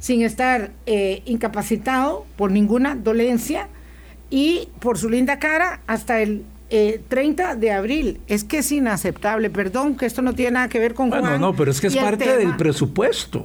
Sin 0.00 0.22
estar 0.22 0.72
eh, 0.86 1.22
incapacitado 1.26 2.26
por 2.36 2.50
ninguna 2.50 2.96
dolencia 2.96 3.68
y 4.30 4.68
por 4.80 4.98
su 4.98 5.08
linda 5.08 5.38
cara 5.38 5.82
hasta 5.86 6.20
el 6.20 6.44
30 7.08 7.52
eh, 7.52 7.56
de 7.56 7.70
abril. 7.70 8.20
Es 8.26 8.42
que 8.42 8.58
es 8.58 8.72
inaceptable, 8.72 9.50
perdón 9.50 9.96
que 9.96 10.06
esto 10.06 10.22
no 10.22 10.32
tiene 10.32 10.52
nada 10.52 10.68
que 10.68 10.80
ver 10.80 10.94
con 10.94 11.10
bueno, 11.10 11.38
no, 11.38 11.54
pero 11.54 11.70
es 11.70 11.80
que 11.80 11.88
es 11.88 11.96
parte 11.96 12.36
del 12.36 12.56
presupuesto. 12.56 13.44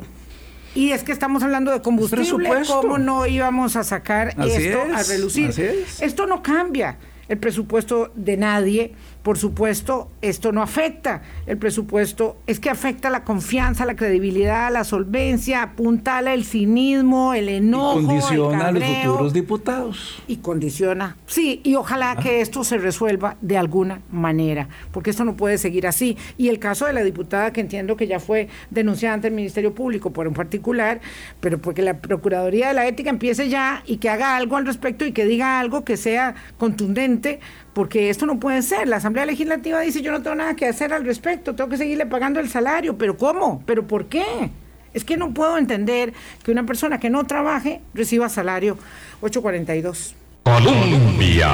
Y 0.74 0.91
es 0.91 1.03
que 1.03 1.12
estamos 1.12 1.41
hablando 1.41 1.72
de 1.72 1.82
combustible, 1.82 2.49
¿cómo 2.68 2.97
no 2.97 3.26
íbamos 3.26 3.76
a 3.76 3.84
sacar 3.84 4.36
esto 4.45 4.80
a 4.93 5.03
relucir? 5.03 5.86
Esto 6.01 6.26
no 6.26 6.41
cambia 6.41 6.97
el 7.28 7.38
presupuesto 7.38 8.12
de 8.16 8.38
nadie 8.38 8.93
por 9.26 9.39
supuesto, 9.39 10.11
esto 10.21 10.51
no 10.51 10.61
afecta 10.61 11.23
el 11.47 11.57
presupuesto, 11.57 12.38
es 12.45 12.59
que 12.59 12.69
afecta 12.69 13.09
la 13.09 13.23
confianza, 13.23 13.84
la 13.84 13.95
credibilidad, 13.95 14.71
la 14.71 14.84
solvencia, 14.84 15.63
apuntala 15.63 16.36
el 16.36 16.45
cinismo, 16.45 17.34
el 17.34 17.49
enojo. 17.49 18.01
Y 18.01 18.05
condiciona 18.05 18.67
a 18.67 18.71
los 18.71 18.84
futuros 18.84 19.34
diputados. 19.34 20.21
Y 20.28 20.38
condiciona, 20.38 21.17
sí, 21.26 21.59
y 21.63 21.73
ojalá 21.73 22.11
ah. 22.11 22.21
que 22.21 22.39
esto 22.39 22.63
se 22.63 22.78
resuelva 22.78 23.36
de 23.41 23.57
alguna 23.57 24.01
manera, 24.11 24.69
porque 24.91 25.09
esto 25.09 25.26
no 25.26 25.36
puede 25.36 25.57
seguir 25.57 25.88
así. 25.88 26.17
Y 26.38 26.49
el 26.49 26.59
caso 26.59 26.86
de 26.86 26.93
la 26.93 27.03
diputada, 27.03 27.51
que 27.51 27.61
entiendo 27.61 27.97
que 27.97 28.05
ya 28.05 28.19
fue 28.19 28.47
denunciada 28.69 29.15
ante 29.15 29.30
el 29.30 29.34
Ministerio 29.34 29.73
Público 29.73 30.13
por 30.13 30.28
un 30.28 30.36
particular, 30.36 31.01
pero 31.39 31.57
porque 31.57 31.82
la 31.82 31.97
Procuraduría 31.97 32.67
de 32.67 32.76
la 32.76 32.86
Ética 32.86 33.09
empiece 33.09 33.49
ya 33.49 33.82
y 33.88 33.97
que 33.97 34.07
haga 34.07 34.36
algo 34.36 34.55
al 34.55 34.67
respecto 34.67 35.03
y 35.03 35.13
que 35.13 35.26
diga 35.26 35.59
algo 35.59 35.84
que 35.84 35.97
sea 35.97 36.36
contundente 36.59 37.39
porque 37.76 38.09
esto 38.09 38.26
no 38.26 38.39
puede 38.39 38.61
ser. 38.61 38.88
La 38.88 38.95
Asamblea 38.95 39.26
Legislativa 39.26 39.82
dice 39.82 40.01
yo 40.01 40.11
no 40.11 40.23
tengo 40.23 40.38
nada 40.38 40.55
que 40.55 40.65
hacer 40.65 40.93
al 40.93 41.05
respecto, 41.05 41.53
tengo 41.55 41.69
que 41.69 41.78
seguirle 41.78 42.05
pagando 42.05 42.39
el 42.39 42.49
salario, 42.49 42.97
pero 42.97 43.17
¿cómo? 43.17 43.61
¿Pero 43.65 43.86
por 43.86 44.05
qué? 44.05 44.49
Es 44.93 45.03
que 45.03 45.17
no 45.17 45.34
puedo 45.34 45.57
entender 45.57 46.13
que 46.41 46.51
una 46.51 46.65
persona 46.65 47.01
que 47.01 47.09
no 47.09 47.26
trabaje 47.26 47.82
reciba 47.93 48.30
salario 48.30 48.78
842. 49.19 50.15
Colombia. 50.43 51.49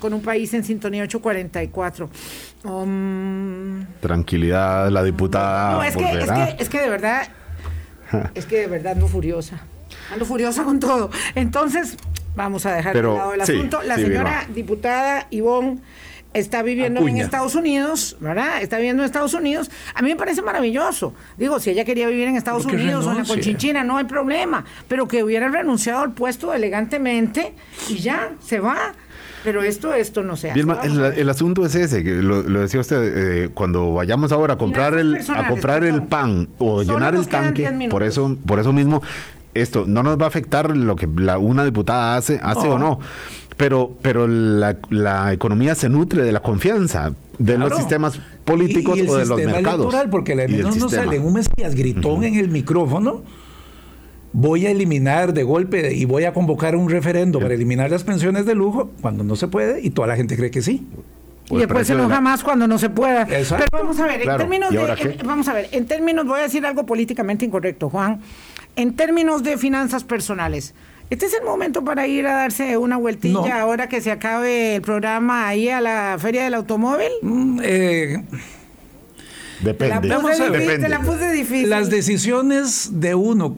Con 0.00 0.14
un 0.14 0.20
país 0.20 0.52
en 0.52 0.64
sintonía 0.64 1.04
844. 1.04 2.10
Um, 2.64 3.86
Tranquilidad, 4.00 4.88
la 4.90 5.04
diputada. 5.04 5.74
No, 5.74 5.82
es 5.84 5.96
que, 5.96 6.10
es 6.10 6.28
que, 6.28 6.56
es 6.58 6.68
que 6.68 6.80
de 6.80 6.88
verdad, 6.88 7.28
es 8.34 8.46
que 8.46 8.56
de 8.58 8.66
verdad 8.66 8.94
ando 8.94 9.06
furiosa. 9.06 9.60
Ando 10.12 10.24
furiosa 10.24 10.64
con 10.64 10.80
todo. 10.80 11.08
Entonces, 11.36 11.96
Vamos 12.34 12.66
a 12.66 12.74
dejar 12.74 12.94
de 12.94 13.02
lado 13.02 13.34
el 13.34 13.40
asunto. 13.40 13.82
La 13.82 13.96
señora 13.96 14.46
diputada 14.52 15.26
Ivonne 15.30 15.80
está 16.34 16.62
viviendo 16.62 17.06
en 17.06 17.18
Estados 17.18 17.54
Unidos, 17.54 18.16
¿verdad? 18.20 18.62
Está 18.62 18.76
viviendo 18.76 19.02
en 19.02 19.06
Estados 19.06 19.34
Unidos. 19.34 19.70
A 19.94 20.02
mí 20.02 20.08
me 20.08 20.16
parece 20.16 20.42
maravilloso. 20.42 21.14
Digo, 21.36 21.60
si 21.60 21.70
ella 21.70 21.84
quería 21.84 22.08
vivir 22.08 22.28
en 22.28 22.36
Estados 22.36 22.64
Unidos 22.64 23.06
o 23.06 23.12
en 23.12 23.18
la 23.18 23.24
Conchinchina, 23.24 23.84
no 23.84 23.98
hay 23.98 24.04
problema. 24.04 24.64
Pero 24.88 25.08
que 25.08 25.22
hubiera 25.22 25.48
renunciado 25.48 26.02
al 26.02 26.12
puesto 26.12 26.52
elegantemente 26.54 27.54
y 27.88 27.98
ya, 27.98 28.32
se 28.40 28.60
va. 28.60 28.94
Pero 29.44 29.62
esto, 29.62 29.92
esto 29.92 30.22
no 30.22 30.36
se 30.36 30.52
hace. 30.52 30.60
el, 30.60 31.28
asunto 31.28 31.66
es 31.66 31.74
ese, 31.74 32.04
que 32.04 32.10
lo, 32.14 32.42
decía 32.42 32.80
usted, 32.80 33.44
eh, 33.44 33.48
cuando 33.52 33.92
vayamos 33.92 34.30
ahora 34.30 34.54
a 34.54 34.58
comprar 34.58 34.94
el, 34.94 35.18
a 35.34 35.48
comprar 35.48 35.84
el 35.84 36.04
pan 36.04 36.48
o 36.58 36.82
llenar 36.82 37.16
el 37.16 37.26
tanque, 37.26 37.88
por 37.90 38.04
eso, 38.04 38.36
por 38.46 38.60
eso 38.60 38.72
mismo, 38.72 39.02
esto 39.54 39.84
no 39.86 40.02
nos 40.02 40.18
va 40.18 40.24
a 40.24 40.28
afectar 40.28 40.76
lo 40.76 40.96
que 40.96 41.08
la, 41.16 41.38
una 41.38 41.64
diputada 41.64 42.16
hace, 42.16 42.40
hace 42.42 42.68
o 42.68 42.78
no 42.78 43.00
pero, 43.56 43.96
pero 44.02 44.26
la, 44.26 44.76
la, 44.90 45.32
economía 45.32 45.74
se 45.74 45.88
nutre 45.88 46.22
de 46.22 46.32
la 46.32 46.40
confianza 46.40 47.12
de 47.38 47.58
los 47.58 47.76
sistemas 47.76 48.20
políticos 48.44 48.98
o 49.08 49.16
de 49.16 49.26
los 49.26 49.38
mercados. 49.38 49.80
Electoral, 49.80 50.10
porque 50.10 50.34
la 50.34 50.46
no 50.46 50.88
sale 50.88 51.16
en 51.16 51.24
un 51.24 51.34
Mesías 51.34 51.74
gritón 51.74 52.24
en 52.24 52.34
el 52.34 52.48
micrófono. 52.48 53.22
Voy 54.32 54.66
a 54.66 54.70
eliminar 54.70 55.34
de 55.34 55.42
golpe 55.42 55.92
y 55.92 56.06
voy 56.06 56.24
a 56.24 56.32
convocar 56.32 56.74
un 56.74 56.88
referendo 56.88 57.38
para 57.38 57.52
eliminar 57.52 57.90
las 57.90 58.02
pensiones 58.02 58.46
de 58.46 58.54
lujo 58.54 58.90
cuando 59.02 59.24
no 59.24 59.36
se 59.36 59.46
puede 59.46 59.80
y 59.82 59.90
toda 59.90 60.08
la 60.08 60.16
gente 60.16 60.36
cree 60.36 60.50
que 60.50 60.62
sí. 60.62 60.86
y 61.50 61.58
después 61.58 61.86
se 61.86 61.92
enoja 61.92 62.20
más 62.22 62.42
cuando 62.42 62.66
no 62.66 62.78
se 62.78 62.88
pueda. 62.88 63.26
Pero 63.26 63.44
vamos 63.70 64.00
a 64.00 64.06
ver, 64.06 64.22
en 64.22 64.36
términos 64.38 64.70
de, 64.70 65.18
vamos 65.24 65.48
a 65.48 65.52
ver, 65.52 65.68
en 65.72 65.86
términos, 65.86 66.26
voy 66.26 66.40
a 66.40 66.44
decir 66.44 66.64
algo 66.64 66.86
políticamente 66.86 67.44
incorrecto, 67.44 67.90
Juan. 67.90 68.20
En 68.76 68.96
términos 68.96 69.42
de 69.42 69.58
finanzas 69.58 70.04
personales, 70.04 70.74
este 71.10 71.26
es 71.26 71.34
el 71.34 71.44
momento 71.44 71.84
para 71.84 72.06
ir 72.06 72.26
a 72.26 72.32
darse 72.32 72.78
una 72.78 72.96
vueltilla 72.96 73.60
ahora 73.60 73.86
que 73.86 74.00
se 74.00 74.10
acabe 74.10 74.76
el 74.76 74.82
programa 74.82 75.46
ahí 75.46 75.68
a 75.68 75.82
la 75.82 76.16
Feria 76.18 76.44
del 76.44 76.54
Automóvil. 76.54 77.10
Mm, 77.20 77.60
eh, 77.62 78.24
depende. 79.60 80.08
Las 81.66 81.90
decisiones 81.90 82.88
de 82.94 83.14
uno 83.14 83.56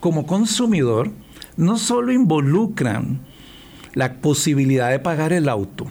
como 0.00 0.26
consumidor 0.26 1.12
no 1.56 1.78
solo 1.78 2.10
involucran 2.10 3.20
la 3.94 4.14
posibilidad 4.14 4.90
de 4.90 4.98
pagar 4.98 5.32
el 5.32 5.48
auto, 5.48 5.86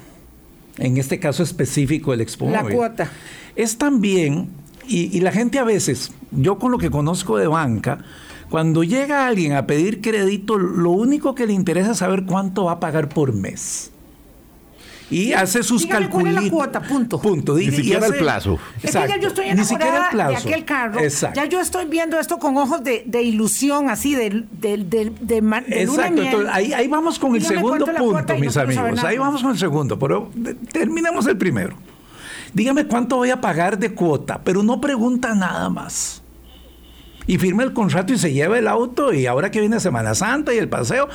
en 0.78 0.98
este 0.98 1.20
caso 1.20 1.42
específico 1.42 2.14
el 2.14 2.20
Expo 2.20 2.50
La 2.50 2.64
cuota. 2.64 3.10
Es 3.56 3.78
también, 3.78 4.50
y, 4.88 5.16
y 5.16 5.22
la 5.22 5.32
gente 5.32 5.58
a 5.58 5.64
veces, 5.64 6.12
yo 6.32 6.60
con 6.60 6.72
lo 6.72 6.78
que 6.78 6.90
conozco 6.90 7.38
de 7.38 7.48
banca, 7.48 8.04
cuando 8.52 8.84
llega 8.84 9.28
alguien 9.28 9.54
a 9.54 9.66
pedir 9.66 10.02
crédito, 10.02 10.58
lo 10.58 10.92
único 10.92 11.34
que 11.34 11.48
le 11.48 11.54
interesa 11.54 11.92
es 11.92 12.00
saber 12.00 12.26
cuánto 12.26 12.66
va 12.66 12.74
a 12.74 12.80
pagar 12.82 13.08
por 13.08 13.32
mes. 13.32 13.92
Y 15.10 15.32
hace 15.32 15.64
sus 15.64 15.86
cálculos. 15.86 16.34
la 16.34 16.50
cuota? 16.50 16.82
Punto. 16.82 17.22
Punto. 17.22 17.56
Ni 17.56 17.72
siquiera 17.72 18.08
el 18.08 18.16
plazo. 18.16 18.60
Es 18.84 18.92
que 18.92 19.08
ya 19.08 19.18
yo 19.18 19.30
estoy 19.30 19.48
enamorada 19.48 20.28
de 20.28 20.36
aquel 20.36 20.66
carro. 20.66 21.00
Exacto. 21.00 21.40
Ya 21.40 21.48
yo 21.48 21.62
estoy 21.62 21.86
viendo 21.86 22.20
esto 22.20 22.40
con 22.40 22.58
ojos 22.58 22.84
de, 22.84 23.22
ilusión, 23.22 23.90
así, 23.90 24.16
de, 24.16 24.44
de, 24.52 24.78
de, 24.78 25.14
de 25.22 25.38
Exacto. 25.70 26.22
ahí, 26.52 26.74
ahí, 26.74 26.90
vamos 26.90 27.20
con 27.20 27.36
el 27.36 27.44
segundo 27.44 27.86
punto, 27.86 28.36
mis 28.36 28.58
amigos. 28.58 29.02
Ahí 29.06 29.18
vamos 29.18 29.42
con 29.42 29.52
el 29.52 29.58
segundo, 29.58 29.98
pero 29.98 30.30
terminemos 30.74 31.26
el 31.26 31.38
primero. 31.38 31.78
Dígame 32.54 32.86
cuánto 32.86 33.16
voy 33.16 33.30
a 33.30 33.40
pagar 33.40 33.80
de 33.80 33.94
cuota, 33.94 34.42
pero 34.44 34.62
no 34.62 34.82
pregunta 34.82 35.34
nada 35.36 35.70
más 35.70 36.22
y 37.28 37.38
firma 37.38 37.64
el 37.64 37.74
contrato 37.74 38.14
y 38.14 38.18
se 38.18 38.34
lleva 38.34 38.58
el 38.58 38.68
auto 38.68 39.14
y 39.14 39.26
ahora 39.26 39.52
que 39.52 39.60
viene 39.60 39.80
Semana 39.80 40.16
Santa 40.16 40.54
y 40.54 40.58
el 40.58 40.70
paseo, 40.70 41.08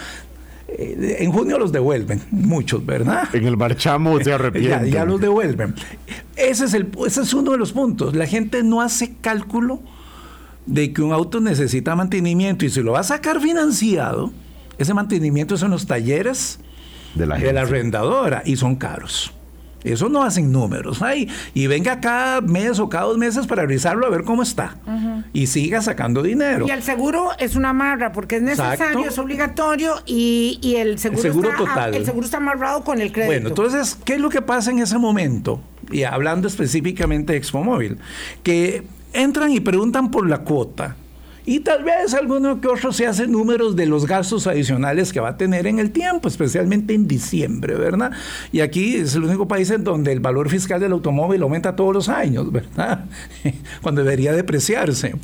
eh, 0.69 1.19
en 1.21 1.33
junio 1.33 1.59
los 1.59 1.73
devuelven, 1.73 2.23
muchos, 2.31 2.85
¿verdad? 2.85 3.29
En 3.33 3.47
el 3.47 3.57
marchamo 3.57 4.19
se 4.21 4.33
arrepienten. 4.35 4.91
ya, 4.91 5.05
los 5.05 5.21
devuelven. 5.21 5.75
Ese 6.37 6.65
es, 6.65 6.75
el, 6.75 6.89
ese 7.07 7.23
es 7.23 7.35
uno 7.35 7.53
de 7.53 7.59
los 7.59 7.73
puntos. 7.73 8.17
La 8.17 8.27
gente 8.27 8.63
no 8.63 8.81
hace 8.81 9.15
cálculo 9.21 9.81
de 10.67 10.93
que 10.93 11.03
un 11.03 11.13
auto 11.13 11.41
necesita 11.41 11.95
mantenimiento 11.95 12.65
y 12.65 12.71
si 12.71 12.83
lo 12.83 12.93
va 12.93 13.01
a 13.01 13.05
sacar 13.05 13.41
financiado, 13.41 14.33
ese 14.79 14.93
mantenimiento 14.93 15.55
es 15.55 15.63
en 15.63 15.71
los 15.71 15.87
talleres 15.87 16.59
de 17.15 17.27
la, 17.27 17.39
de 17.39 17.53
la 17.53 17.63
arrendadora 17.63 18.43
y 18.45 18.57
son 18.57 18.77
caros. 18.77 19.33
Eso 19.93 20.09
no 20.09 20.23
hacen 20.23 20.53
números. 20.53 21.03
Ay, 21.03 21.29
y 21.55 21.67
venga 21.67 22.01
cada 22.01 22.41
mes 22.41 22.79
o 22.79 22.89
cada 22.89 23.05
dos 23.05 23.19
meses 23.19 23.47
para 23.47 23.63
revisarlo 23.63 24.07
a 24.07 24.11
ver 24.11 24.25
cómo 24.25 24.43
está. 24.43 24.77
Y 25.33 25.47
siga 25.47 25.83
sacando 25.83 26.23
dinero. 26.23 26.67
Y 26.67 26.71
el 26.71 26.83
seguro 26.83 27.31
es 27.39 27.57
una 27.57 27.73
marra 27.73 28.13
porque 28.13 28.37
es 28.37 28.43
necesario, 28.43 29.07
es 29.07 29.19
obligatorio 29.19 29.95
y, 30.07 30.75
el 30.77 30.99
seguro, 30.99 31.23
seguro 31.23 31.51
está, 31.51 31.65
total. 31.65 31.95
el 31.95 32.05
seguro 32.05 32.25
está 32.25 32.37
amarrado 32.39 32.85
con 32.85 33.01
el 33.01 33.13
crédito. 33.13 33.33
Bueno, 33.33 33.49
entonces, 33.49 33.99
¿qué 34.05 34.15
es 34.15 34.21
lo 34.21 34.29
que 34.29 34.43
pasa 34.43 34.71
en 34.71 34.81
ese 34.81 34.99
momento? 34.99 35.61
Y 35.91 36.03
hablando 36.03 36.49
específicamente 36.49 37.33
de 37.33 37.39
Expo 37.39 37.63
Móvil, 37.63 37.99
que 38.43 38.85
entran 39.13 39.53
y 39.53 39.61
preguntan 39.61 40.11
por 40.11 40.29
la 40.29 40.39
cuota 40.39 40.97
y 41.47 41.61
tal 41.61 41.85
vez 41.85 42.13
alguno 42.13 42.61
que 42.61 42.67
otro 42.67 42.93
se 42.93 43.07
hace 43.07 43.29
números 43.29 43.77
de 43.77 43.87
los 43.87 44.07
gastos 44.07 44.49
adicionales 44.49 45.13
que 45.13 45.21
va 45.21 45.31
a 45.31 45.37
tener 45.37 45.69
en 45.69 45.79
el 45.79 45.93
tiempo, 45.93 46.29
especialmente 46.29 46.93
en 46.93 47.07
diciembre, 47.07 47.75
¿verdad? 47.77 48.11
Y 48.51 48.61
aquí 48.61 48.97
es 48.97 49.15
el 49.15 49.25
único 49.25 49.47
país 49.47 49.71
en 49.71 49.85
donde 49.85 50.13
el 50.13 50.21
valor 50.21 50.51
fiscal 50.51 50.81
del 50.81 50.93
automóvil 50.93 51.43
aumenta 51.43 51.77
todos 51.77 51.95
los 51.95 52.09
años, 52.09 52.51
¿verdad? 52.51 53.07
Cuando 53.83 54.03
debería 54.03 54.33
depreciarse. 54.33 55.15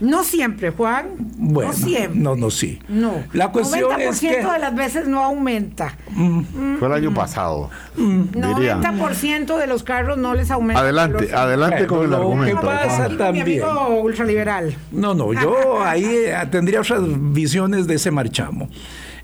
No 0.00 0.24
siempre, 0.24 0.70
Juan. 0.70 1.06
Bueno, 1.38 1.70
no 1.70 1.76
siempre. 1.76 2.20
No, 2.20 2.36
no, 2.36 2.50
sí. 2.50 2.78
No. 2.88 3.24
La 3.32 3.50
cuestión 3.50 3.90
90% 3.90 4.08
es 4.10 4.20
que... 4.20 4.36
de 4.36 4.58
las 4.58 4.74
veces 4.74 5.08
no 5.08 5.22
aumenta. 5.22 5.96
Mm. 6.10 6.76
Fue 6.78 6.88
el 6.88 6.94
año 6.94 7.14
pasado. 7.14 7.70
Mm. 7.96 8.22
90% 8.32 9.56
de 9.56 9.66
los 9.66 9.82
carros 9.82 10.18
no 10.18 10.34
les 10.34 10.50
aumenta. 10.50 10.80
Adelante, 10.82 11.34
adelante 11.34 11.86
con 11.86 12.04
el 12.04 12.12
argumento. 12.12 12.60
¿Qué 12.60 12.66
pasa 12.66 13.08
también? 13.16 13.62
ultraliberal. 14.02 14.76
No, 14.92 15.14
no, 15.14 15.32
yo 15.32 15.82
ahí 15.84 16.04
eh, 16.04 16.34
tendría 16.50 16.80
otras 16.80 17.02
visiones 17.32 17.86
de 17.86 17.94
ese 17.94 18.10
marchamo. 18.10 18.68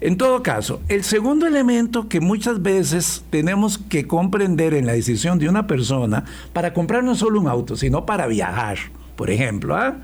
En 0.01 0.16
todo 0.16 0.43
caso, 0.43 0.81
el 0.89 1.05
segundo 1.05 1.47
elemento 1.47 2.09
que 2.09 2.18
muchas 2.20 2.61
veces 2.61 3.25
tenemos 3.31 3.79
que 3.79 4.09
comprender 4.09 4.75
en 4.75 4.85
la 4.85 4.95
decisión 4.95 5.39
de 5.39 5.49
una 5.49 5.68
persona 5.68 6.25
para 6.53 6.73
comprar 6.75 7.05
no 7.05 7.14
solo 7.14 7.41
un 7.41 7.47
auto, 7.47 7.77
sino 7.77 8.05
para 8.05 8.27
viajar, 8.27 8.79
por 9.14 9.31
ejemplo, 9.31 9.77
¿ah? 9.77 9.99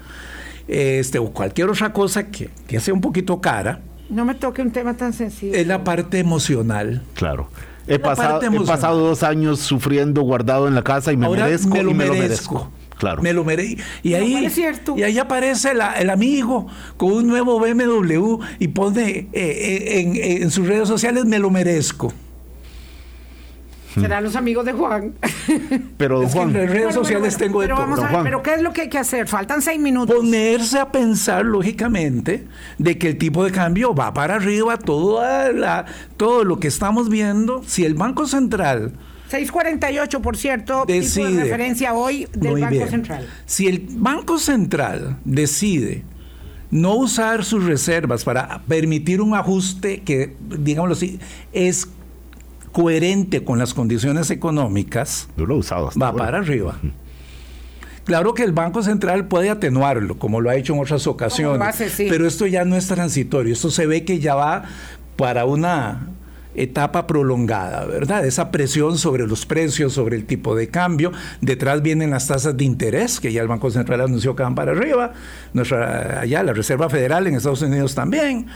Este, 0.69 1.19
o 1.19 1.31
cualquier 1.33 1.69
otra 1.71 1.93
cosa 1.93 2.29
que, 2.29 2.51
que 2.67 2.79
sea 2.79 2.95
un 2.95 3.01
poquito 3.01 3.41
cara. 3.41 3.81
No 4.11 4.25
me 4.25 4.35
toque 4.35 4.63
un 4.63 4.71
tema 4.71 4.95
tan 4.95 5.13
sencillo. 5.13 5.55
Es 5.55 5.67
la 5.67 5.85
parte 5.85 6.19
emocional. 6.19 7.03
Claro. 7.15 7.49
He 7.87 7.99
pasado, 7.99 8.43
he 8.43 8.67
pasado, 8.67 8.99
dos 9.01 9.23
años 9.23 9.61
sufriendo 9.61 10.21
guardado 10.21 10.69
en 10.69 10.75
la 10.75 10.83
casa 10.83 11.11
y 11.11 11.17
me 11.17 11.29
merezco 11.29 11.75
me 11.75 11.83
lo, 11.83 11.95
merezco. 11.95 12.71
Claro. 12.99 13.23
Me 13.23 13.33
lo 13.33 13.45
merezco. 13.45 13.81
Y 14.03 14.13
ahí, 14.13 14.47
y 14.97 15.03
ahí 15.03 15.19
aparece 15.19 15.71
el 15.73 16.11
amigo 16.11 16.67
con 16.99 17.13
un 17.13 17.27
nuevo 17.27 17.59
BMW 17.59 18.43
y 18.59 18.69
pone 18.69 19.09
eh, 19.09 19.29
eh, 19.33 20.01
en, 20.01 20.43
en 20.43 20.51
sus 20.51 20.67
redes 20.67 20.87
sociales 20.87 21.25
me 21.25 21.39
lo 21.39 21.49
merezco. 21.49 22.13
Serán 23.95 24.23
los 24.25 24.37
amigos 24.37 24.65
de 24.65 24.73
Juan. 24.73 25.15
Pero 25.97 26.27
Juan. 26.29 26.55
en 26.55 26.69
redes 26.69 26.95
sociales 26.95 27.37
tengo 27.37 27.61
pero 27.61 27.77
Vamos 27.77 27.99
a 28.01 28.09
ver, 28.09 28.23
pero 28.23 28.43
¿qué 28.43 28.55
es 28.55 28.63
lo 28.63 28.73
que 28.73 28.83
hay 28.83 28.89
que 28.89 28.99
hacer? 28.99 29.27
Faltan 29.27 29.63
seis 29.63 29.81
minutos. 29.81 30.15
Ponerse 30.15 30.79
a 30.79 30.93
pensar, 30.93 31.45
lógicamente, 31.45 32.47
de 32.79 32.99
que 32.99 33.09
el 33.09 33.19
tipo 33.19 33.45
de 33.45 33.51
cambio 33.51 33.95
va 33.95 34.13
para 34.13 34.37
arriba, 34.37 34.77
toda 34.79 35.53
la, 35.53 35.87
todo 36.17 36.45
lo 36.45 36.61
que 36.61 36.69
estamos 36.69 37.09
viendo. 37.09 37.63
Si 37.67 37.85
el 37.85 37.95
Banco 37.95 38.27
Central. 38.27 38.93
6.48, 39.31 40.21
por 40.21 40.37
cierto, 40.37 40.85
decide, 40.87 41.27
tipo 41.27 41.37
de 41.37 41.45
referencia 41.45 41.93
hoy 41.93 42.29
del 42.33 42.61
Banco 42.61 42.87
Central. 42.87 43.29
Si 43.45 43.67
el 43.67 43.87
Banco 43.91 44.39
Central 44.39 45.19
decide 45.25 46.05
no 46.71 46.95
usar 46.97 47.45
sus 47.45 47.65
reservas 47.65 48.25
para 48.25 48.63
permitir 48.69 49.21
un 49.21 49.35
ajuste 49.35 50.03
que, 50.03 50.35
digámoslo 50.41 50.95
así, 50.95 51.19
es 51.53 51.89
coherente 52.73 53.45
con 53.45 53.59
las 53.59 53.75
condiciones 53.75 54.31
económicas, 54.31 55.29
va 55.39 56.13
para 56.13 56.39
arriba. 56.39 56.77
Claro 58.05 58.33
que 58.33 58.43
el 58.43 58.53
Banco 58.53 58.83
Central 58.83 59.27
puede 59.27 59.51
atenuarlo, 59.51 60.19
como 60.19 60.41
lo 60.41 60.49
ha 60.49 60.57
hecho 60.57 60.75
en 60.75 60.81
otras 60.81 61.07
ocasiones, 61.07 61.77
pero 62.09 62.27
esto 62.27 62.47
ya 62.47 62.65
no 62.65 62.75
es 62.77 62.87
transitorio, 62.87 63.53
esto 63.53 63.71
se 63.71 63.87
ve 63.87 64.05
que 64.05 64.19
ya 64.19 64.35
va 64.35 64.65
para 65.17 65.45
una 65.45 66.09
etapa 66.55 67.07
prolongada, 67.07 67.85
¿verdad? 67.85 68.27
Esa 68.27 68.51
presión 68.51 68.99
sobre 68.99 69.27
los 69.27 69.47
precios, 69.47 69.93
sobre 69.93 70.17
el 70.17 70.25
tipo 70.25 70.57
de 70.57 70.69
cambio. 70.69 71.13
Detrás 71.41 71.83
vienen 71.83 72.11
las 72.11 72.27
tasas 72.27 72.57
de 72.57 72.65
interés, 72.65 73.21
que 73.21 73.33
ya 73.33 73.43
el 73.43 73.49
Banco 73.49 73.71
Central 73.71 74.01
anunció 74.01 74.35
que 74.35 74.43
van 74.43 74.55
para 74.55 74.73
arriba. 74.73 75.13
Nuestra, 75.53 76.21
allá 76.21 76.43
la 76.43 76.53
Reserva 76.53 76.89
Federal 76.89 77.27
en 77.27 77.35
Estados 77.35 77.63
Unidos 77.63 77.95
también. 77.95 78.47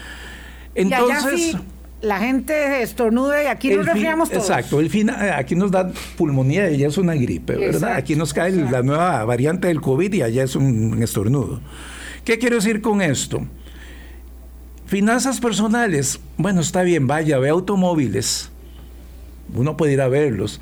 Entonces 0.74 1.56
la 2.02 2.18
gente 2.18 2.82
estornuda 2.82 3.44
y 3.44 3.46
aquí 3.46 3.70
nos 3.70 3.86
resfriamos 3.86 4.28
todos. 4.28 4.50
Exacto, 4.50 4.80
el 4.80 4.90
fin, 4.90 5.08
eh, 5.08 5.30
aquí 5.34 5.54
nos 5.54 5.70
da 5.70 5.90
pulmonía 6.16 6.68
y 6.70 6.74
allá 6.74 6.88
es 6.88 6.98
una 6.98 7.14
gripe, 7.14 7.56
¿verdad? 7.56 7.94
aquí 7.94 8.16
nos 8.16 8.34
cae 8.34 8.50
la 8.50 8.82
nueva 8.82 9.24
variante 9.24 9.68
del 9.68 9.80
COVID 9.80 10.12
y 10.12 10.22
allá 10.22 10.42
es 10.42 10.56
un 10.56 11.00
estornudo. 11.02 11.60
¿Qué 12.24 12.38
quiero 12.38 12.56
decir 12.56 12.82
con 12.82 13.00
esto? 13.00 13.46
Finanzas 14.86 15.40
personales, 15.40 16.20
bueno, 16.36 16.60
está 16.60 16.82
bien, 16.82 17.06
vaya, 17.06 17.38
ve 17.38 17.48
automóviles, 17.48 18.50
uno 19.54 19.76
puede 19.76 19.92
ir 19.92 20.00
a 20.00 20.08
verlos, 20.08 20.60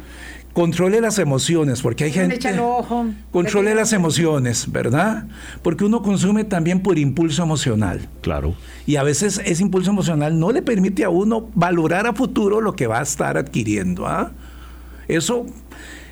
controle 0.52 1.00
las 1.00 1.18
emociones, 1.18 1.82
porque 1.82 2.04
hay 2.04 2.12
gente... 2.12 2.38
ojo, 2.58 3.06
controle 3.30 3.74
las 3.74 3.92
emociones, 3.92 4.70
¿verdad? 4.70 5.26
Porque 5.62 5.84
uno 5.84 6.02
consume 6.02 6.44
también 6.44 6.80
por 6.80 6.98
impulso 6.98 7.42
emocional. 7.42 8.08
Claro. 8.20 8.54
Y 8.86 8.96
a 8.96 9.02
veces 9.02 9.40
ese 9.44 9.62
impulso 9.62 9.90
emocional 9.90 10.38
no 10.38 10.52
le 10.52 10.62
permite 10.62 11.04
a 11.04 11.10
uno 11.10 11.48
valorar 11.54 12.06
a 12.06 12.12
futuro 12.12 12.60
lo 12.60 12.74
que 12.74 12.86
va 12.86 12.98
a 12.98 13.02
estar 13.02 13.36
adquiriendo. 13.36 14.06
¿ah? 14.06 14.32
Eso 15.08 15.46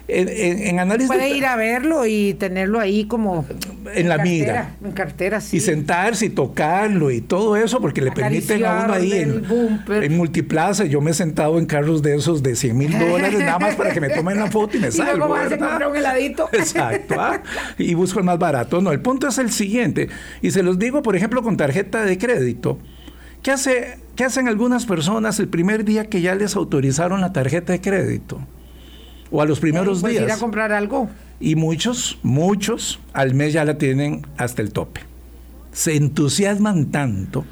en, 0.08 0.78
análisis. 0.78 1.08
Puede 1.08 1.36
ir 1.36 1.44
a 1.44 1.56
verlo 1.56 2.06
y 2.06 2.34
tenerlo 2.34 2.80
ahí 2.80 3.04
como. 3.04 3.44
En, 3.94 4.08
la 4.08 4.18
mira. 4.18 4.76
En 4.82 4.92
cartera, 4.92 5.40
sí. 5.40 5.58
Y 5.58 5.60
sentarse 5.60 6.26
y 6.26 6.30
tocarlo 6.30 7.10
y 7.10 7.20
todo 7.20 7.56
eso, 7.56 7.80
porque 7.80 8.00
le 8.00 8.10
permiten 8.12 8.64
a 8.64 8.84
uno 8.84 8.94
ahí 8.94 9.12
en, 9.12 9.44
en, 9.88 10.16
multiplaza. 10.16 10.84
Yo 10.86 11.00
me 11.00 11.10
he 11.10 11.14
sentado 11.14 11.58
en 11.58 11.66
carros 11.66 12.02
de 12.02 12.16
esos 12.16 12.42
de 12.42 12.56
100 12.56 12.76
mil 12.76 12.98
dólares 12.98 13.38
nada 13.38 13.58
más 13.58 13.74
para 13.74 13.92
que 13.92 14.00
me 14.00 14.08
tomen 14.08 14.38
la 14.38 14.50
foto 14.50 14.76
y 14.76 14.80
me 14.80 14.90
salgo. 14.90 15.08
Y 15.18 15.18
luego 15.18 15.34
vas 15.34 15.52
a 15.52 15.58
comprar 15.58 15.90
un 15.90 15.96
heladito. 15.96 16.48
Exacto. 16.52 17.14
¿ah? 17.18 17.42
Y 17.76 17.94
busco 17.94 18.18
el 18.18 18.24
más 18.24 18.38
barato. 18.38 18.80
No, 18.80 18.92
el 18.92 19.00
punto 19.00 19.28
es 19.28 19.38
el 19.38 19.50
siguiente. 19.50 20.08
Y 20.42 20.50
se 20.50 20.62
los 20.62 20.78
digo, 20.78 21.02
por 21.02 21.16
ejemplo, 21.16 21.42
con 21.42 21.56
tarjeta 21.56 22.04
de 22.04 22.18
crédito. 22.18 22.78
¿Qué, 23.42 23.50
hace, 23.50 23.98
¿Qué 24.16 24.24
hacen 24.24 24.48
algunas 24.48 24.86
personas 24.86 25.38
el 25.38 25.48
primer 25.48 25.84
día 25.84 26.06
que 26.06 26.20
ya 26.20 26.34
les 26.34 26.56
autorizaron 26.56 27.20
la 27.20 27.32
tarjeta 27.32 27.72
de 27.72 27.80
crédito? 27.80 28.40
O 29.30 29.42
a 29.42 29.46
los 29.46 29.60
primeros 29.60 30.00
pues 30.00 30.12
días. 30.12 30.24
ir 30.24 30.30
a 30.32 30.38
comprar 30.38 30.72
algo. 30.72 31.08
Y 31.40 31.54
muchos, 31.54 32.18
muchos 32.22 32.98
al 33.12 33.34
mes 33.34 33.52
ya 33.52 33.64
la 33.64 33.78
tienen 33.78 34.26
hasta 34.36 34.62
el 34.62 34.72
tope. 34.72 35.02
Se 35.72 35.94
entusiasman 35.94 36.86
tanto. 36.86 37.44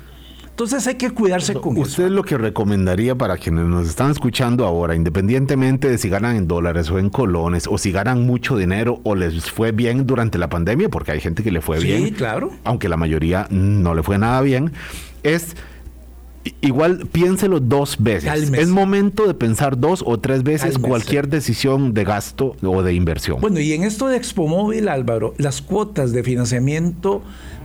Entonces 0.57 0.87
hay 0.87 0.95
que 0.95 1.11
cuidarse 1.11 1.53
con 1.53 1.77
¿Usted 1.77 1.83
eso. 1.83 1.91
¿Usted 1.91 2.09
lo 2.09 2.23
que 2.23 2.39
recomendaría 2.39 3.15
para 3.15 3.37
quienes 3.37 3.67
nos 3.67 3.87
están 3.87 4.11
escuchando 4.11 4.65
ahora, 4.65 4.97
independientemente 4.97 5.91
de 5.91 5.99
si 5.99 6.09
ganan 6.09 6.35
en 6.35 6.49
dólares 6.49 6.91
o 6.91 6.99
en 6.99 7.11
colones, 7.11 7.67
o 7.71 7.77
si 7.77 7.93
ganan 7.93 8.25
mucho 8.25 8.57
dinero 8.57 9.01
o 9.05 9.15
les 9.15 9.51
fue 9.51 9.73
bien 9.73 10.07
durante 10.07 10.39
la 10.39 10.49
pandemia, 10.49 10.89
porque 10.89 11.13
hay 11.13 11.21
gente 11.21 11.43
que 11.43 11.51
le 11.51 11.61
fue 11.61 11.79
bien. 11.79 12.07
Sí, 12.07 12.13
claro. 12.13 12.53
Aunque 12.65 12.89
la 12.89 12.97
mayoría 12.97 13.47
no 13.51 13.95
le 13.95 14.03
fue 14.03 14.17
nada 14.17 14.41
bien, 14.41 14.73
es 15.23 15.57
igual 16.61 17.07
piénselo 17.11 17.61
dos 17.61 17.97
veces. 17.99 18.51
Es 18.53 18.69
momento 18.69 19.27
de 19.27 19.35
pensar 19.35 19.79
dos 19.79 20.03
o 20.07 20.19
tres 20.19 20.43
veces 20.43 20.79
cualquier 20.79 21.29
decisión 21.29 21.95
de 21.95 22.05
gasto 22.05 22.57
o 22.63 22.83
de 22.83 22.95
inversión. 22.95 23.41
Bueno, 23.41 23.61
y 23.61 23.73
en 23.73 23.85
esto 23.85 24.09
de 24.09 24.17
Expo 24.17 24.47
Móvil, 24.47 24.89
Álvaro, 24.89 25.35
las 25.39 25.63
cuotas 25.63 26.13
de 26.13 26.23
financiamiento 26.23 27.23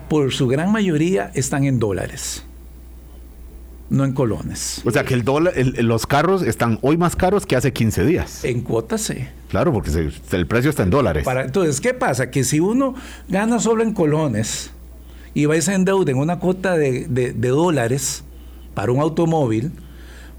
por 0.10 0.32
su 0.34 0.48
gran 0.48 0.72
mayoría 0.72 1.32
están 1.34 1.64
en 1.64 1.80
dólares. 1.80 2.44
No 3.90 4.06
en 4.06 4.14
colones. 4.14 4.82
O 4.86 4.92
sea 4.92 5.04
que 5.04 5.14
el 5.14 5.26
dólar, 5.26 5.54
los 5.58 6.08
carros 6.08 6.44
están 6.44 6.80
hoy 6.82 6.96
más 6.96 7.18
caros 7.18 7.46
que 7.46 7.58
hace 7.58 7.74
15 7.74 8.06
días. 8.06 8.46
En 8.46 8.62
cuotas, 8.62 9.02
sí. 9.02 9.16
Claro, 9.50 9.74
porque 9.74 9.92
el 10.32 10.48
precio 10.48 10.70
está 10.70 10.84
en 10.84 10.92
dólares. 10.92 11.26
Para, 11.26 11.44
entonces, 11.44 11.82
¿qué 11.82 11.94
pasa? 11.94 12.32
Que 12.32 12.46
si 12.46 12.62
uno 12.62 12.96
gana 13.28 13.60
solo 13.60 13.84
en 13.84 13.94
colones 13.94 14.72
y 15.34 15.46
va 15.46 15.56
a 15.56 15.74
endeuda 15.74 16.10
en 16.10 16.18
una 16.18 16.40
cuota 16.40 16.78
de, 16.78 17.06
de 17.08 17.50
dólares, 17.50 18.24
para 18.74 18.92
un 18.92 19.00
automóvil, 19.00 19.72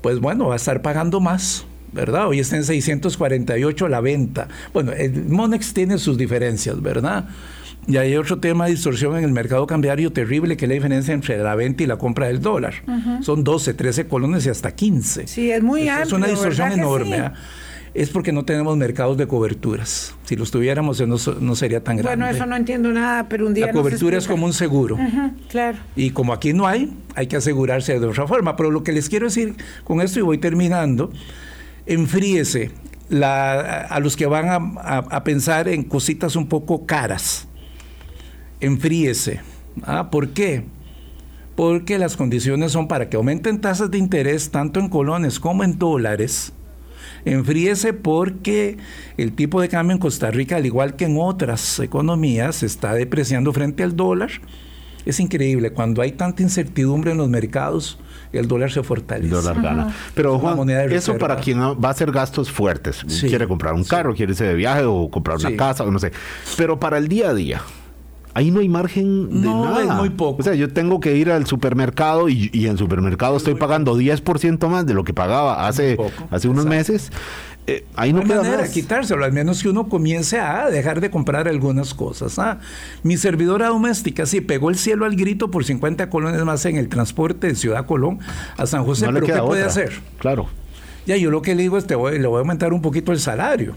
pues 0.00 0.18
bueno, 0.20 0.48
va 0.48 0.54
a 0.54 0.56
estar 0.56 0.82
pagando 0.82 1.20
más. 1.20 1.66
¿verdad? 1.92 2.28
Hoy 2.28 2.40
está 2.40 2.56
en 2.56 2.64
648 2.64 3.86
la 3.86 4.00
venta. 4.00 4.48
Bueno, 4.72 4.92
el 4.92 5.26
Monex 5.26 5.74
tiene 5.74 5.98
sus 5.98 6.16
diferencias, 6.16 6.80
¿verdad? 6.80 7.26
Y 7.86 7.96
hay 7.96 8.16
otro 8.16 8.38
tema 8.38 8.66
de 8.66 8.72
distorsión 8.72 9.16
en 9.16 9.24
el 9.24 9.32
mercado 9.32 9.66
cambiario 9.66 10.12
terrible, 10.12 10.56
que 10.56 10.66
es 10.66 10.68
la 10.68 10.74
diferencia 10.74 11.12
entre 11.12 11.36
la 11.38 11.54
venta 11.56 11.82
y 11.82 11.86
la 11.86 11.96
compra 11.96 12.28
del 12.28 12.40
dólar. 12.40 12.74
Son 13.22 13.42
12, 13.42 13.74
13 13.74 14.06
colones 14.06 14.46
y 14.46 14.50
hasta 14.50 14.72
15. 14.72 15.26
Sí, 15.26 15.50
es 15.50 15.62
muy 15.62 15.88
amplio. 15.88 16.06
Es 16.06 16.12
una 16.12 16.26
distorsión 16.28 16.72
enorme. 16.72 17.16
¿ah? 17.16 17.34
Es 17.94 18.08
porque 18.08 18.32
no 18.32 18.44
tenemos 18.44 18.76
mercados 18.76 19.16
de 19.18 19.26
coberturas. 19.26 20.14
Si 20.24 20.34
los 20.34 20.50
tuviéramos, 20.50 21.00
no, 21.06 21.54
sería 21.54 21.84
tan 21.84 21.96
grande. 21.96 22.16
Bueno, 22.16 22.34
eso 22.34 22.46
no 22.46 22.56
entiendo 22.56 22.90
nada, 22.90 23.28
pero 23.28 23.46
un 23.46 23.54
día. 23.54 23.66
La 23.66 23.72
cobertura 23.72 24.16
es 24.16 24.26
como 24.26 24.46
un 24.46 24.52
seguro. 24.52 24.96
claro. 25.48 25.78
Y 25.94 26.10
como 26.10 26.32
aquí 26.32 26.52
no 26.52 26.66
hay, 26.66 26.96
hay 27.14 27.26
que 27.26 27.36
asegurarse 27.36 27.98
de 27.98 28.06
otra 28.06 28.26
forma. 28.26 28.56
Pero 28.56 28.70
lo 28.70 28.82
que 28.82 28.92
les 28.92 29.08
quiero 29.08 29.26
decir 29.26 29.56
con 29.84 30.00
esto, 30.00 30.18
y 30.18 30.22
voy 30.22 30.38
terminando, 30.38 31.12
enfríese 31.86 32.70
a 33.20 33.98
los 34.00 34.16
que 34.16 34.24
van 34.24 34.76
a, 34.78 35.24
pensar 35.24 35.68
en 35.68 35.82
cositas 35.82 36.34
un 36.34 36.46
poco 36.46 36.86
caras. 36.86 37.46
Enfríese. 38.60 39.40
¿Ah? 39.82 40.10
¿Por 40.10 40.30
qué? 40.30 40.64
Porque 41.56 41.98
las 41.98 42.16
condiciones 42.16 42.72
son 42.72 42.88
para 42.88 43.10
que 43.10 43.18
aumenten 43.18 43.60
tasas 43.60 43.90
de 43.90 43.98
interés 43.98 44.50
tanto 44.50 44.80
en 44.80 44.88
colones 44.88 45.38
como 45.38 45.62
en 45.62 45.78
dólares 45.78 46.54
enfríese 47.24 47.92
porque 47.92 48.78
el 49.16 49.32
tipo 49.32 49.60
de 49.60 49.68
cambio 49.68 49.94
en 49.94 50.00
Costa 50.00 50.30
Rica, 50.30 50.56
al 50.56 50.66
igual 50.66 50.96
que 50.96 51.04
en 51.04 51.16
otras 51.18 51.78
economías, 51.80 52.56
se 52.56 52.66
está 52.66 52.94
depreciando 52.94 53.52
frente 53.52 53.82
al 53.82 53.96
dólar. 53.96 54.30
Es 55.04 55.18
increíble, 55.18 55.72
cuando 55.72 56.00
hay 56.00 56.12
tanta 56.12 56.42
incertidumbre 56.42 57.10
en 57.10 57.18
los 57.18 57.28
mercados, 57.28 57.98
el 58.32 58.46
dólar 58.46 58.70
se 58.70 58.82
fortalece. 58.82 59.34
El 59.34 59.42
dólar 59.42 59.60
gana. 59.60 59.96
Pero 60.14 60.38
Juan, 60.38 60.70
eso 60.70 61.18
para 61.18 61.36
quien 61.36 61.60
va 61.60 61.88
a 61.88 61.90
hacer 61.90 62.12
gastos 62.12 62.50
fuertes, 62.50 63.04
quiere 63.20 63.48
comprar 63.48 63.74
un 63.74 63.84
carro, 63.84 64.14
quiere 64.14 64.32
irse 64.32 64.44
de 64.44 64.54
viaje 64.54 64.84
o 64.84 65.10
comprar 65.10 65.38
una 65.38 65.56
casa, 65.56 65.84
o 65.84 65.90
no 65.90 65.98
sé. 65.98 66.12
Pero 66.56 66.78
para 66.78 66.98
el 66.98 67.08
día 67.08 67.30
a 67.30 67.34
día, 67.34 67.62
ahí 68.34 68.50
no 68.50 68.60
hay 68.60 68.68
margen 68.68 69.28
de 69.42 69.46
no, 69.46 69.64
nada. 69.64 69.82
Es 69.82 69.90
muy 69.90 70.10
poco. 70.10 70.40
O 70.40 70.44
sea, 70.44 70.54
yo 70.54 70.72
tengo 70.72 71.00
que 71.00 71.16
ir 71.16 71.30
al 71.30 71.46
supermercado 71.46 72.28
y, 72.28 72.50
en 72.52 72.72
el 72.72 72.78
supermercado 72.78 73.36
estoy 73.36 73.54
pagando 73.54 73.96
10% 73.96 74.68
más 74.68 74.86
de 74.86 74.94
lo 74.94 75.04
que 75.04 75.14
pagaba 75.14 75.66
hace, 75.66 75.96
hace 76.30 76.48
unos 76.48 76.66
meses. 76.66 77.10
Eh, 77.68 77.84
ahí 77.94 78.12
no, 78.12 78.24
queda 78.24 78.42
manera 78.42 78.64
de 78.64 78.70
quitárselo, 78.70 79.24
al 79.24 79.32
menos 79.32 79.62
que 79.62 79.68
uno 79.68 79.88
comience 79.88 80.40
a 80.40 80.68
dejar 80.68 81.00
de 81.00 81.10
comprar 81.10 81.46
algunas 81.46 81.94
cosas. 81.94 82.38
¿ah? 82.38 82.58
Mi 83.04 83.16
servidora 83.16 83.68
doméstica 83.68 84.26
sí 84.26 84.40
pegó 84.40 84.68
el 84.68 84.76
cielo 84.76 85.04
al 85.04 85.14
grito 85.14 85.50
por 85.50 85.64
50 85.64 86.10
colones 86.10 86.44
más 86.44 86.64
en 86.66 86.76
el 86.76 86.88
transporte 86.88 87.46
de 87.46 87.54
Ciudad 87.54 87.86
Colón 87.86 88.18
a 88.56 88.66
San 88.66 88.84
José, 88.84 89.06
pero 89.12 89.26
¿qué 89.26 89.34
puede 89.34 89.62
hacer? 89.62 89.92
Claro. 90.18 90.48
Ya, 91.06 91.16
yo 91.16 91.30
lo 91.30 91.42
que 91.42 91.54
le 91.54 91.62
digo 91.62 91.78
es, 91.78 91.86
te 91.86 91.94
voy, 91.94 92.18
le 92.18 92.26
voy 92.26 92.38
a 92.38 92.40
aumentar 92.40 92.72
un 92.72 92.82
poquito 92.82 93.12
el 93.12 93.20
salario 93.20 93.74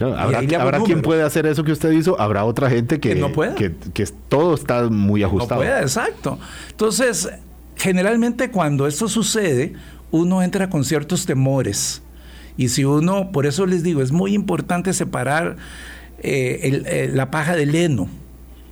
habrá, 0.00 0.80
quien 0.82 1.02
puede 1.02 1.22
hacer 1.22 1.46
eso 1.46 1.64
que 1.64 1.72
usted 1.72 1.90
hizo, 1.92 2.20
habrá 2.20 2.44
otra 2.44 2.70
gente 2.70 3.00
que, 3.00 3.14
no 3.14 3.32
puede. 3.32 3.54
Que, 3.54 4.06
todo 4.28 4.54
está 4.54 4.88
muy 4.88 5.22
ajustado. 5.22 5.60
No 5.60 5.66
puede, 5.66 5.80
exacto. 5.80 6.38
Entonces, 6.70 7.30
generalmente 7.76 8.50
cuando 8.50 8.86
esto 8.86 9.08
sucede, 9.08 9.74
uno 10.10 10.42
entra 10.42 10.70
con 10.70 10.84
ciertos 10.84 11.26
temores. 11.26 12.02
Y 12.56 12.68
si 12.68 12.84
uno, 12.84 13.32
por 13.32 13.46
eso 13.46 13.66
les 13.66 13.82
digo, 13.82 14.02
es 14.02 14.12
muy 14.12 14.34
importante 14.34 14.92
separar 14.92 15.56
eh, 16.18 16.82
eh, 16.86 17.10
la 17.12 17.30
paja 17.30 17.56
del 17.56 17.74
heno. 17.74 18.08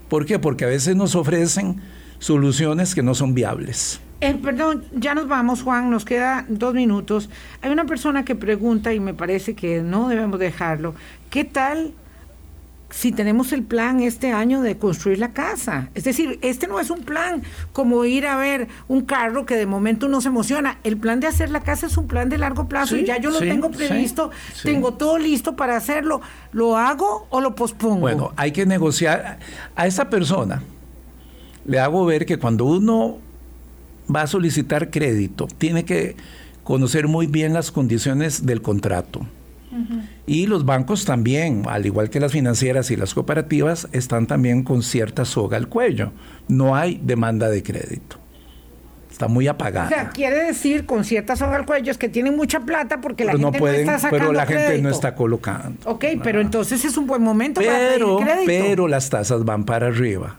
¿Por 0.09 0.27
qué? 0.27 0.39
Porque 0.39 0.65
a 0.65 0.69
veces 0.69 0.97
nos 0.97 1.15
ofrecen 1.15 1.81
soluciones 2.19 2.95
que 2.95 3.03
no 3.03 3.15
son 3.15 3.35
viables. 3.35 4.01
Eh, 4.21 4.35
perdón, 4.35 4.85
ya 4.93 5.15
nos 5.15 5.29
vamos, 5.29 5.63
Juan, 5.63 5.91
nos 5.91 6.05
queda 6.05 6.45
dos 6.49 6.75
minutos. 6.75 7.31
Hay 7.63 7.71
una 7.71 7.85
persona 7.85 8.25
que 8.25 8.35
pregunta, 8.35 8.93
y 8.93 9.01
me 9.01 9.15
parece 9.15 9.55
que 9.55 9.81
no 9.81 10.09
debemos 10.09 10.41
dejarlo, 10.41 10.95
¿qué 11.31 11.45
tal 11.45 11.93
si 12.91 13.13
tenemos 13.13 13.53
el 13.53 13.63
plan 13.63 14.01
este 14.01 14.33
año 14.33 14.61
de 14.61 14.77
construir 14.77 15.19
la 15.19 15.33
casa? 15.33 15.91
Es 15.95 16.03
decir, 16.03 16.41
este 16.43 16.67
no 16.67 16.81
es 16.81 16.91
un 16.91 17.03
plan 17.03 17.43
como 17.73 18.05
ir 18.07 18.27
a 18.27 18.37
ver 18.37 18.67
un 18.89 19.03
carro 19.03 19.47
que 19.47 19.55
de 19.55 19.67
momento 19.67 20.07
uno 20.07 20.21
se 20.21 20.29
emociona. 20.29 20.79
El 20.83 20.97
plan 20.97 21.21
de 21.21 21.29
hacer 21.29 21.51
la 21.51 21.61
casa 21.61 21.87
es 21.87 21.97
un 21.97 22.09
plan 22.09 22.29
de 22.29 22.39
largo 22.39 22.67
plazo 22.67 22.97
y 22.97 23.05
ya 23.05 23.19
yo 23.19 23.31
lo 23.31 23.39
tengo 23.39 23.71
previsto, 23.71 24.33
tengo 24.65 24.95
todo 24.95 25.19
listo 25.19 25.55
para 25.55 25.77
hacerlo. 25.77 26.23
¿Lo 26.51 26.77
hago 26.77 27.29
o 27.31 27.41
lo 27.41 27.55
pospongo? 27.55 28.01
Bueno, 28.01 28.33
hay 28.37 28.51
que 28.51 28.67
negociar. 28.67 29.39
A 29.77 29.87
esa 29.87 30.11
persona 30.11 30.61
le 31.67 31.79
hago 31.79 32.05
ver 32.05 32.27
que 32.27 32.39
cuando 32.39 32.65
uno 32.65 33.28
va 34.15 34.23
a 34.23 34.27
solicitar 34.27 34.91
crédito, 34.91 35.47
tiene 35.59 35.85
que 35.85 36.17
conocer 36.65 37.09
muy 37.09 37.27
bien 37.27 37.55
las 37.55 37.71
condiciones 37.71 38.45
del 38.47 38.63
contrato. 38.63 39.27
Y 40.27 40.47
los 40.47 40.65
bancos 40.65 41.05
también, 41.05 41.63
al 41.69 41.87
igual 41.87 42.11
que 42.11 42.21
las 42.21 42.33
financieras 42.33 42.91
y 42.91 42.97
las 42.97 43.15
cooperativas, 43.15 43.89
están 43.93 44.27
también 44.27 44.63
con 44.63 44.83
cierta 44.83 45.25
soga 45.25 45.57
al 45.57 45.69
cuello. 45.69 46.13
No 46.49 46.75
hay 46.75 47.01
demanda 47.03 47.49
de 47.49 47.63
crédito. 47.63 48.19
Está 49.11 49.29
muy 49.29 49.49
apagada. 49.49 49.87
O 49.87 49.89
sea, 49.89 50.11
quiere 50.11 50.45
decir 50.45 50.87
con 50.87 51.05
cierta 51.05 51.37
soga 51.37 51.57
al 51.57 51.67
cuello 51.67 51.91
es 51.91 51.99
que 51.99 52.09
tienen 52.09 52.37
mucha 52.37 52.61
plata 52.61 53.01
porque 53.01 53.25
la 53.25 53.33
gente 53.33 53.59
no, 53.59 53.69
está 53.69 53.99
sacando 53.99 54.19
Pero 54.19 54.33
la 54.33 54.47
gente 54.47 54.79
no 54.81 54.91
está 54.91 55.15
colocando. 55.15 55.91
Ok, 55.91 56.05
pero 56.23 56.41
entonces 56.41 56.85
es 56.85 56.97
un 56.97 57.07
buen 57.07 57.23
momento 57.23 57.61
pero, 57.61 58.19
para 58.19 58.35
pedir 58.37 58.45
crédito. 58.45 58.65
Pero 58.69 58.89
las 58.89 59.11
tasas 59.11 59.45
van 59.45 59.65
para 59.65 59.89
arriba. 59.89 60.37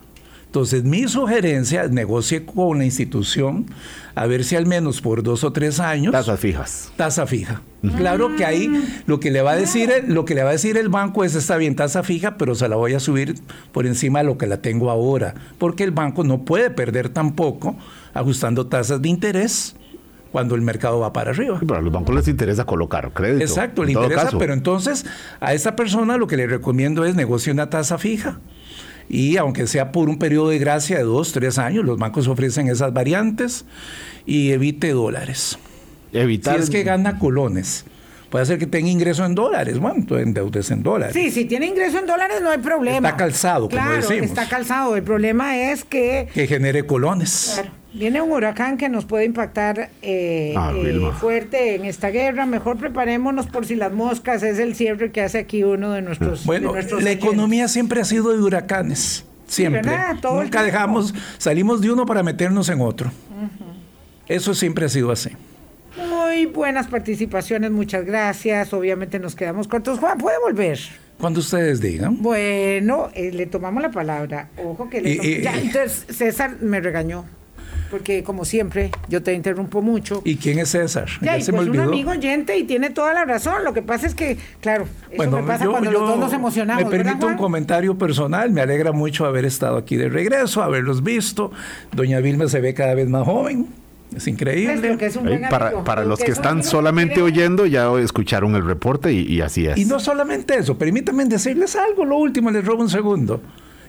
Entonces, 0.50 0.84
mi 0.84 1.08
sugerencia 1.08 1.84
es 1.84 1.92
negocie 1.92 2.44
con 2.44 2.80
la 2.80 2.86
institución 2.86 3.68
a 4.16 4.26
ver 4.26 4.44
si 4.44 4.56
al 4.56 4.66
menos 4.66 5.00
por 5.00 5.22
dos 5.22 5.44
o 5.44 5.54
tres 5.54 5.80
años. 5.80 6.12
Tasas 6.12 6.40
fijas. 6.40 6.92
Tasa 6.96 7.28
fija. 7.28 7.62
Claro 7.98 8.36
que 8.36 8.46
ahí 8.46 8.68
lo 9.06 9.20
que 9.20 9.30
le 9.30 9.44
va 9.44 9.52
a 9.52 9.56
decir, 9.56 9.92
lo 10.08 10.26
que 10.26 10.34
le 10.34 10.42
va 10.42 10.50
a 10.50 10.54
decir 10.54 10.76
el 10.76 10.90
banco 10.90 11.24
es 11.24 11.36
está 11.36 11.56
bien 11.58 11.76
tasa 11.76 12.02
fija, 12.02 12.36
pero 12.38 12.56
se 12.56 12.68
la 12.68 12.78
voy 12.78 12.96
a 12.96 13.00
subir 13.00 13.36
por 13.72 13.86
encima 13.86 14.20
de 14.20 14.26
lo 14.26 14.40
que 14.40 14.48
la 14.48 14.58
tengo 14.58 14.90
ahora, 14.90 15.36
porque 15.60 15.84
el 15.84 15.92
banco 15.92 16.24
no 16.24 16.46
puede 16.46 16.72
perder 16.72 17.10
tampoco 17.10 17.78
ajustando 18.16 18.66
tasas 18.66 19.04
de 19.04 19.08
interés 19.08 19.76
cuando 20.32 20.56
el 20.56 20.64
mercado 20.64 21.00
va 21.00 21.14
para 21.14 21.30
arriba. 21.30 21.60
pero 21.60 21.76
a 21.76 21.82
los 21.82 21.94
bancos 21.94 22.16
les 22.16 22.28
interesa 22.28 22.66
colocar 22.66 23.12
crédito. 23.14 23.44
Exacto, 23.44 23.84
le 23.84 23.92
interesa, 23.92 24.32
pero 24.40 24.54
entonces 24.54 25.06
a 25.40 25.54
esta 25.54 25.76
persona 25.76 26.18
lo 26.18 26.26
que 26.26 26.38
le 26.38 26.48
recomiendo 26.48 27.06
es 27.06 27.14
negocie 27.14 27.54
una 27.54 27.70
tasa 27.70 28.00
fija 28.00 28.40
y 29.10 29.38
aunque 29.38 29.66
sea 29.66 29.92
por 29.92 30.08
un 30.08 30.20
periodo 30.20 30.50
de 30.50 30.60
gracia 30.60 30.98
de 30.98 31.04
dos, 31.04 31.32
tres 31.32 31.58
años, 31.58 31.84
los 31.84 31.98
bancos 31.98 32.28
ofrecen 32.28 32.68
esas 32.68 32.94
variantes 32.94 33.66
y 34.26 34.52
evite 34.52 34.92
dólares. 34.92 35.58
Evitar... 36.14 36.58
Si 36.58 36.64
es 36.64 36.70
que 36.70 36.84
gana 36.84 37.18
colones. 37.18 37.86
Puede 38.30 38.46
ser 38.46 38.60
que 38.60 38.68
tenga 38.68 38.88
ingreso 38.88 39.26
en 39.26 39.34
dólares, 39.34 39.80
bueno, 39.80 40.06
endeudes 40.20 40.70
en 40.70 40.84
dólares. 40.84 41.16
Sí, 41.16 41.32
si 41.32 41.46
tiene 41.46 41.66
ingreso 41.66 41.98
en 41.98 42.06
dólares 42.06 42.42
no 42.44 42.52
hay 42.52 42.60
problema. 42.60 43.08
Está 43.10 43.18
calzado, 43.18 43.68
como 43.68 43.90
decimos. 43.90 44.28
está 44.28 44.48
calzado. 44.48 44.96
El 44.96 45.02
problema 45.02 45.58
es 45.58 45.84
que... 45.84 46.30
Que 46.32 46.46
genere 46.46 46.86
colones. 46.86 47.54
Claro. 47.56 47.79
Viene 47.92 48.22
un 48.22 48.32
huracán 48.32 48.78
que 48.78 48.88
nos 48.88 49.06
puede 49.06 49.26
impactar 49.26 49.90
eh, 50.04 50.54
ah, 50.56 50.72
eh, 50.76 51.12
fuerte 51.20 51.74
en 51.74 51.86
esta 51.86 52.10
guerra. 52.10 52.46
Mejor 52.46 52.78
preparémonos 52.78 53.48
por 53.48 53.66
si 53.66 53.76
las 53.76 53.92
moscas 53.92 54.44
es 54.44 54.60
el 54.60 54.76
cierre 54.76 55.12
que 55.12 55.22
hace 55.22 55.40
aquí 55.40 55.64
uno 55.64 55.92
de 55.92 56.04
nuestros. 56.04 56.46
Bueno, 56.46 56.74
la 57.02 57.12
economía 57.12 57.68
siempre 57.68 58.02
ha 58.02 58.06
sido 58.06 58.32
de 58.32 58.42
huracanes. 58.42 59.26
Siempre. 59.48 59.82
Nunca 60.22 60.62
dejamos, 60.62 61.16
salimos 61.40 61.82
de 61.82 61.92
uno 61.92 62.06
para 62.06 62.22
meternos 62.22 62.70
en 62.70 62.82
otro. 62.82 63.12
Eso 64.28 64.54
siempre 64.54 64.86
ha 64.86 64.90
sido 64.90 65.12
así. 65.12 65.32
Muy 65.98 66.46
buenas 66.46 66.86
participaciones, 66.86 67.72
muchas 67.72 68.06
gracias. 68.06 68.72
Obviamente 68.74 69.18
nos 69.18 69.36
quedamos 69.36 69.68
cortos. 69.68 69.98
Juan, 69.98 70.20
¿puede 70.20 70.38
volver? 70.38 70.78
Cuando 71.20 71.40
ustedes 71.40 71.82
digan. 71.82 72.22
Bueno, 72.22 73.10
eh, 73.16 73.32
le 73.32 73.48
tomamos 73.48 73.82
la 73.82 73.90
palabra. 73.90 74.50
Ojo 74.64 74.88
que 74.88 75.02
le 75.02 75.42
ya, 75.42 75.58
entonces 75.60 76.06
César 76.16 76.58
me 76.62 76.80
regañó 76.80 77.26
porque 77.90 78.24
como 78.24 78.46
siempre 78.46 78.92
yo 79.08 79.24
te 79.24 79.34
interrumpo 79.34 79.82
mucho. 79.82 80.22
¿Y 80.24 80.38
quién 80.38 80.60
es 80.60 80.70
César? 80.70 81.10
Ya, 81.22 81.34
pues 81.34 81.50
un 81.50 81.80
amigo 81.80 82.12
oyente 82.12 82.58
y 82.58 82.64
tiene 82.64 82.90
toda 82.90 83.14
la 83.14 83.26
razón. 83.26 83.64
Lo 83.64 83.74
que 83.74 83.82
pasa 83.82 84.08
es 84.08 84.16
que, 84.16 84.38
claro, 84.62 84.88
eso 85.12 85.32
me 85.32 85.44
pasa 85.44 85.68
cuando 85.68 85.92
los 85.92 86.02
dos 86.02 86.20
nos 86.20 86.34
emocionamos. 86.34 86.84
Me 86.84 86.90
permito 86.90 87.28
un 87.28 87.38
comentario 87.38 87.98
personal. 87.98 88.52
Me 88.52 88.62
alegra 88.62 88.92
mucho 88.92 89.26
haber 89.26 89.46
estado 89.46 89.78
aquí 89.78 89.96
de 89.96 90.10
regreso, 90.10 90.62
haberlos 90.62 91.04
visto. 91.04 91.52
Doña 91.92 92.20
Vilma 92.20 92.48
se 92.48 92.62
ve 92.62 92.74
cada 92.74 92.94
vez 92.94 93.10
más 93.10 93.26
joven. 93.26 93.68
Es 94.16 94.28
increíble. 94.28 94.98
para, 95.50 95.84
para 95.84 96.04
los 96.04 96.20
que, 96.20 96.32
están 96.32 96.64
solamente 96.64 97.22
oyendo, 97.22 97.68
ya 97.68 97.92
escucharon 98.00 98.56
el 98.56 98.66
reporte 98.66 99.14
y, 99.14 99.22
y, 99.22 99.42
así 99.42 99.68
es. 99.68 99.78
Y 99.78 99.86
no 99.86 100.00
solamente 100.00 100.58
eso, 100.58 100.80
permítanme 100.80 101.26
decirles 101.26 101.76
algo, 101.76 102.06
lo 102.06 102.18
último, 102.18 102.50
les 102.50 102.66
robo 102.66 102.82
un 102.82 102.90
segundo. 102.90 103.40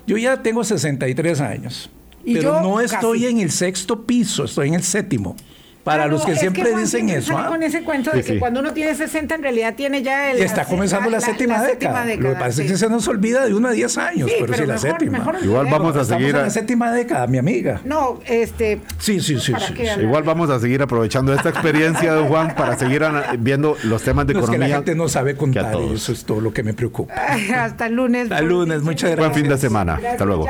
Yo 0.06 0.18
ya 0.18 0.42
tengo 0.42 0.62
63 0.62 1.40
años 1.40 1.90
pero 2.24 2.60
no 2.60 2.80
estoy 2.80 3.26
en 3.26 3.38
el 3.38 3.50
sexto 3.50 4.04
piso, 4.04 4.44
estoy 4.44 4.68
en 4.68 4.74
el 4.74 4.82
séptimo. 4.82 5.36
Para 5.84 6.06
los 6.06 6.24
que 6.24 6.36
siempre 6.36 6.74
dicen 6.76 7.08
eso. 7.08 7.36
¿ah? 7.36 7.46
Con 7.48 7.62
ese 7.62 7.82
cuento 7.82 8.10
de 8.10 8.22
que 8.22 8.38
cuando 8.38 8.60
uno 8.60 8.72
tiene 8.72 8.94
60 8.94 9.34
en 9.34 9.42
realidad 9.42 9.74
tiene 9.74 10.02
ya 10.02 10.30
el... 10.30 10.42
Está 10.42 10.64
comenzando 10.64 11.08
la, 11.08 11.20
séptima, 11.20 11.62
década. 11.62 12.04
Lo 12.04 12.20
que 12.20 12.34
pasa 12.34 12.62
es 12.62 12.70
que 12.70 12.76
se 12.76 12.88
nos 12.88 13.08
olvida 13.08 13.46
de 13.46 13.54
uno 13.54 13.68
a 13.68 13.72
10 13.72 13.98
años, 13.98 14.30
pero, 14.38 14.54
sí 14.54 14.66
la 14.66 14.78
séptima. 14.78 15.24
Igual 15.42 15.66
vamos 15.70 15.96
a 15.96 16.04
seguir... 16.04 16.36
A... 16.36 16.42
la 16.42 16.50
séptima 16.50 16.92
década, 16.92 17.26
mi 17.26 17.38
amiga. 17.38 17.80
No, 17.84 18.20
este... 18.26 18.80
Sí, 18.98 19.20
sí, 19.20 19.40
sí. 19.40 19.52
Igual 20.00 20.22
vamos 20.22 20.50
a 20.50 20.60
seguir 20.60 20.82
aprovechando 20.82 21.32
esta 21.32 21.48
experiencia 21.48 22.14
de 22.14 22.28
Juan 22.28 22.54
para 22.54 22.76
seguir 22.76 23.02
viendo 23.38 23.76
los 23.84 24.02
temas 24.02 24.26
de 24.26 24.34
economía. 24.34 24.58
que 24.58 24.68
la 24.68 24.76
gente 24.76 24.94
no 24.94 25.08
sabe 25.08 25.34
contar, 25.36 25.74
eso 25.94 26.12
es 26.12 26.24
todo 26.24 26.40
lo 26.40 26.52
que 26.52 26.62
me 26.62 26.74
preocupa. 26.74 27.14
Hasta 27.56 27.86
el 27.86 27.94
lunes. 27.94 28.24
Hasta 28.24 28.38
el 28.38 28.46
lunes, 28.46 28.82
muchas 28.82 29.10
gracias. 29.10 29.30
Buen 29.30 29.42
fin 29.42 29.50
de 29.50 29.58
semana. 29.58 29.98
Hasta 30.06 30.24
luego. 30.24 30.46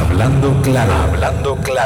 Hablando 0.00 0.52
claro, 0.62 0.92
hablando 0.92 1.56
claro. 1.56 1.76